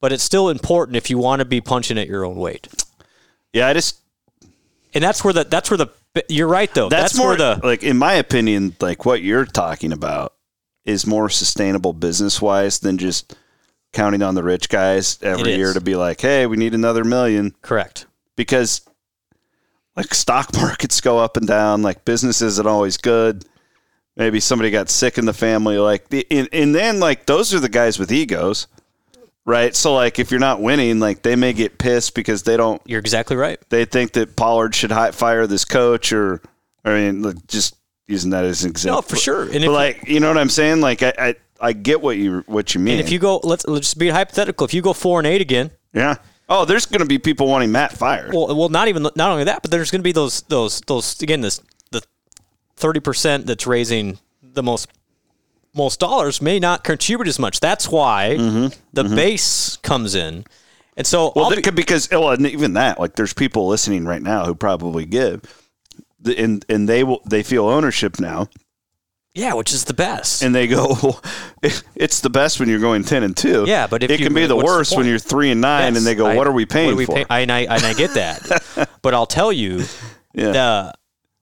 but 0.00 0.12
it's 0.12 0.22
still 0.24 0.48
important 0.48 0.96
if 0.96 1.10
you 1.10 1.18
want 1.18 1.40
to 1.40 1.44
be 1.44 1.60
punching 1.60 1.98
at 1.98 2.08
your 2.08 2.24
own 2.24 2.36
weight. 2.36 2.68
Yeah. 3.52 3.68
I 3.68 3.74
just 3.74 4.00
And 4.94 5.04
that's 5.04 5.22
where 5.22 5.32
the 5.34 5.44
that's 5.44 5.70
where 5.70 5.78
the 5.78 5.88
you're 6.28 6.48
right 6.48 6.72
though. 6.74 6.88
that's, 6.88 7.12
That's, 7.12 7.18
more 7.18 7.36
the 7.36 7.60
like 7.62 7.82
in 7.82 7.96
my 7.96 8.14
opinion, 8.14 8.76
like 8.80 9.04
what 9.04 9.22
you're 9.22 9.44
talking 9.44 9.92
about 9.92 10.34
is 10.84 11.06
more 11.06 11.28
sustainable 11.28 11.92
business 11.92 12.40
wise 12.40 12.78
than 12.78 12.96
just 12.98 13.36
counting 13.92 14.22
on 14.22 14.34
the 14.34 14.42
rich 14.42 14.68
guys 14.68 15.18
every 15.22 15.54
year 15.56 15.72
to 15.72 15.80
be 15.80 15.96
like, 15.96 16.20
hey, 16.20 16.46
we 16.46 16.56
need 16.56 16.74
another 16.74 17.02
million 17.04 17.54
correct. 17.62 18.06
because 18.36 18.82
like 19.96 20.14
stock 20.14 20.54
markets 20.56 21.00
go 21.00 21.18
up 21.18 21.36
and 21.36 21.46
down, 21.46 21.82
like 21.82 22.04
business 22.04 22.42
isn't 22.42 22.66
always 22.66 22.96
good. 22.96 23.44
Maybe 24.16 24.40
somebody 24.40 24.70
got 24.70 24.88
sick 24.88 25.18
in 25.18 25.26
the 25.26 25.34
family, 25.34 25.78
like 25.78 26.08
the, 26.08 26.26
and, 26.30 26.48
and 26.52 26.74
then 26.74 27.00
like 27.00 27.26
those 27.26 27.52
are 27.52 27.60
the 27.60 27.68
guys 27.68 27.98
with 27.98 28.12
egos, 28.12 28.66
right? 29.46 29.74
So 29.74 29.94
like 29.94 30.18
if 30.18 30.30
you're 30.30 30.40
not 30.40 30.60
winning, 30.60 30.98
like 31.00 31.22
they 31.22 31.36
may 31.36 31.54
get 31.54 31.78
pissed 31.78 32.14
because 32.14 32.42
they 32.42 32.58
don't 32.58 32.82
You're 32.84 33.00
exactly 33.00 33.36
right. 33.36 33.58
they 33.70 33.86
think 33.86 34.12
that 34.12 34.36
Pollard 34.36 34.74
should 34.74 34.90
hi- 34.90 35.12
fire 35.12 35.46
this 35.46 35.64
coach 35.64 36.12
or 36.12 36.42
I 36.84 36.90
mean 36.94 37.22
like, 37.22 37.46
just 37.46 37.76
using 38.06 38.30
that 38.30 38.44
as 38.44 38.64
an 38.64 38.70
example. 38.70 38.98
No, 38.98 39.02
for 39.02 39.16
sure. 39.16 39.42
And 39.44 39.64
But 39.64 39.70
like 39.72 40.06
you 40.08 40.20
know 40.20 40.28
what 40.28 40.36
I'm 40.38 40.50
saying? 40.50 40.80
Like 40.82 41.02
I 41.02 41.12
I, 41.18 41.34
I 41.60 41.72
get 41.72 42.02
what 42.02 42.18
you 42.18 42.44
what 42.46 42.74
you 42.74 42.80
mean. 42.80 42.98
and 42.98 43.00
if 43.00 43.10
you 43.10 43.18
go, 43.18 43.40
let's 43.42 43.66
let's 43.66 43.86
just 43.86 43.98
be 43.98 44.08
hypothetical. 44.10 44.66
If 44.66 44.74
you 44.74 44.82
go 44.82 44.92
four 44.92 45.18
and 45.20 45.26
eight 45.26 45.40
again, 45.40 45.70
yeah. 45.94 46.16
Oh, 46.48 46.64
there's 46.64 46.86
going 46.86 47.00
to 47.00 47.06
be 47.06 47.18
people 47.18 47.48
wanting 47.48 47.72
Matt 47.72 47.92
fired. 47.92 48.32
well, 48.32 48.54
well, 48.54 48.68
not 48.68 48.86
even 48.86 49.02
not 49.02 49.18
only 49.18 49.42
that, 49.44 49.62
but 49.62 49.70
there's 49.72 49.90
going 49.90 49.98
to 50.00 50.04
be 50.04 50.12
those 50.12 50.42
those 50.42 50.80
those 50.82 51.20
again 51.22 51.40
this 51.40 51.60
the 51.90 52.02
thirty 52.76 53.00
percent 53.00 53.46
that's 53.46 53.66
raising 53.66 54.18
the 54.42 54.62
most 54.62 54.86
most 55.76 56.00
dollars 56.00 56.40
may 56.42 56.58
not 56.58 56.82
contribute 56.84 57.28
as 57.28 57.38
much. 57.38 57.60
That's 57.60 57.88
why 57.88 58.36
the 58.92 59.04
base 59.04 59.76
comes 59.78 60.14
in, 60.14 60.44
and 60.96 61.06
so 61.06 61.28
Mm-hmm. 61.30 61.38
Well, 61.38 61.50
be- 61.50 61.62
could 61.62 61.74
because 61.74 62.08
well, 62.10 62.30
and 62.30 62.46
even 62.46 62.74
that, 62.74 62.98
like, 62.98 63.14
there's 63.16 63.32
people 63.34 63.68
listening 63.68 64.04
right 64.06 64.22
now 64.22 64.44
who 64.46 64.54
probably 64.54 65.04
give, 65.04 65.42
and 66.24 66.64
and 66.68 66.88
they 66.88 67.04
will 67.04 67.20
they 67.28 67.42
feel 67.42 67.66
ownership 67.68 68.18
now, 68.18 68.48
yeah, 69.34 69.52
which 69.54 69.72
is 69.72 69.84
the 69.84 69.94
best. 69.94 70.42
and 70.42 70.54
they 70.54 70.66
go, 70.66 71.20
it's 71.94 72.20
the 72.20 72.30
best 72.30 72.58
when 72.58 72.68
you're 72.68 72.78
going 72.80 73.04
ten 73.04 73.22
and 73.22 73.36
two. 73.36 73.64
Yeah, 73.66 73.86
but 73.86 74.02
if 74.02 74.10
it 74.10 74.20
you- 74.20 74.26
can 74.26 74.34
be 74.34 74.46
the 74.46 74.56
what's 74.56 74.66
the 74.68 74.72
worst 74.74 74.96
when 74.96 75.06
you're 75.06 75.18
three 75.18 75.50
and 75.50 75.60
nine, 75.60 75.92
Yes, 75.92 75.98
and 75.98 76.06
they 76.06 76.14
go, 76.14 76.26
I- 76.26 76.34
what 76.36 76.46
are 76.46 76.52
we 76.52 76.64
paying 76.66 76.96
we 76.96 77.04
for? 77.06 77.14
pay- 77.16 77.26
and 77.28 77.52
I 77.52 77.60
and 77.60 77.84
I 77.84 77.92
get 77.94 78.14
that, 78.14 78.88
but 79.02 79.12
I'll 79.14 79.26
tell 79.26 79.52
you 79.52 79.84
yeah, 80.34 80.52
the 80.52 80.94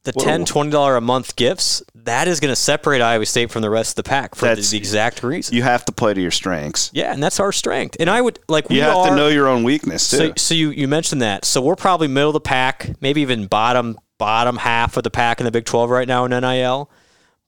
the 0.05 0.13
Whoa. 0.13 0.25
10 0.25 0.45
20 0.45 0.71
dollar 0.71 0.97
a 0.97 1.01
month 1.01 1.35
gifts 1.37 1.83
that 1.95 2.29
is 2.29 2.39
going 2.39 2.51
to 2.53 2.57
separate 2.57 3.01
Iowa 3.01 3.25
State 3.27 3.51
from 3.51 3.63
the 3.63 3.71
rest 3.71 3.93
of 3.99 4.05
the 4.05 4.09
pack 4.09 4.35
for 4.35 4.43
the, 4.43 4.49
That's- 4.51 4.71
the 4.71 4.77
exact 4.79 5.23
reason. 5.23 5.55
you 5.57 5.63
have 5.63 5.85
to 5.87 5.93
play 5.93 6.13
to 6.15 6.21
your 6.21 6.31
strengths. 6.31 6.91
yeah, 6.93 7.13
and 7.13 7.23
that's 7.23 7.41
our 7.41 7.51
strength. 7.53 7.97
And 7.99 8.11
I 8.11 8.21
would 8.21 8.39
like 8.49 8.69
we 8.69 8.77
You 8.77 8.83
have 8.83 8.97
are, 8.97 9.09
to 9.11 9.17
know 9.17 9.29
your 9.29 9.49
own 9.49 9.65
weakness 9.65 10.11
too. 10.11 10.17
So, 10.17 10.33
so 10.37 10.55
you, 10.55 10.71
you 10.71 10.87
mentioned 10.87 11.23
that. 11.23 11.45
So 11.47 11.63
we're 11.63 11.77
probably 11.77 12.09
middle 12.09 12.29
of 12.31 12.35
the 12.35 12.41
pack, 12.41 12.91
maybe 13.01 13.23
even 13.23 13.47
bottom 13.47 13.99
bottom 14.19 14.59
half 14.59 14.97
of 14.97 15.03
the 15.03 15.11
pack 15.11 15.41
in 15.41 15.45
the 15.45 15.51
Big 15.51 15.65
12 15.65 15.91
right 15.91 16.07
now 16.07 16.25
in 16.25 16.31
NIL. 16.31 16.91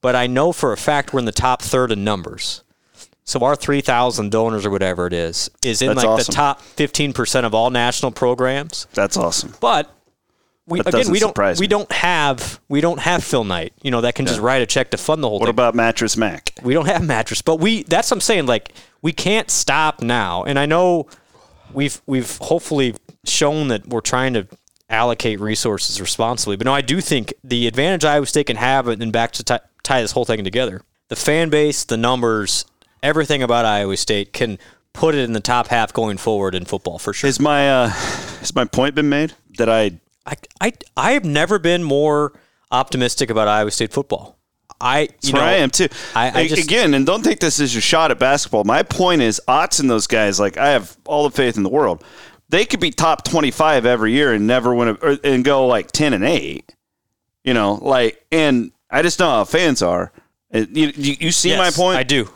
But 0.01 0.15
I 0.15 0.27
know 0.27 0.51
for 0.51 0.73
a 0.73 0.77
fact 0.77 1.13
we're 1.13 1.19
in 1.19 1.25
the 1.25 1.31
top 1.31 1.61
third 1.61 1.91
in 1.91 2.03
numbers. 2.03 2.63
So 3.23 3.39
our 3.41 3.55
3,000 3.55 4.31
donors 4.31 4.65
or 4.65 4.69
whatever 4.69 5.05
it 5.05 5.13
is 5.13 5.49
is 5.63 5.81
in 5.81 5.89
That's 5.89 5.97
like 5.97 6.07
awesome. 6.07 6.31
the 6.31 6.35
top 6.35 6.61
15% 6.61 7.43
of 7.43 7.53
all 7.53 7.69
national 7.69 8.11
programs. 8.11 8.87
That's 8.93 9.17
awesome. 9.17 9.53
But 9.59 9.93
we 10.67 10.81
That 10.81 10.93
again 10.93 11.11
we 11.11 11.19
don't 11.19 11.29
surprise 11.29 11.59
we 11.59 11.63
me. 11.63 11.69
don't 11.69 11.91
have 11.91 12.59
we 12.67 12.81
don't 12.81 12.99
have 12.99 13.23
Phil 13.23 13.43
Knight. 13.43 13.73
You 13.81 13.89
know 13.91 14.01
that 14.01 14.15
can 14.15 14.25
just 14.25 14.39
write 14.39 14.61
a 14.61 14.65
check 14.65 14.91
to 14.91 14.97
fund 14.97 15.23
the 15.23 15.29
whole 15.29 15.39
What 15.39 15.45
thing. 15.47 15.55
What 15.55 15.61
about 15.61 15.75
Mattress 15.75 16.17
Mack? 16.17 16.51
we 16.61 16.73
don't 16.73 16.87
have 16.87 17.03
mattress, 17.03 17.41
but 17.41 17.59
we 17.59 17.83
that's 17.83 18.11
what 18.11 18.17
I'm 18.17 18.21
saying. 18.21 18.45
Like 18.45 18.73
we 19.01 19.13
can't 19.13 19.49
stop 19.49 20.01
now, 20.01 20.43
and 20.43 20.59
I 20.59 20.65
know 20.65 21.07
we've 21.73 22.01
we've 22.05 22.37
hopefully 22.37 22.95
shown 23.25 23.69
that 23.69 23.87
we're 23.87 24.01
trying 24.01 24.33
to 24.33 24.47
allocate 24.89 25.39
resources 25.39 25.99
responsibly. 25.99 26.55
But 26.57 26.65
no, 26.65 26.73
I 26.73 26.81
do 26.81 27.01
think 27.01 27.33
the 27.43 27.67
advantage 27.67 28.05
Iowa 28.05 28.25
State 28.25 28.47
can 28.47 28.55
have, 28.57 28.87
and 28.87 29.11
back 29.11 29.31
to 29.33 29.43
tie, 29.43 29.59
tie 29.83 30.01
this 30.01 30.11
whole 30.11 30.25
thing 30.25 30.43
together, 30.43 30.81
the 31.09 31.15
fan 31.15 31.49
base, 31.49 31.83
the 31.83 31.97
numbers, 31.97 32.65
everything 33.03 33.43
about 33.43 33.65
Iowa 33.65 33.97
State 33.97 34.33
can 34.33 34.57
put 34.93 35.13
it 35.13 35.19
in 35.19 35.33
the 35.33 35.39
top 35.39 35.67
half 35.67 35.93
going 35.93 36.17
forward 36.17 36.55
in 36.55 36.65
football 36.65 36.99
for 36.99 37.13
sure. 37.13 37.27
Has 37.27 37.39
my 37.39 37.69
uh, 37.69 37.89
has 37.89 38.55
my 38.55 38.65
point 38.65 38.95
been 38.95 39.09
made 39.09 39.33
that 39.57 39.69
I 39.69 39.99
I, 40.27 40.35
I, 40.61 40.73
I 40.97 41.11
have 41.13 41.25
never 41.25 41.57
been 41.57 41.83
more 41.83 42.33
optimistic 42.71 43.29
about 43.29 43.47
Iowa 43.47 43.71
State 43.71 43.93
football. 43.93 44.37
I, 44.79 45.01
you 45.01 45.07
That's 45.07 45.33
know, 45.33 45.39
where 45.39 45.47
I 45.49 45.53
am 45.53 45.69
too. 45.71 45.87
I- 46.13 46.41
I 46.41 46.47
just- 46.47 46.63
Again, 46.63 46.93
and 46.93 47.05
don't 47.05 47.23
take 47.23 47.39
this 47.39 47.59
as 47.59 47.73
your 47.73 47.81
shot 47.81 48.11
at 48.11 48.19
basketball. 48.19 48.63
My 48.63 48.83
point 48.83 49.21
is, 49.21 49.41
Otz 49.47 49.79
and 49.79 49.89
those 49.89 50.05
guys, 50.05 50.39
like 50.39 50.57
I 50.57 50.69
have 50.71 50.95
all 51.07 51.23
the 51.27 51.35
faith 51.35 51.57
in 51.57 51.63
the 51.63 51.69
world. 51.69 52.03
They 52.49 52.63
could 52.65 52.79
be 52.79 52.91
top 52.91 53.23
twenty-five 53.25 53.85
every 53.85 54.11
year 54.13 54.31
and 54.33 54.45
never 54.47 54.73
win 54.75 54.89
a, 54.89 54.93
or, 54.93 55.17
and 55.23 55.43
go 55.43 55.65
like 55.67 55.91
ten 55.91 56.13
and 56.13 56.23
eight. 56.23 56.73
You 57.43 57.53
know, 57.53 57.75
like, 57.81 58.23
and 58.31 58.71
I 58.91 59.01
just 59.01 59.19
know 59.19 59.29
how 59.29 59.43
fans 59.45 59.81
are. 59.81 60.11
Uh, 60.53 60.65
you, 60.71 60.91
you, 60.95 61.15
you 61.19 61.31
see 61.31 61.49
Yes, 61.49 61.57
my 61.57 61.71
point? 61.71 61.97
I 61.97 62.03
do. 62.03 62.29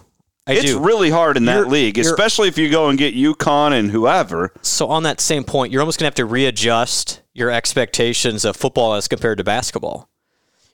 I 0.52 0.54
it's 0.56 0.66
do. 0.72 0.80
really 0.80 1.10
hard 1.10 1.38
in 1.38 1.46
that 1.46 1.58
You're- 1.58 1.70
league, 1.70 1.98
especially 1.98 2.48
if 2.48 2.58
you 2.58 2.70
go 2.70 2.90
and 2.90 2.98
get 2.98 3.16
UConn 3.16 3.72
and 3.78 3.92
whoever. 3.92 4.54
So 4.62 4.88
on 4.90 5.04
that 5.04 5.20
same 5.20 5.44
point, 5.44 5.72
you're 5.72 5.82
almost 5.82 6.00
going 6.00 6.06
to 6.06 6.08
have 6.08 6.16
to 6.16 6.26
readjust 6.26 7.22
your 7.34 7.50
expectations 7.50 8.46
of 8.46 8.56
football 8.56 8.94
as 8.94 9.08
compared 9.08 9.38
to 9.40 9.44
basketball. 9.44 10.10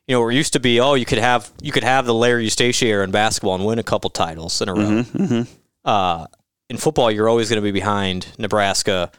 You 0.08 0.16
know, 0.16 0.22
where 0.22 0.32
it 0.32 0.36
used 0.36 0.54
to 0.54 0.60
be, 0.60 0.80
oh, 0.80 0.94
you 0.94 1.06
could 1.06 1.18
have 1.20 1.52
you 1.62 1.72
could 1.72 1.84
have 1.84 2.06
the 2.06 2.14
Larry 2.14 2.48
Eustachy 2.48 2.84
era 2.88 3.04
in 3.04 3.12
basketball 3.12 3.56
and 3.56 3.66
win 3.66 3.78
a 3.80 3.84
couple 3.84 4.10
titles 4.10 4.62
in 4.62 4.70
a 4.70 4.74
row. 4.74 4.80
Mm-hmm, 5.04 5.42
Uh, 5.84 6.26
in 6.70 6.78
football, 6.78 7.12
you're 7.12 7.28
always 7.30 7.50
going 7.50 7.62
to 7.62 7.62
be 7.62 7.72
behind 7.72 8.28
Nebraska, 8.38 9.12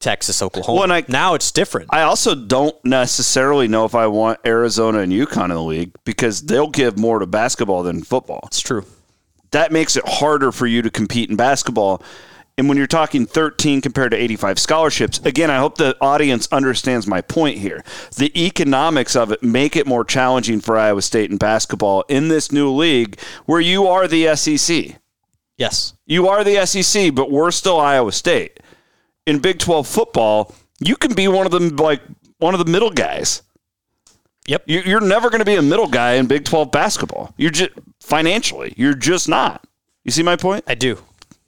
Texas, 0.00 0.42
Oklahoma. 0.42 0.80
Well, 0.80 0.92
I- 0.92 1.04
now 1.08 1.34
it's 1.34 1.50
different. 1.50 1.88
I 1.92 2.02
also 2.02 2.34
don't 2.34 2.76
necessarily 2.84 3.68
know 3.68 3.84
if 3.84 3.94
I 3.94 4.06
want 4.08 4.38
Arizona 4.44 4.98
and 4.98 5.12
UConn 5.12 5.44
in 5.44 5.50
the 5.50 5.62
league 5.62 5.92
because 6.04 6.42
they'll 6.42 6.68
give 6.70 6.98
more 6.98 7.20
to 7.20 7.26
basketball 7.26 7.82
than 7.82 8.02
football. 8.02 8.40
it's 8.46 8.60
true. 8.60 8.84
That 9.54 9.72
makes 9.72 9.96
it 9.96 10.06
harder 10.06 10.52
for 10.52 10.66
you 10.66 10.82
to 10.82 10.90
compete 10.90 11.30
in 11.30 11.36
basketball. 11.36 12.02
And 12.56 12.68
when 12.68 12.76
you're 12.76 12.86
talking 12.86 13.26
13 13.26 13.80
compared 13.80 14.10
to 14.12 14.16
85 14.16 14.58
scholarships, 14.58 15.18
again, 15.20 15.50
I 15.50 15.58
hope 15.58 15.76
the 15.76 15.96
audience 16.00 16.48
understands 16.52 17.06
my 17.06 17.20
point 17.20 17.58
here. 17.58 17.82
The 18.16 18.30
economics 18.40 19.16
of 19.16 19.32
it 19.32 19.42
make 19.42 19.74
it 19.74 19.86
more 19.86 20.04
challenging 20.04 20.60
for 20.60 20.76
Iowa 20.76 21.02
State 21.02 21.30
in 21.30 21.36
basketball 21.36 22.04
in 22.08 22.28
this 22.28 22.52
new 22.52 22.70
league 22.70 23.18
where 23.46 23.60
you 23.60 23.86
are 23.86 24.06
the 24.06 24.36
SEC. 24.36 24.96
Yes. 25.56 25.94
You 26.06 26.28
are 26.28 26.44
the 26.44 26.64
SEC, 26.66 27.14
but 27.14 27.30
we're 27.30 27.50
still 27.50 27.80
Iowa 27.80 28.12
State. 28.12 28.60
In 29.26 29.38
Big 29.38 29.58
12 29.58 29.86
football, 29.86 30.54
you 30.80 30.96
can 30.96 31.14
be 31.14 31.28
one 31.28 31.46
of 31.46 31.52
them 31.52 31.76
like 31.76 32.02
one 32.38 32.54
of 32.54 32.64
the 32.64 32.70
middle 32.70 32.90
guys. 32.90 33.42
Yep. 34.46 34.64
You- 34.66 34.82
You're 34.84 35.00
never 35.00 35.30
going 35.30 35.38
to 35.40 35.44
be 35.44 35.54
a 35.56 35.62
middle 35.62 35.86
guy 35.86 36.14
in 36.14 36.26
Big 36.26 36.44
12 36.44 36.70
basketball. 36.70 37.34
You're 37.36 37.50
just 37.50 37.70
financially, 38.00 38.74
you're 38.76 38.94
just 38.94 39.28
not. 39.28 39.66
You 40.04 40.10
see 40.10 40.22
my 40.22 40.36
point? 40.36 40.64
I 40.66 40.74
do. 40.74 40.98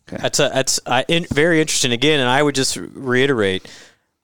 That's 0.07 0.39
a, 0.39 0.51
that's 0.55 0.81
uh, 0.87 1.03
in, 1.09 1.27
very 1.33 1.61
interesting 1.61 1.93
again, 1.93 2.21
and 2.21 2.29
I 2.29 2.43
would 2.43 2.55
just 2.55 2.77
reiterate, 2.77 3.69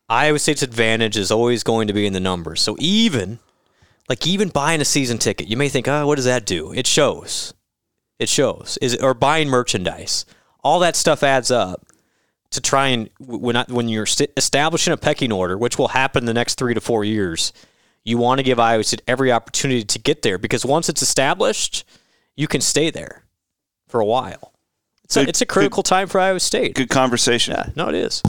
Iowa 0.09 0.39
State's 0.39 0.63
advantage 0.63 1.17
is 1.17 1.31
always 1.31 1.63
going 1.65 1.89
to 1.89 1.93
be 1.93 2.07
in 2.07 2.13
the 2.13 2.21
numbers. 2.21 2.61
So 2.61 2.77
even, 2.79 3.41
like 4.09 4.27
even 4.27 4.49
buying 4.49 4.81
a 4.81 4.85
season 4.85 5.19
ticket, 5.19 5.49
you 5.49 5.57
may 5.57 5.69
think, 5.69 5.89
oh, 5.89 6.07
what 6.07 6.17
does 6.17 6.25
that 6.25 6.47
do? 6.47 6.73
It 6.73 6.87
shows, 6.87 7.53
it 8.21 8.29
shows. 8.29 8.79
Is 8.81 8.95
it, 8.95 9.03
or 9.03 9.13
buying 9.13 9.49
merchandise, 9.49 10.25
all 10.63 10.79
that 10.81 10.95
stuff 10.97 11.23
adds 11.25 11.51
up. 11.51 11.85
to 12.51 12.61
try 12.61 12.89
and 12.89 13.11
when 13.19 13.57
I, 13.57 13.65
when 13.69 13.89
you're 13.89 14.07
establishing 14.37 14.93
a 14.93 14.97
pecking 14.97 15.33
order, 15.33 15.59
which 15.59 15.79
will 15.79 15.89
happen 15.89 16.27
the 16.27 16.35
next 16.35 16.55
three 16.59 16.75
to 16.75 16.81
four 16.81 17.05
years, 17.05 17.53
you 18.05 18.19
want 18.19 18.39
to 18.39 18.43
give 18.43 18.59
Iowa 18.59 18.85
State 18.85 19.03
every 19.07 19.31
opportunity 19.31 19.85
to 19.85 19.99
get 19.99 20.23
there 20.23 20.39
because 20.39 20.65
once 20.65 20.89
it's 20.89 21.03
established, 21.03 21.85
you 22.37 22.49
can 22.49 22.61
stay 22.61 22.91
there 22.91 23.25
for 23.89 24.01
a 24.01 24.07
while. 24.07 24.53
It's, 25.05 25.17
a, 25.17 25.29
it's 25.29 25.41
a 25.43 25.47
critical 25.47 25.83
time 25.83 26.09
for 26.09 26.21
Iowa 26.21 26.41
State. 26.41 26.75
Good 26.75 26.89
conversation. 26.89 27.55
Yeah, 27.55 27.71
no, 27.77 27.89
it 27.89 27.95
is. 27.95 28.23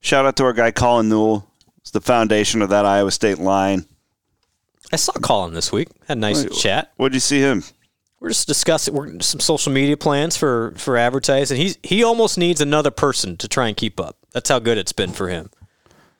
Shout 0.00 0.26
out 0.26 0.36
to 0.36 0.44
our 0.44 0.52
guy 0.52 0.70
Colin 0.70 1.08
Newell. 1.08 1.48
It's 1.78 1.90
the 1.90 2.00
foundation 2.00 2.62
of 2.62 2.68
that 2.68 2.84
Iowa 2.84 3.10
State 3.10 3.38
line. 3.38 3.86
I 4.92 4.96
saw 4.96 5.12
Colin 5.14 5.54
this 5.54 5.72
week. 5.72 5.88
Had 6.06 6.18
a 6.18 6.20
nice 6.20 6.44
chat. 6.60 6.92
What'd 6.96 7.14
you 7.14 7.20
see 7.20 7.40
him? 7.40 7.64
We're 8.20 8.28
just 8.28 8.46
discussing 8.46 8.94
we're, 8.94 9.20
some 9.20 9.40
social 9.40 9.72
media 9.72 9.96
plans 9.96 10.36
for 10.36 10.72
for 10.76 10.96
advertising. 10.96 11.58
He's 11.58 11.78
he 11.82 12.02
almost 12.02 12.38
needs 12.38 12.60
another 12.60 12.90
person 12.90 13.36
to 13.38 13.48
try 13.48 13.68
and 13.68 13.76
keep 13.76 14.00
up. 14.00 14.16
That's 14.32 14.48
how 14.48 14.58
good 14.58 14.78
it's 14.78 14.92
been 14.92 15.12
for 15.12 15.28
him. 15.28 15.50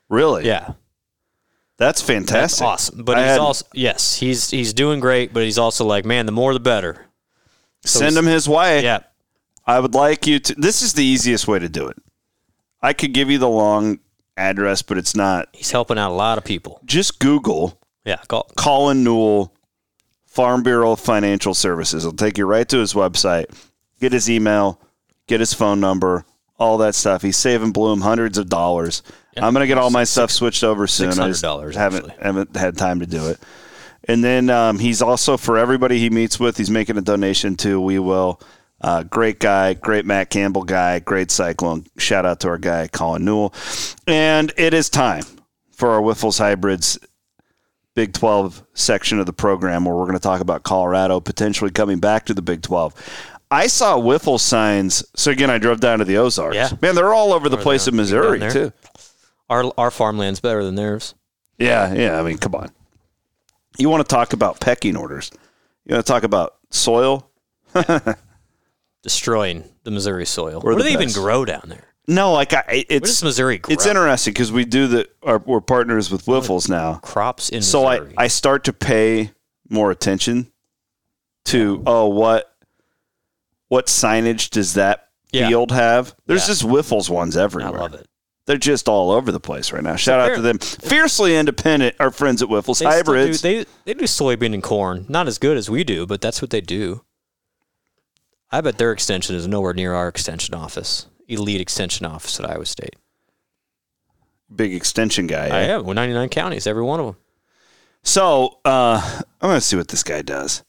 Really? 0.09 0.47
Yeah, 0.47 0.75
That's 1.79 2.01
that's 2.01 2.03
fantastic. 2.03 2.67
awesome. 2.67 3.05
But 3.05 3.19
I 3.19 3.23
he's 3.23 3.31
had- 3.33 3.41
also 3.41 3.67
yes, 3.75 4.17
he's 4.17 4.51
he's 4.51 4.73
doing 4.73 5.01
great. 5.01 5.33
But 5.33 5.43
he's 5.45 5.59
also 5.59 5.85
like, 5.85 6.05
man, 6.05 6.27
the 6.27 6.33
more 6.33 6.53
the 6.55 6.61
better. 6.61 7.07
So 7.85 8.01
Send 8.01 8.17
him 8.17 8.25
his 8.27 8.49
way. 8.49 8.83
Yeah, 8.83 9.01
I 9.67 9.79
would 9.81 9.95
like 9.95 10.27
you 10.27 10.39
to. 10.41 10.55
This 10.57 10.83
is 10.83 10.95
the 10.95 11.05
easiest 11.05 11.47
way 11.47 11.59
to 11.59 11.69
do 11.69 11.87
it. 11.89 11.97
I 12.83 12.93
could 12.93 13.13
give 13.13 13.31
you 13.31 13.39
the 13.39 13.49
long 13.49 13.99
address, 14.37 14.83
but 14.83 14.99
it's 14.99 15.15
not. 15.15 15.49
he's 15.53 15.71
helping 15.71 15.99
out 15.99 16.11
a 16.11 16.15
lot 16.15 16.39
of 16.39 16.45
people. 16.45 16.81
Just 16.85 17.19
Google 17.21 17.79
Yeah, 18.05 18.17
call, 18.29 18.51
Colin 18.57 19.03
Newell, 19.05 19.53
Farm 20.27 20.63
Bureau 20.63 20.95
Financial 20.97 21.55
Services. 21.55 22.05
It'll 22.05 22.17
take 22.17 22.39
you 22.39 22.45
right 22.47 22.69
to 22.69 22.79
his 22.79 22.93
website. 22.95 23.47
Get 24.01 24.13
his 24.13 24.29
email, 24.29 24.81
get 25.27 25.41
his 25.41 25.55
phone 25.55 25.81
number, 25.81 26.25
all 26.59 26.79
that 26.79 26.95
stuff. 26.95 27.23
He's 27.23 27.37
saving 27.37 27.73
Blum 27.73 28.01
hundreds 28.01 28.39
of 28.39 28.49
dollars. 28.49 29.03
I'm 29.37 29.53
gonna 29.53 29.67
get 29.67 29.79
all 29.79 29.91
my 29.91 30.05
stuff 30.05 30.31
switched 30.31 30.65
over 30.65 30.87
soon. 30.87 31.11
I 31.11 31.29
$600 31.29 31.75
haven't 31.75 32.11
actually. 32.11 32.25
haven't 32.25 32.57
had 32.57 32.79
time 32.79 33.01
to 33.01 33.07
do 33.07 33.29
it. 33.29 33.39
And 34.09 34.23
then 34.23 34.51
um, 34.51 34.79
he's 34.79 35.03
also 35.03 35.37
for 35.37 35.59
everybody 35.59 35.99
he 35.99 36.11
meets 36.11 36.39
with. 36.41 36.57
He's 36.57 36.71
making 36.71 36.97
a 36.97 37.03
donation 37.03 37.57
to 37.57 37.81
We 37.81 37.99
Will. 37.99 38.41
Uh, 38.81 39.03
great 39.03 39.41
guy, 39.41 39.75
great 39.75 40.05
Matt 40.05 40.31
Campbell 40.31 40.63
guy, 40.63 40.99
great 41.01 41.31
cyclone. 41.31 41.87
Shout 41.99 42.25
out 42.27 42.41
to 42.41 42.49
our 42.49 42.59
guy 42.59 42.89
Colin 42.89 43.25
Newell. 43.25 43.55
And 44.07 44.53
it 44.57 44.75
is 44.75 44.89
time 44.91 45.25
for 45.73 45.91
our 45.91 46.01
Wyffels 46.01 46.39
Hybrids 46.39 46.99
Big 47.95 48.13
12 48.13 48.63
section 48.75 49.19
of 49.19 49.25
the 49.27 49.33
program 49.33 49.87
where 49.87 49.95
we're 49.95 50.05
going 50.05 50.19
to 50.19 50.23
talk 50.23 50.43
about 50.43 50.63
Colorado 50.63 51.19
potentially 51.19 51.71
coming 51.71 51.99
back 51.99 52.27
to 52.27 52.35
the 52.35 52.43
Big 52.43 52.61
12. 52.61 52.95
I 53.51 53.69
saw 53.69 53.99
Wiffle 53.99 54.41
signs. 54.41 55.05
So 55.15 55.31
again, 55.31 55.51
I 55.51 55.59
drove 55.59 55.81
down 55.81 56.01
to 56.01 56.05
the 56.05 56.17
Ozarks. 56.19 56.57
Yeah. 56.57 56.71
Man, 56.83 56.95
they're 56.95 57.15
all 57.15 57.33
over 57.33 57.49
the 57.49 57.57
place 57.57 57.87
in 57.87 57.97
Missouri 57.97 58.41
too. 58.51 58.73
our 59.49 59.73
our 59.79 59.91
farmland's 59.91 60.41
better 60.41 60.65
than 60.65 60.75
theirs. 60.75 61.15
Yeah, 61.59 61.93
yeah. 61.95 62.19
I 62.19 62.23
mean, 62.23 62.39
come 62.39 62.55
on. 62.55 62.71
You 63.79 63.89
want 63.89 64.07
to 64.07 64.15
talk 64.15 64.33
about 64.33 64.61
pecking 64.61 64.97
orders? 64.97 65.31
You 65.85 65.95
want 65.95 66.07
to 66.07 66.13
talk 66.13 66.23
about 66.25 66.57
soil? 66.71 67.31
Destroying 69.03 69.65
the 69.85 69.91
Missouri 69.91 70.27
soil. 70.27 70.61
We're 70.63 70.73
what 70.73 70.79
the 70.79 70.91
do 70.91 70.97
they 70.97 71.03
even 71.03 71.13
grow 71.13 71.45
down 71.45 71.65
there? 71.67 71.85
No, 72.09 72.33
like 72.33 72.53
I, 72.53 72.85
it's 72.89 73.23
Missouri 73.23 73.59
grow? 73.59 73.73
it's 73.73 73.87
interesting 73.87 74.33
because 74.33 74.53
we 74.53 74.65
do 74.65 74.87
the 74.87 75.09
our, 75.23 75.39
we're 75.39 75.61
partners 75.61 76.11
with 76.11 76.25
Wyffels 76.27 76.69
now. 76.69 76.95
crops 76.97 77.49
in 77.49 77.63
so 77.63 77.87
I, 77.87 78.01
I 78.17 78.29
start 78.29 78.65
to 78.65 78.73
pay 78.73 79.33
more 79.69 79.91
attention 79.91 80.53
to 81.47 81.83
oh 81.87 82.07
what 82.07 82.56
what 83.69 83.87
signage 83.87 84.51
does 84.51 84.75
that 84.75 85.09
Yeah. 85.33 85.49
field 85.49 85.73
have 85.73 86.15
there's 86.27 86.43
Yeah. 86.43 86.47
just 86.55 86.63
Wyffels 86.63 87.11
ones 87.11 87.37
everywhere. 87.37 87.75
I 87.79 87.81
love 87.83 87.95
it. 87.95 88.07
they're 88.47 88.57
just 88.57 88.89
all 88.89 89.11
over 89.11 89.33
the 89.33 89.41
place 89.41 89.73
right 89.73 89.83
now 89.83 89.97
shout 89.97 90.21
out 90.21 90.37
to 90.37 90.41
them 90.41 90.59
fiercely 90.59 91.37
independent 91.37 91.97
our 91.99 92.11
friends 92.13 92.43
at 92.43 92.49
Wyffels 92.49 92.79
They 92.79 92.85
hybrids 92.85 93.43
Do, 93.43 93.49
they 93.65 93.67
they 93.85 93.95
do 93.95 94.05
soybean 94.05 94.55
and 94.55 94.63
corn, 94.63 95.05
not 95.09 95.27
as 95.27 95.39
good 95.39 95.57
as 95.57 95.69
we 95.69 95.83
do, 95.85 96.07
but 96.07 96.21
that's 96.21 96.41
what 96.41 96.51
they 96.51 96.61
do. 96.61 97.03
I 98.53 98.61
bet 98.61 98.79
their 98.79 98.93
extension 98.93 99.35
is 99.35 99.49
nowhere 99.49 99.75
near 99.75 99.93
our 99.95 100.07
extension 100.07 100.55
office, 100.55 101.07
elite 101.27 101.61
extension 101.61 102.07
office 102.07 102.39
at 102.39 102.49
Iowa 102.49 102.65
State. 102.67 102.95
big 104.55 104.73
extension 104.73 105.27
guy 105.27 105.47
I 105.49 105.63
eh? 105.63 105.75
am. 105.75 105.85
We're 105.85 105.95
99 105.95 106.29
counties, 106.29 106.67
every 106.69 106.85
one 106.85 107.01
of 107.01 107.07
them. 107.07 107.17
so 108.05 108.61
uh 108.65 109.01
i'm 109.41 109.49
gonna 109.51 109.61
see 109.61 109.77
what 109.77 109.89
this 109.89 110.05
guy 110.05 110.23
does 110.23 110.63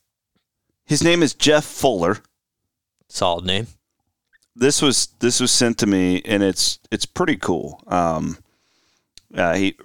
his 0.86 1.04
name 1.04 1.22
is 1.22 1.36
jeff 1.36 1.64
fuller 1.64 2.18
Solid 3.10 3.46
name. 3.46 3.68
this 4.56 4.82
was 4.82 5.08
this 5.20 5.40
was 5.40 5.52
sent 5.52 5.78
to 5.80 5.86
me 5.88 6.22
and 6.26 6.44
it's 6.44 6.80
it's 6.92 7.06
pretty 7.06 7.38
cool. 7.38 7.82
Um 7.88 8.38
uh, 9.36 9.56
he 9.56 9.76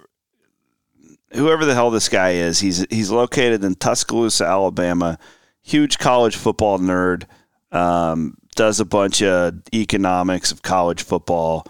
whoever 1.33 1.65
the 1.65 1.73
hell 1.73 1.91
this 1.91 2.09
guy 2.09 2.31
is 2.31 2.59
he's 2.59 2.85
he's 2.89 3.09
located 3.11 3.63
in 3.63 3.75
tuscaloosa 3.75 4.45
alabama. 4.45 5.17
Huge 5.61 5.97
college 5.99 6.35
football 6.35 6.79
nerd. 6.79 7.25
Um, 7.71 8.37
does 8.55 8.79
a 8.79 8.85
bunch 8.85 9.23
of 9.23 9.55
economics 9.73 10.51
of 10.51 10.61
college 10.61 11.01
football 11.01 11.65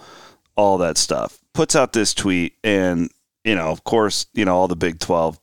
all 0.58 0.78
that 0.80 0.98
stuff. 0.98 1.40
Puts 1.54 1.76
out 1.76 1.94
this 1.94 2.14
tweet 2.14 2.56
and 2.64 3.10
you 3.44 3.56
know 3.56 3.68
of 3.70 3.84
course 3.84 4.26
you 4.34 4.44
know 4.46 4.56
all 4.56 4.68
the 4.68 4.76
big 4.76 5.00
12 5.00 5.40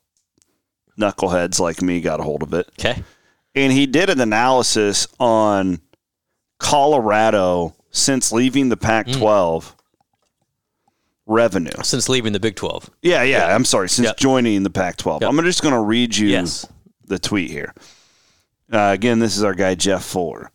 knuckleheads 0.98 1.58
like 1.60 1.80
me 1.82 2.00
got 2.00 2.20
a 2.20 2.22
hold 2.22 2.42
of 2.42 2.52
it. 2.54 2.68
Okay. 2.78 3.02
and 3.54 3.72
he 3.72 3.86
did 3.86 4.10
an 4.10 4.20
analysis 4.20 5.06
on 5.18 5.80
Colorado 6.60 7.74
since 7.90 8.30
leaving 8.30 8.68
the 8.68 8.76
Pac-12 8.76 9.72
revenue. 11.26 11.70
Since 11.82 12.08
leaving 12.08 12.32
the 12.32 12.40
Big 12.40 12.54
12. 12.56 12.90
Yeah, 13.02 13.22
yeah. 13.24 13.54
I'm 13.54 13.64
sorry, 13.64 13.88
since 13.88 14.06
Yep. 14.06 14.16
joining 14.18 14.62
the 14.62 14.70
Pac-12. 14.70 15.22
Yep. 15.22 15.28
I'm 15.30 15.42
just 15.44 15.62
going 15.62 15.74
to 15.74 15.80
read 15.80 16.16
you 16.16 16.28
Yes. 16.28 16.66
the 17.06 17.18
tweet 17.18 17.50
here. 17.50 17.74
Uh, 18.72 18.90
again, 18.94 19.18
this 19.18 19.36
is 19.36 19.42
our 19.42 19.54
guy 19.54 19.74
Jeff 19.74 20.04
Fuller. 20.04 20.52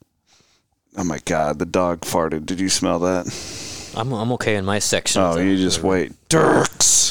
Oh 0.97 1.03
my 1.03 1.19
God, 1.25 1.59
the 1.59 1.65
dog 1.65 2.01
farted. 2.01 2.45
Did 2.45 2.61
you 2.61 2.69
smell 2.69 2.99
that? 2.99 3.91
I'm, 3.97 4.13
I'm 4.13 4.31
okay 4.33 4.55
in 4.55 4.63
my 4.63 4.79
section. 4.79 5.21
Oh, 5.21 5.37
you 5.37 5.57
just 5.57 5.83
wait, 5.83 6.13
Dirks. 6.29 7.04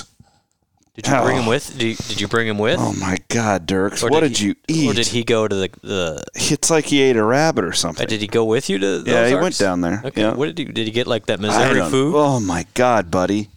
Did 0.95 1.09
you 1.09 1.13
bring 1.23 1.39
Oh. 1.39 1.41
him 1.43 1.47
with? 1.47 1.73
Did 1.77 1.83
you, 1.83 1.95
did 1.97 2.21
you 2.21 2.29
bring 2.29 2.47
him 2.47 2.57
with? 2.59 2.79
Oh 2.81 2.93
my 2.93 3.17
God, 3.29 3.67
Dirks. 3.67 4.03
Or 4.05 4.11
what 4.11 4.21
did, 4.21 4.39
he- 4.39 4.47
you 4.47 4.55
eat? 4.69 4.91
Or 4.91 4.95
did 4.95 5.09
he 5.09 5.25
go 5.25 5.49
to 5.49 5.55
the 5.55 5.69
the? 5.83 6.25
It's 6.35 6.71
like 6.71 6.87
he 6.87 7.03
ate 7.03 7.17
a 7.17 7.25
rabbit 7.25 7.65
or 7.65 7.71
uh, 7.71 7.73
something. 7.73 8.07
Did 8.07 8.21
he 8.21 8.29
go 8.29 8.45
with 8.45 8.71
you 8.71 8.79
to? 8.79 8.99
The 9.01 9.11
yeah, 9.11 9.21
he 9.27 9.35
Ozarks? 9.35 9.43
went 9.43 9.59
down 9.59 9.81
there. 9.81 10.03
Okay. 10.05 10.21
Yeah. 10.21 10.35
What 10.35 10.47
did 10.55 10.59
he? 10.59 10.65
Did 10.73 10.87
he 10.87 10.93
get 10.93 11.07
like 11.09 11.27
that 11.27 11.41
I 11.41 11.43
Missouri 11.43 11.81
don't- 11.81 11.91
food? 11.91 12.15
Oh 12.17 12.39
my 12.39 12.65
God, 12.75 13.11
buddy. 13.11 13.49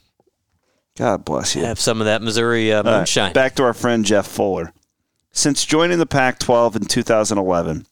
God 0.98 1.24
bless 1.26 1.56
you. 1.56 1.64
Have 1.64 1.80
some 1.80 2.02
of 2.02 2.06
that 2.06 2.24
Missouri 2.24 2.74
uh, 2.74 2.78
All 2.78 2.84
right, 2.84 2.98
moonshine. 2.98 3.32
back 3.34 3.54
to 3.58 3.64
our 3.64 3.76
friend 3.76 4.04
Jeff 4.04 4.26
Fuller. 4.26 4.74
Since 5.32 5.64
joining 5.64 6.00
the 6.00 6.08
Pac 6.08 6.40
12 6.40 6.76
in 6.78 6.86
2011, 6.86 7.86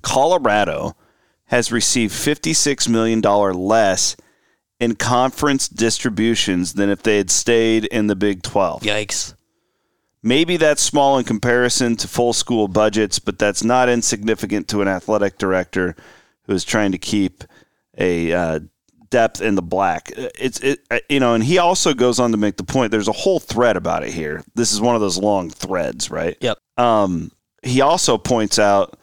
Colorado 0.00 0.96
has 1.46 1.70
received 1.70 2.14
$56 2.14 2.88
million 2.88 3.20
less 3.20 4.16
in 4.82 4.96
conference 4.96 5.68
distributions 5.68 6.72
than 6.72 6.90
if 6.90 7.04
they 7.04 7.16
had 7.16 7.30
stayed 7.30 7.84
in 7.84 8.08
the 8.08 8.16
Big 8.16 8.42
12. 8.42 8.82
Yikes! 8.82 9.34
Maybe 10.24 10.56
that's 10.56 10.82
small 10.82 11.18
in 11.18 11.24
comparison 11.24 11.94
to 11.96 12.08
full 12.08 12.32
school 12.32 12.66
budgets, 12.66 13.20
but 13.20 13.38
that's 13.38 13.62
not 13.62 13.88
insignificant 13.88 14.66
to 14.68 14.82
an 14.82 14.88
athletic 14.88 15.38
director 15.38 15.94
who 16.46 16.52
is 16.52 16.64
trying 16.64 16.90
to 16.90 16.98
keep 16.98 17.44
a 17.96 18.32
uh, 18.32 18.60
depth 19.08 19.40
in 19.40 19.54
the 19.54 19.62
black. 19.62 20.10
It's 20.16 20.58
it 20.58 20.80
uh, 20.90 20.98
you 21.08 21.20
know, 21.20 21.34
and 21.34 21.44
he 21.44 21.58
also 21.58 21.94
goes 21.94 22.18
on 22.18 22.32
to 22.32 22.36
make 22.36 22.56
the 22.56 22.64
point. 22.64 22.90
There's 22.90 23.06
a 23.06 23.12
whole 23.12 23.38
thread 23.38 23.76
about 23.76 24.02
it 24.02 24.12
here. 24.12 24.42
This 24.56 24.72
is 24.72 24.80
one 24.80 24.96
of 24.96 25.00
those 25.00 25.16
long 25.16 25.48
threads, 25.48 26.10
right? 26.10 26.36
Yep. 26.40 26.58
Um, 26.76 27.30
he 27.62 27.82
also 27.82 28.18
points 28.18 28.58
out 28.58 28.98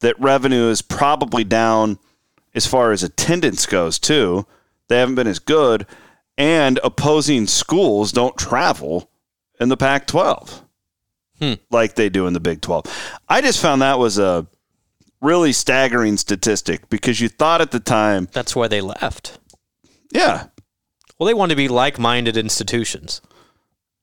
that 0.00 0.18
revenue 0.18 0.70
is 0.70 0.80
probably 0.80 1.44
down 1.44 1.98
as 2.54 2.66
far 2.66 2.92
as 2.92 3.02
attendance 3.02 3.66
goes 3.66 3.98
too. 3.98 4.46
They 4.88 4.98
haven't 4.98 5.14
been 5.16 5.26
as 5.26 5.38
good, 5.38 5.86
and 6.36 6.78
opposing 6.82 7.46
schools 7.46 8.12
don't 8.12 8.36
travel 8.36 9.10
in 9.60 9.68
the 9.68 9.76
Pac-12 9.76 10.62
Hmm. 11.40 11.54
like 11.70 11.94
they 11.94 12.08
do 12.08 12.26
in 12.26 12.32
the 12.32 12.40
Big 12.40 12.60
12. 12.60 12.84
I 13.28 13.40
just 13.40 13.60
found 13.60 13.80
that 13.82 13.98
was 13.98 14.18
a 14.18 14.46
really 15.20 15.52
staggering 15.52 16.16
statistic 16.16 16.88
because 16.88 17.20
you 17.20 17.28
thought 17.28 17.60
at 17.60 17.70
the 17.70 17.80
time, 17.80 18.28
That's 18.32 18.56
why 18.56 18.66
they 18.68 18.80
left. 18.80 19.38
yeah, 20.12 20.46
Well, 21.18 21.26
they 21.26 21.34
want 21.34 21.50
to 21.50 21.56
be 21.56 21.66
like-minded 21.68 22.36
institutions. 22.36 23.20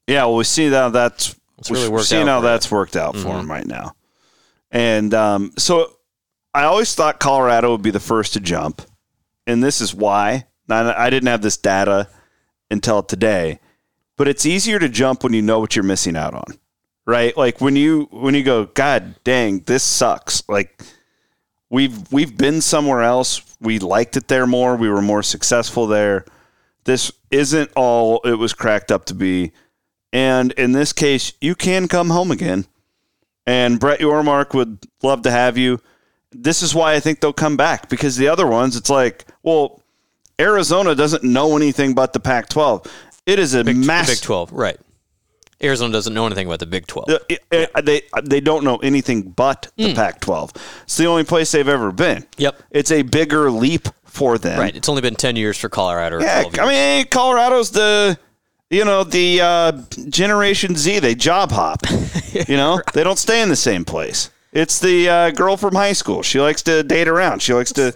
Yeah, 0.08 0.26
well, 0.26 0.36
we 0.36 0.44
see 0.44 0.70
how 0.70 0.90
that's 0.90 1.36
It's 1.58 1.72
really 1.72 1.88
worked 1.90 2.08
seeing 2.08 2.24
out 2.24 2.28
how 2.28 2.40
for 2.42 2.46
that's 2.48 2.70
worked 2.72 2.96
out 2.98 3.16
for 3.16 3.30
Mhm. 3.30 3.40
him 3.40 3.52
right 3.52 3.66
now. 3.66 3.96
And 4.72 5.14
um, 5.14 5.52
so 5.58 5.94
I 6.54 6.64
always 6.66 6.94
thought 6.94 7.20
Colorado 7.22 7.72
would 7.72 7.82
be 7.82 7.92
the 7.92 8.00
first 8.02 8.34
to 8.34 8.40
jump, 8.42 8.82
and 9.48 9.64
this 9.64 9.80
is 9.82 9.94
why. 9.96 10.48
I 10.70 11.10
didn't 11.10 11.28
have 11.28 11.42
this 11.42 11.58
data 11.58 12.08
until 12.72 13.04
today, 13.04 13.60
but 14.18 14.28
it's 14.28 14.46
easier 14.46 14.80
to 14.80 14.90
jump 14.90 15.24
when 15.24 15.34
you 15.34 15.42
know 15.42 15.60
what 15.60 15.76
you're 15.76 15.84
missing 15.84 16.16
out 16.16 16.34
on, 16.34 16.60
right? 17.06 17.36
Like 17.36 17.62
when 17.62 17.76
you 17.76 18.08
when 18.12 18.36
you 18.36 18.44
go, 18.44 18.66
God 18.66 19.16
dang, 19.24 19.60
this 19.62 19.84
sucks. 19.84 20.48
Like 20.50 20.82
we've 21.70 22.12
we've 22.12 22.38
been 22.38 22.62
somewhere 22.62 23.02
else. 23.02 23.56
We 23.62 23.80
liked 23.80 24.18
it 24.18 24.28
there 24.28 24.48
more. 24.48 24.76
We 24.76 24.90
were 24.90 25.02
more 25.02 25.24
successful 25.24 25.88
there. 25.88 26.26
This 26.86 27.12
isn't 27.32 27.72
all 27.76 28.22
it 28.24 28.38
was 28.38 28.54
cracked 28.54 28.92
up 28.92 29.06
to 29.06 29.14
be. 29.14 29.52
And 30.14 30.54
in 30.54 30.72
this 30.72 30.94
case, 30.94 31.34
you 31.42 31.56
can 31.56 31.88
come 31.88 32.10
home 32.10 32.32
again. 32.32 32.66
And 33.46 33.80
Brett 33.80 34.00
Yormark 34.00 34.54
would 34.54 34.86
love 35.04 35.24
to 35.24 35.32
have 35.32 35.58
you. 35.58 35.82
This 36.32 36.62
is 36.62 36.74
why 36.74 36.94
I 36.94 37.00
think 37.00 37.20
they'll 37.20 37.34
come 37.34 37.58
back 37.58 37.90
because 37.90 38.18
the 38.18 38.28
other 38.28 38.48
ones, 38.48 38.76
it's 38.76 38.90
like, 38.90 39.26
well, 39.44 39.84
Arizona 40.40 40.96
doesn't 40.96 41.24
know 41.24 41.56
anything 41.56 41.94
but 41.94 42.14
the 42.14 42.20
Pac 42.20 42.50
12. 42.50 42.86
It 43.26 43.40
is 43.40 43.54
a 43.54 43.64
Big, 43.64 43.78
massive. 43.78 44.16
Big 44.16 44.22
12, 44.24 44.52
right. 44.52 44.78
Arizona 45.64 45.92
doesn't 45.94 46.14
know 46.14 46.26
anything 46.26 46.48
about 46.48 46.60
the 46.60 46.66
Big 46.66 46.86
12. 46.86 47.10
Uh, 47.10 47.20
it- 47.30 47.72
uh, 47.74 47.82
They 47.82 48.02
they 48.24 48.42
don't 48.42 48.64
know 48.64 48.78
anything 48.78 49.22
but 49.24 49.68
the 49.78 49.90
Hmm. 49.90 49.96
Pac-12. 49.96 50.52
It's 50.84 50.98
the 50.98 51.06
only 51.06 51.24
place 51.24 51.52
they've 51.52 51.68
ever 51.68 51.92
been. 51.94 52.26
Yep. 52.38 52.62
It's 52.72 52.92
a 52.92 53.02
bigger 53.04 53.50
leap 53.50 53.88
for 54.06 54.38
them. 54.38 54.60
Right. 54.60 54.76
It's 54.76 54.90
only 54.90 55.02
been 55.02 55.16
10 55.16 55.36
years 55.38 55.58
for 55.58 55.70
Colorado. 55.70 56.18
Or 56.18 56.22
Yeah. 56.22 56.44
I 56.60 56.68
mean, 56.68 57.06
Colorado's 57.08 57.72
the 57.72 58.18
you 58.70 58.84
know 58.84 59.04
the 59.06 59.42
uh, 59.42 59.72
Generation 60.10 60.76
Z. 60.76 61.00
They 61.00 61.16
job 61.16 61.52
hop. 61.52 61.82
you 62.48 62.58
know, 62.58 62.82
they 62.94 63.04
don't 63.04 63.20
stay 63.20 63.42
in 63.42 63.48
the 63.50 63.56
same 63.56 63.86
place. 63.86 64.30
It's 64.52 64.80
the 64.80 65.10
uh, 65.10 65.32
girl 65.32 65.56
from 65.58 65.76
high 65.76 65.94
school. 65.94 66.22
She 66.24 66.40
likes 66.42 66.62
to 66.64 66.84
date 66.84 67.08
around. 67.08 67.42
She 67.42 67.54
likes 67.54 67.72
to, 67.74 67.94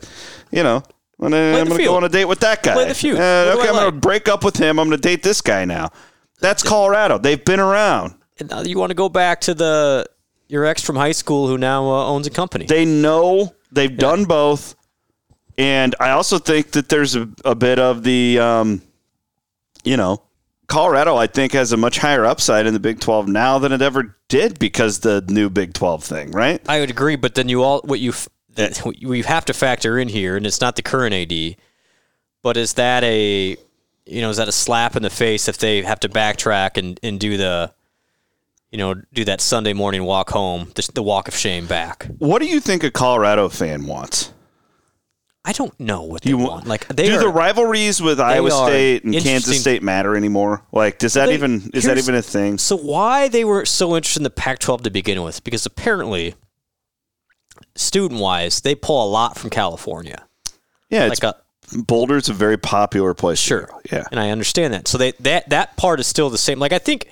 you 0.51 0.63
know. 0.63 0.83
I'm 1.19 1.31
gonna, 1.31 1.57
I'm 1.59 1.67
gonna 1.67 1.83
go 1.83 1.95
on 1.95 2.03
a 2.05 2.09
date 2.09 2.25
with 2.25 2.39
that 2.39 2.63
guy. 2.63 2.73
Play 2.73 2.87
the 2.87 2.93
feud. 2.95 3.17
Uh, 3.17 3.55
okay, 3.57 3.67
I'm 3.67 3.75
gonna 3.75 3.91
break 3.91 4.29
up 4.29 4.43
with 4.43 4.55
him. 4.55 4.79
I'm 4.79 4.87
gonna 4.87 4.97
date 4.97 5.21
this 5.21 5.41
guy 5.41 5.65
now. 5.65 5.91
That's 6.39 6.63
Colorado. 6.63 7.17
They've 7.17 7.43
been 7.43 7.59
around. 7.59 8.15
And 8.39 8.49
now 8.49 8.61
you 8.61 8.79
want 8.79 8.91
to 8.91 8.95
go 8.95 9.09
back 9.09 9.41
to 9.41 9.53
the 9.53 10.05
your 10.47 10.65
ex 10.65 10.81
from 10.81 10.95
high 10.95 11.11
school 11.11 11.47
who 11.47 11.57
now 11.57 11.85
uh, 11.89 12.05
owns 12.07 12.25
a 12.25 12.29
company. 12.29 12.65
They 12.65 12.85
know 12.85 13.53
they've 13.71 13.95
done 13.95 14.23
both, 14.23 14.75
and 15.57 15.93
I 15.99 16.11
also 16.11 16.39
think 16.39 16.71
that 16.71 16.87
there's 16.87 17.15
a, 17.15 17.27
a 17.43 17.53
bit 17.53 17.79
of 17.79 18.03
the, 18.03 18.39
um, 18.39 18.81
you 19.83 19.97
know, 19.97 20.23
Colorado. 20.67 21.17
I 21.17 21.27
think 21.27 21.51
has 21.51 21.73
a 21.73 21.77
much 21.77 21.97
higher 21.97 22.25
upside 22.25 22.65
in 22.65 22.73
the 22.73 22.79
Big 22.79 23.01
Twelve 23.01 23.27
now 23.27 23.59
than 23.59 23.73
it 23.73 23.81
ever 23.81 24.15
did 24.29 24.57
because 24.57 24.99
the 24.99 25.21
new 25.27 25.49
Big 25.49 25.73
Twelve 25.73 26.05
thing, 26.05 26.31
right? 26.31 26.61
I 26.69 26.79
would 26.79 26.89
agree, 26.89 27.17
but 27.17 27.35
then 27.35 27.49
you 27.49 27.61
all 27.61 27.81
what 27.83 27.99
you 27.99 28.13
that 28.59 28.77
what 28.85 29.01
have 29.25 29.45
to 29.45 29.53
factor 29.53 29.97
in 29.97 30.09
here, 30.09 30.37
and 30.37 30.45
it's 30.45 30.61
not 30.61 30.75
the 30.75 30.81
current 30.81 31.13
AD, 31.15 31.55
but 32.41 32.57
is 32.57 32.73
that 32.73 33.03
a 33.03 33.57
you 34.05 34.21
know 34.21 34.29
is 34.29 34.37
that 34.37 34.47
a 34.47 34.51
slap 34.51 34.95
in 34.95 35.03
the 35.03 35.09
face 35.09 35.47
if 35.47 35.57
they 35.57 35.81
have 35.83 35.99
to 36.01 36.09
backtrack 36.09 36.77
and, 36.77 36.99
and 37.03 37.19
do 37.19 37.37
the 37.37 37.71
you 38.71 38.77
know 38.77 38.93
do 39.13 39.25
that 39.25 39.41
Sunday 39.41 39.73
morning 39.73 40.03
walk 40.03 40.29
home, 40.29 40.71
the, 40.75 40.89
the 40.93 41.03
walk 41.03 41.27
of 41.27 41.35
shame 41.35 41.65
back? 41.67 42.05
What 42.19 42.41
do 42.41 42.47
you 42.47 42.59
think 42.59 42.83
a 42.83 42.91
Colorado 42.91 43.49
fan 43.49 43.85
wants? 43.85 44.33
I 45.45 45.53
don't 45.53 45.79
know 45.79 46.03
what 46.03 46.23
they 46.23 46.31
You 46.31 46.37
want. 46.37 46.49
want 46.51 46.67
Like 46.67 46.87
they 46.89 47.07
do 47.07 47.15
are, 47.15 47.19
the 47.21 47.29
rivalries 47.29 48.01
with 48.01 48.19
Iowa 48.19 48.51
State 48.51 49.05
and 49.05 49.13
Kansas 49.15 49.59
State 49.61 49.81
matter 49.81 50.15
anymore? 50.15 50.63
Like, 50.71 50.99
does 50.99 51.13
that 51.13 51.27
They- 51.27 51.33
even 51.35 51.71
is 51.73 51.85
that 51.85 51.97
even 51.97 52.13
a 52.13 52.21
thing? 52.21 52.57
So 52.57 52.75
why 52.75 53.29
they 53.29 53.45
were 53.45 53.65
so 53.65 53.95
interested 53.95 54.19
in 54.19 54.23
the 54.25 54.29
Pac-12 54.31 54.81
to 54.81 54.89
begin 54.91 55.23
with? 55.23 55.43
Because 55.45 55.65
apparently, 55.65 56.35
student-wise, 57.79 58.61
they 58.61 58.75
pull 58.75 59.07
a 59.07 59.09
lot 59.09 59.37
from 59.37 59.49
California. 59.49 60.25
Yeah, 60.89 61.05
it's 61.05 61.21
Like 61.21 61.35
a 61.35 61.41
Boulder's 61.83 62.29
a 62.29 62.33
very 62.33 62.57
popular 62.57 63.13
place. 63.13 63.37
Sure. 63.39 63.69
Yeah. 63.91 64.05
And 64.09 64.19
I 64.19 64.31
understand 64.31 64.73
that. 64.73 64.87
So 64.87 64.97
they 64.97 65.11
that 65.19 65.49
that 65.49 65.77
part 65.77 65.99
is 65.99 66.07
still 66.07 66.29
the 66.31 66.37
same. 66.37 66.57
Like 66.57 66.73
I 66.73 66.79
think 66.79 67.09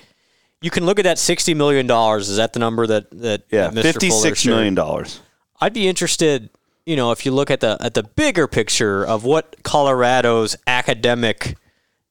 you 0.60 0.70
can 0.70 0.84
look 0.84 0.98
at 0.98 1.04
that 1.04 1.18
sixty 1.18 1.54
million 1.54 1.86
dollars. 1.86 2.28
Is 2.28 2.38
that 2.38 2.52
the 2.54 2.58
number 2.58 2.84
that 2.86 3.08
that 3.20 3.42
Yeah, 3.50 3.70
fifty-six 3.70 4.40
shared? 4.40 4.56
million 4.56 4.74
dollars. 4.74 5.20
I'd 5.60 5.72
be 5.72 5.86
interested. 5.86 6.50
You 6.86 6.96
know, 6.96 7.12
if 7.12 7.24
you 7.24 7.30
look 7.32 7.52
at 7.52 7.60
the 7.60 7.76
at 7.80 7.94
the 7.94 8.02
bigger 8.02 8.48
picture 8.48 9.04
of 9.06 9.22
what 9.24 9.62
Colorado's 9.62 10.56
academic 10.66 11.56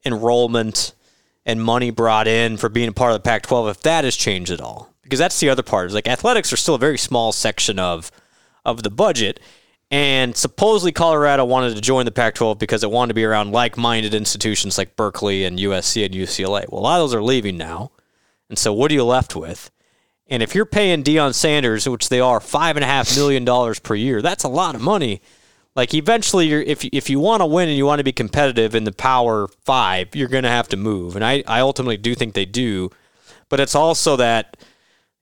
enrollment 0.05 0.93
and 1.45 1.61
money 1.61 1.89
brought 1.91 2.27
in 2.27 2.55
for 2.55 2.69
being 2.69 2.87
a 2.87 2.93
part 2.93 3.11
of 3.11 3.21
the 3.21 3.27
Pac-12, 3.27 3.71
if 3.71 3.81
that 3.81 4.03
has 4.05 4.15
changed 4.15 4.51
at 4.51 4.61
all, 4.61 4.93
because 5.03 5.19
that's 5.19 5.39
the 5.41 5.49
other 5.49 5.63
part. 5.63 5.87
Is 5.87 5.93
like 5.93 6.07
athletics 6.07 6.53
are 6.53 6.57
still 6.57 6.75
a 6.75 6.79
very 6.79 6.97
small 6.97 7.33
section 7.33 7.77
of 7.77 8.09
of 8.67 8.83
the 8.83 8.91
budget. 8.91 9.39
And 9.89 10.35
supposedly 10.35 10.91
Colorado 10.91 11.45
wanted 11.45 11.73
to 11.75 11.81
join 11.81 12.05
the 12.05 12.11
Pac 12.11 12.35
12 12.35 12.59
because 12.59 12.83
it 12.83 12.91
wanted 12.91 13.09
to 13.09 13.13
be 13.13 13.23
around 13.23 13.53
like 13.53 13.77
minded 13.77 14.13
institutions 14.13 14.77
like 14.77 14.97
Berkeley 14.97 15.45
and 15.45 15.57
USC 15.57 16.05
and 16.05 16.13
UCLA. 16.13 16.69
Well, 16.69 16.81
a 16.81 16.83
lot 16.83 16.99
of 16.99 17.03
those 17.03 17.15
are 17.15 17.23
leaving 17.23 17.57
now. 17.57 17.91
And 18.49 18.59
so 18.59 18.73
what 18.73 18.91
are 18.91 18.95
you 18.95 19.05
left 19.05 19.35
with? 19.35 19.71
And 20.29 20.43
if 20.43 20.53
you're 20.53 20.65
paying 20.65 21.03
Deion 21.03 21.33
Sanders, 21.33 21.87
which 21.87 22.09
they 22.09 22.19
are 22.19 22.41
five 22.41 22.75
and 22.75 22.83
a 22.83 22.87
half 22.87 23.15
million 23.15 23.45
dollars 23.45 23.79
per 23.79 23.95
year, 23.95 24.21
that's 24.21 24.43
a 24.43 24.49
lot 24.49 24.75
of 24.75 24.81
money. 24.81 25.21
Like 25.73 25.93
eventually, 25.93 26.47
you're, 26.47 26.61
if 26.61 26.83
if 26.85 27.09
you 27.09 27.19
want 27.19 27.41
to 27.41 27.45
win 27.45 27.69
and 27.69 27.77
you 27.77 27.85
want 27.85 27.99
to 27.99 28.03
be 28.03 28.11
competitive 28.11 28.73
in 28.73 28.83
the 28.83 28.91
Power 28.91 29.47
Five, 29.63 30.15
you're 30.15 30.27
going 30.27 30.43
to 30.43 30.49
have 30.49 30.67
to 30.69 30.77
move. 30.77 31.15
And 31.15 31.23
I, 31.23 31.43
I 31.47 31.59
ultimately 31.61 31.97
do 31.97 32.15
think 32.15 32.33
they 32.33 32.45
do, 32.45 32.89
but 33.47 33.59
it's 33.59 33.75
also 33.75 34.15
that 34.17 34.57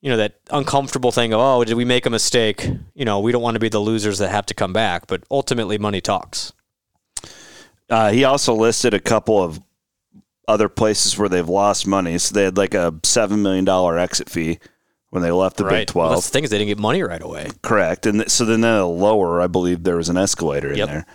you 0.05 0.11
know 0.11 0.17
that 0.17 0.35
uncomfortable 0.51 1.11
thing 1.11 1.33
of 1.33 1.39
oh, 1.39 1.63
did 1.63 1.73
we 1.73 1.83
make 1.83 2.05
a 2.05 2.11
mistake? 2.11 2.69
You 2.93 3.05
know, 3.05 3.19
we 3.19 3.31
don't 3.31 3.41
want 3.41 3.55
to 3.55 3.59
be 3.59 3.69
the 3.69 3.79
losers 3.79 4.19
that 4.19 4.29
have 4.29 4.45
to 4.45 4.53
come 4.53 4.71
back. 4.71 5.07
But 5.07 5.23
ultimately, 5.31 5.79
money 5.79 5.99
talks. 5.99 6.53
Uh, 7.89 8.11
he 8.11 8.23
also 8.23 8.53
listed 8.53 8.93
a 8.93 8.99
couple 8.99 9.41
of 9.41 9.59
other 10.47 10.69
places 10.69 11.17
where 11.17 11.27
they've 11.27 11.49
lost 11.49 11.87
money. 11.87 12.19
So 12.19 12.35
they 12.35 12.43
had 12.43 12.55
like 12.55 12.75
a 12.75 12.93
seven 13.03 13.41
million 13.41 13.65
dollar 13.65 13.97
exit 13.97 14.29
fee 14.29 14.59
when 15.09 15.23
they 15.23 15.31
left 15.31 15.57
the 15.57 15.63
Big 15.63 15.71
Well, 15.71 15.85
Twelve. 15.85 16.11
that's 16.11 16.27
the 16.27 16.33
thing 16.33 16.43
is 16.43 16.51
they 16.51 16.59
didn't 16.59 16.67
get 16.69 16.77
money 16.77 17.01
right 17.01 17.21
away. 17.23 17.49
Correct. 17.63 18.05
And 18.05 18.19
th- 18.19 18.29
so 18.29 18.45
then 18.45 18.61
the 18.61 18.85
lower, 18.85 19.41
I 19.41 19.47
believe 19.47 19.81
there 19.81 19.97
was 19.97 20.09
an 20.09 20.17
escalator 20.17 20.69
in 20.69 20.77
Yep. 20.77 20.87
there. 20.87 21.05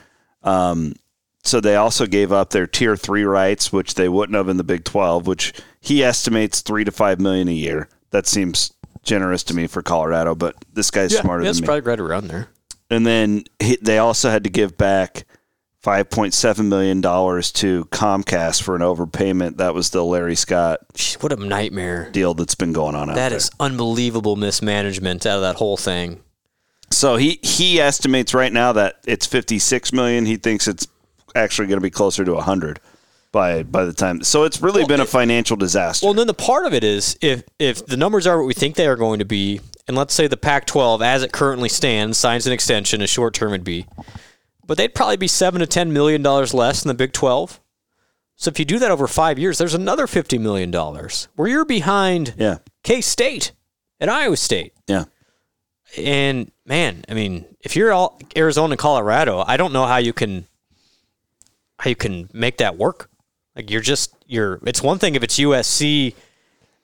Um, 0.43 0.95
so 1.45 1.61
they 1.61 1.77
also 1.77 2.07
gave 2.07 2.33
up 2.33 2.51
their 2.51 2.67
tier 2.67 2.97
three 2.97 3.25
rights, 3.25 3.73
which 3.73 3.95
they 3.95 4.09
wouldn't 4.09 4.35
have 4.37 4.49
in 4.49 4.57
the 4.57 4.65
Big 4.65 4.83
Twelve, 4.83 5.29
which 5.29 5.53
he 5.81 6.03
estimates 6.03 6.61
three 6.61 6.83
to 6.83 6.91
five 6.91 7.21
million 7.21 7.47
a 7.47 7.53
year. 7.53 7.89
That 8.11 8.27
seems 8.27 8.73
generous 9.03 9.43
to 9.45 9.55
me 9.55 9.67
for 9.67 9.83
Colorado, 9.83 10.35
but 10.35 10.55
this 10.73 10.91
guy's 10.91 11.17
smarter 11.17 11.45
that's 11.45 11.59
than 11.59 11.63
me. 11.63 11.67
probably 11.67 11.81
right 11.91 12.01
around 12.01 12.29
there. 12.29 12.49
and 12.91 13.07
then 13.07 13.45
he, 13.59 13.77
they 13.81 13.99
also 13.99 14.31
had 14.31 14.45
to 14.45 14.51
give 14.51 14.77
back 14.77 15.25
five 15.81 16.11
point 16.11 16.35
seven 16.35 16.69
million 16.69 17.01
dollars 17.01 17.51
to 17.53 17.87
Comcast 17.87 18.63
for 18.63 18.77
an 18.77 18.83
overpayment. 18.83 19.57
That 19.57 19.73
was 19.75 19.91
the 19.91 20.05
Larry 20.05 20.35
Scott 20.37 20.81
What 21.21 21.33
a 21.33 21.37
nightmare. 21.37 22.11
deal 22.13 22.35
that's 22.35 22.55
been 22.55 22.73
going 22.75 22.95
on 22.95 23.09
out 23.09 23.15
That 23.17 23.31
there. 23.31 23.37
is 23.39 23.51
unbelievable 23.59 24.37
mismanagement 24.37 25.25
out 25.25 25.37
of 25.37 25.43
that 25.43 25.57
whole 25.57 25.77
thing. 25.79 26.21
So 26.93 27.17
he 27.17 27.39
he 27.43 27.81
estimates 27.81 28.35
right 28.35 28.53
now 28.53 28.73
that 28.73 28.97
it's 29.07 29.25
56 29.25 29.93
million. 29.93 30.27
He 30.27 30.37
thinks 30.37 30.67
it's 30.69 30.87
actually 31.35 31.69
going 31.69 31.79
to 31.79 31.83
be 31.83 31.91
closer 31.91 32.25
to 32.25 32.35
100 32.35 32.81
by 33.33 33.63
by 33.63 33.85
the 33.85 33.93
time. 33.93 34.23
So 34.23 34.45
it's 34.45 34.61
really 34.61 34.85
been 34.85 35.01
a 35.01 35.07
financial 35.07 35.57
disaster. 35.57 36.07
Well, 36.07 36.15
then 36.15 36.27
the 36.27 36.35
part 36.35 36.67
of 36.67 36.75
it 36.75 36.85
is 36.85 37.17
if 37.21 37.45
if 37.59 37.85
the 37.87 37.97
numbers 37.97 38.27
are 38.27 38.39
what 38.39 38.47
we 38.47 38.55
think 38.55 38.77
they 38.77 38.87
are 38.87 38.97
going 38.97 39.19
to 39.19 39.25
be, 39.25 39.61
and 39.87 39.97
let's 39.97 40.15
say 40.15 40.27
the 40.27 40.37
Pac-12, 40.37 41.05
as 41.05 41.23
it 41.23 41.33
currently 41.33 41.69
stands, 41.69 42.19
signs 42.19 42.47
an 42.47 42.53
extension, 42.53 43.01
a 43.03 43.07
short 43.07 43.35
term 43.35 43.51
would 43.53 43.65
be, 43.65 43.87
but 44.67 44.77
they'd 44.77 44.95
probably 44.95 45.17
be 45.17 45.29
seven 45.29 45.61
to 45.61 45.67
ten 45.67 45.93
million 45.93 46.23
dollars 46.23 46.53
less 46.55 46.83
than 46.83 46.89
the 46.89 46.95
Big 46.95 47.13
12. 47.13 47.61
So 48.37 48.49
if 48.49 48.59
you 48.59 48.65
do 48.65 48.79
that 48.79 48.91
over 48.91 49.07
five 49.07 49.39
years, 49.39 49.59
there's 49.59 49.75
another 49.75 50.07
fifty 50.07 50.39
million 50.39 50.71
dollars 50.71 51.29
where 51.37 51.49
you're 51.49 51.65
behind 51.65 52.35
yeah, 52.39 52.59
K 52.83 53.01
State 53.01 53.53
and 54.01 54.11
Iowa 54.11 54.37
State. 54.37 54.73
yeah. 54.87 55.05
And 55.99 56.53
man, 56.65 57.05
I 57.09 57.15
mean, 57.15 57.45
if 57.61 57.75
you're 57.75 57.93
all 57.93 58.21
Arizona 58.37 58.73
and 58.73 58.79
Colorado, 58.79 59.43
I 59.45 59.57
don't 59.57 59.73
know 59.73 59.87
how 59.87 59.97
you 59.97 60.13
can 60.13 60.47
how 61.81 61.91
you 61.91 61.97
can 61.97 62.31
make 62.33 62.59
that 62.59 62.79
work. 62.79 63.11
Like 63.57 63.71
you're 63.71 63.81
just 63.81 64.15
you're 64.27 64.61
it's 64.65 64.83
one 64.83 64.99
thing 64.99 65.15
if 65.15 65.23
it's 65.23 65.39
USC 65.39 66.15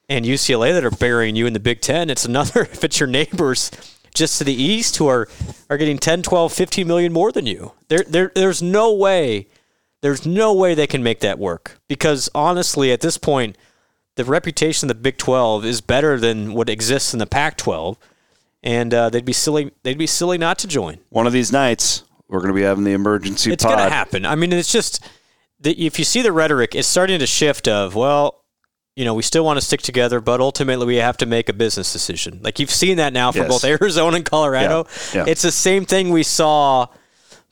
and 0.08 0.24
UCLA 0.24 0.72
that 0.72 0.84
are 0.84 0.90
burying 0.90 1.36
you 1.36 1.46
in 1.46 1.52
the 1.52 1.60
Big 1.60 1.80
10. 1.80 2.10
It's 2.10 2.24
another 2.24 2.62
if 2.72 2.84
it's 2.84 3.00
your 3.00 3.08
neighbors 3.08 3.70
just 4.14 4.38
to 4.38 4.44
the 4.44 4.54
east 4.54 4.96
who 4.96 5.06
are 5.08 5.28
are 5.68 5.76
getting 5.76 5.98
10, 5.98 6.22
12, 6.22 6.52
15 6.52 6.86
million 6.86 7.12
more 7.12 7.32
than 7.32 7.46
you. 7.46 7.72
There 7.88 8.04
there 8.08 8.32
there's 8.34 8.62
no 8.62 8.92
way 8.92 9.48
there's 10.02 10.26
no 10.26 10.52
way 10.52 10.74
they 10.74 10.86
can 10.86 11.02
make 11.02 11.20
that 11.20 11.38
work 11.38 11.80
because 11.88 12.28
honestly 12.34 12.92
at 12.92 13.00
this 13.00 13.18
point 13.18 13.56
the 14.16 14.24
reputation 14.24 14.90
of 14.90 14.96
the 14.96 15.02
Big 15.02 15.18
12 15.18 15.64
is 15.64 15.80
better 15.80 16.18
than 16.18 16.54
what 16.54 16.68
exists 16.70 17.12
in 17.12 17.18
the 17.18 17.26
Pac 17.26 17.56
12 17.58 17.98
and 18.66 18.92
uh, 18.92 19.08
they'd 19.08 19.24
be 19.24 19.32
silly. 19.32 19.70
They'd 19.84 19.96
be 19.96 20.08
silly 20.08 20.38
not 20.38 20.58
to 20.58 20.66
join. 20.66 20.98
One 21.10 21.26
of 21.26 21.32
these 21.32 21.52
nights, 21.52 22.02
we're 22.28 22.40
going 22.40 22.52
to 22.52 22.54
be 22.54 22.62
having 22.62 22.82
the 22.82 22.92
emergency 22.92 23.52
It's 23.52 23.64
going 23.64 23.78
to 23.78 23.88
happen. 23.88 24.26
I 24.26 24.34
mean, 24.34 24.52
it's 24.52 24.72
just 24.72 25.06
that 25.60 25.78
if 25.78 25.98
you 25.98 26.04
see 26.04 26.22
the 26.22 26.32
rhetoric, 26.32 26.74
it's 26.74 26.88
starting 26.88 27.18
to 27.20 27.26
shift. 27.26 27.66
Of 27.68 27.94
well, 27.94 28.42
you 28.94 29.04
know, 29.04 29.14
we 29.14 29.22
still 29.22 29.44
want 29.44 29.58
to 29.58 29.64
stick 29.64 29.82
together, 29.82 30.20
but 30.20 30.40
ultimately 30.40 30.86
we 30.86 30.96
have 30.96 31.16
to 31.18 31.26
make 31.26 31.48
a 31.48 31.52
business 31.52 31.92
decision. 31.92 32.40
Like 32.42 32.58
you've 32.58 32.70
seen 32.70 32.96
that 32.98 33.12
now 33.12 33.32
for 33.32 33.38
Yes. 33.40 33.48
both 33.48 33.64
Arizona 33.64 34.16
and 34.16 34.24
Colorado. 34.24 34.86
Yeah, 35.14 35.24
yeah. 35.24 35.30
It's 35.30 35.42
the 35.42 35.52
same 35.52 35.84
thing 35.84 36.10
we 36.10 36.22
saw 36.22 36.86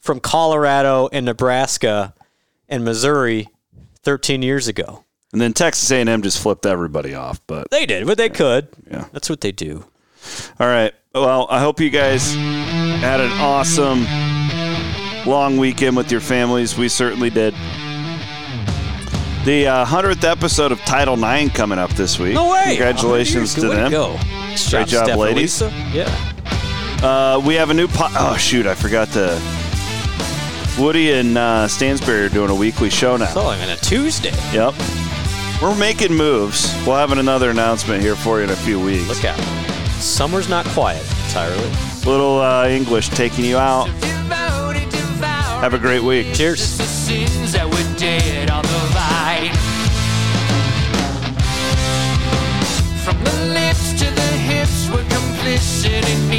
from 0.01 0.21
Colorado 0.21 1.09
and 1.13 1.25
Nebraska 1.27 2.15
and 2.69 2.85
Missouri 2.85 3.49
13 4.03 4.43
years 4.43 4.69
ago. 4.69 5.05
And 5.33 5.41
then 5.41 5.53
Texas 5.53 5.91
A&M 5.91 6.23
just 6.23 6.41
flipped 6.41 6.65
everybody 6.67 7.15
off. 7.15 7.41
But 7.47 7.71
They 7.71 7.87
did, 7.87 8.07
but 8.07 8.17
they 8.19 8.29
could. 8.29 8.69
Yeah. 8.91 9.07
That's 9.13 9.29
what 9.29 9.41
they 9.41 9.51
do. 9.53 9.85
all 10.61 10.67
right. 10.67 10.93
Well, 11.15 11.47
I 11.51 11.61
hope 11.61 11.81
you 11.81 11.91
guys 11.91 12.35
had 12.35 13.21
an 13.21 13.31
awesome 13.33 14.05
long 15.27 15.57
weekend 15.59 15.97
with 15.97 16.11
your 16.11 16.21
families. 16.21 16.77
We 16.77 16.89
certainly 16.89 17.31
did. 17.31 17.55
The 19.45 19.67
uh, 19.67 19.85
100th 19.85 20.25
episode 20.25 20.73
of 20.73 20.81
Title 20.81 21.23
IX 21.23 21.55
coming 21.55 21.79
up 21.79 21.91
this 21.91 22.19
week. 22.19 22.33
No 22.35 22.51
way! 22.51 22.63
Congratulations 22.69 23.55
Good 23.55 23.61
to 23.63 23.69
way 23.69 23.77
them. 23.77 23.91
go. 23.91 24.15
Nice 24.15 24.71
Great 24.71 24.89
job, 24.89 25.05
Steph 25.05 25.19
ladies. 25.19 25.61
Lisa. 25.61 25.71
Yeah. 25.93 26.33
Uh, 27.03 27.43
we 27.45 27.55
have 27.57 27.69
a 27.69 27.75
new 27.75 27.87
po- 27.87 28.09
Oh, 28.17 28.37
shoot. 28.39 28.67
I 28.67 28.75
forgot 28.75 29.09
to. 29.11 29.39
Woody 30.83 31.13
and 31.13 31.37
uh, 31.37 31.67
Stansberry 31.69 32.25
are 32.25 32.29
doing 32.31 32.49
a 32.51 32.55
weekly 32.55 32.89
show 32.89 33.19
now. 33.19 33.27
So 33.27 33.45
like 33.45 33.61
on 33.61 33.69
a 33.69 33.77
Tuesday. 33.77 34.31
Yep. 34.55 34.75
We're 35.61 35.77
making 35.79 36.15
moves. 36.15 36.73
We'll 36.87 36.97
have 36.97 37.13
another 37.13 37.51
announcement 37.51 38.03
here 38.03 38.17
for 38.17 38.39
you 38.39 38.45
in 38.45 38.51
a 38.51 38.57
few 38.57 38.81
weeks. 38.81 39.09
Look 39.09 39.25
out. 39.27 39.39
Summer's 40.01 40.49
not 40.49 40.65
quiet 40.69 41.03
entirely. 41.27 41.69
Little 42.07 42.41
uh, 42.41 42.67
English 42.67 43.11
taking 43.11 43.45
you 43.45 43.59
out. 43.59 43.89
Have 45.61 45.75
a 45.75 45.79
great 45.79 46.03
week. 46.03 46.33
Cheers. 46.35 46.81
From 55.45 56.34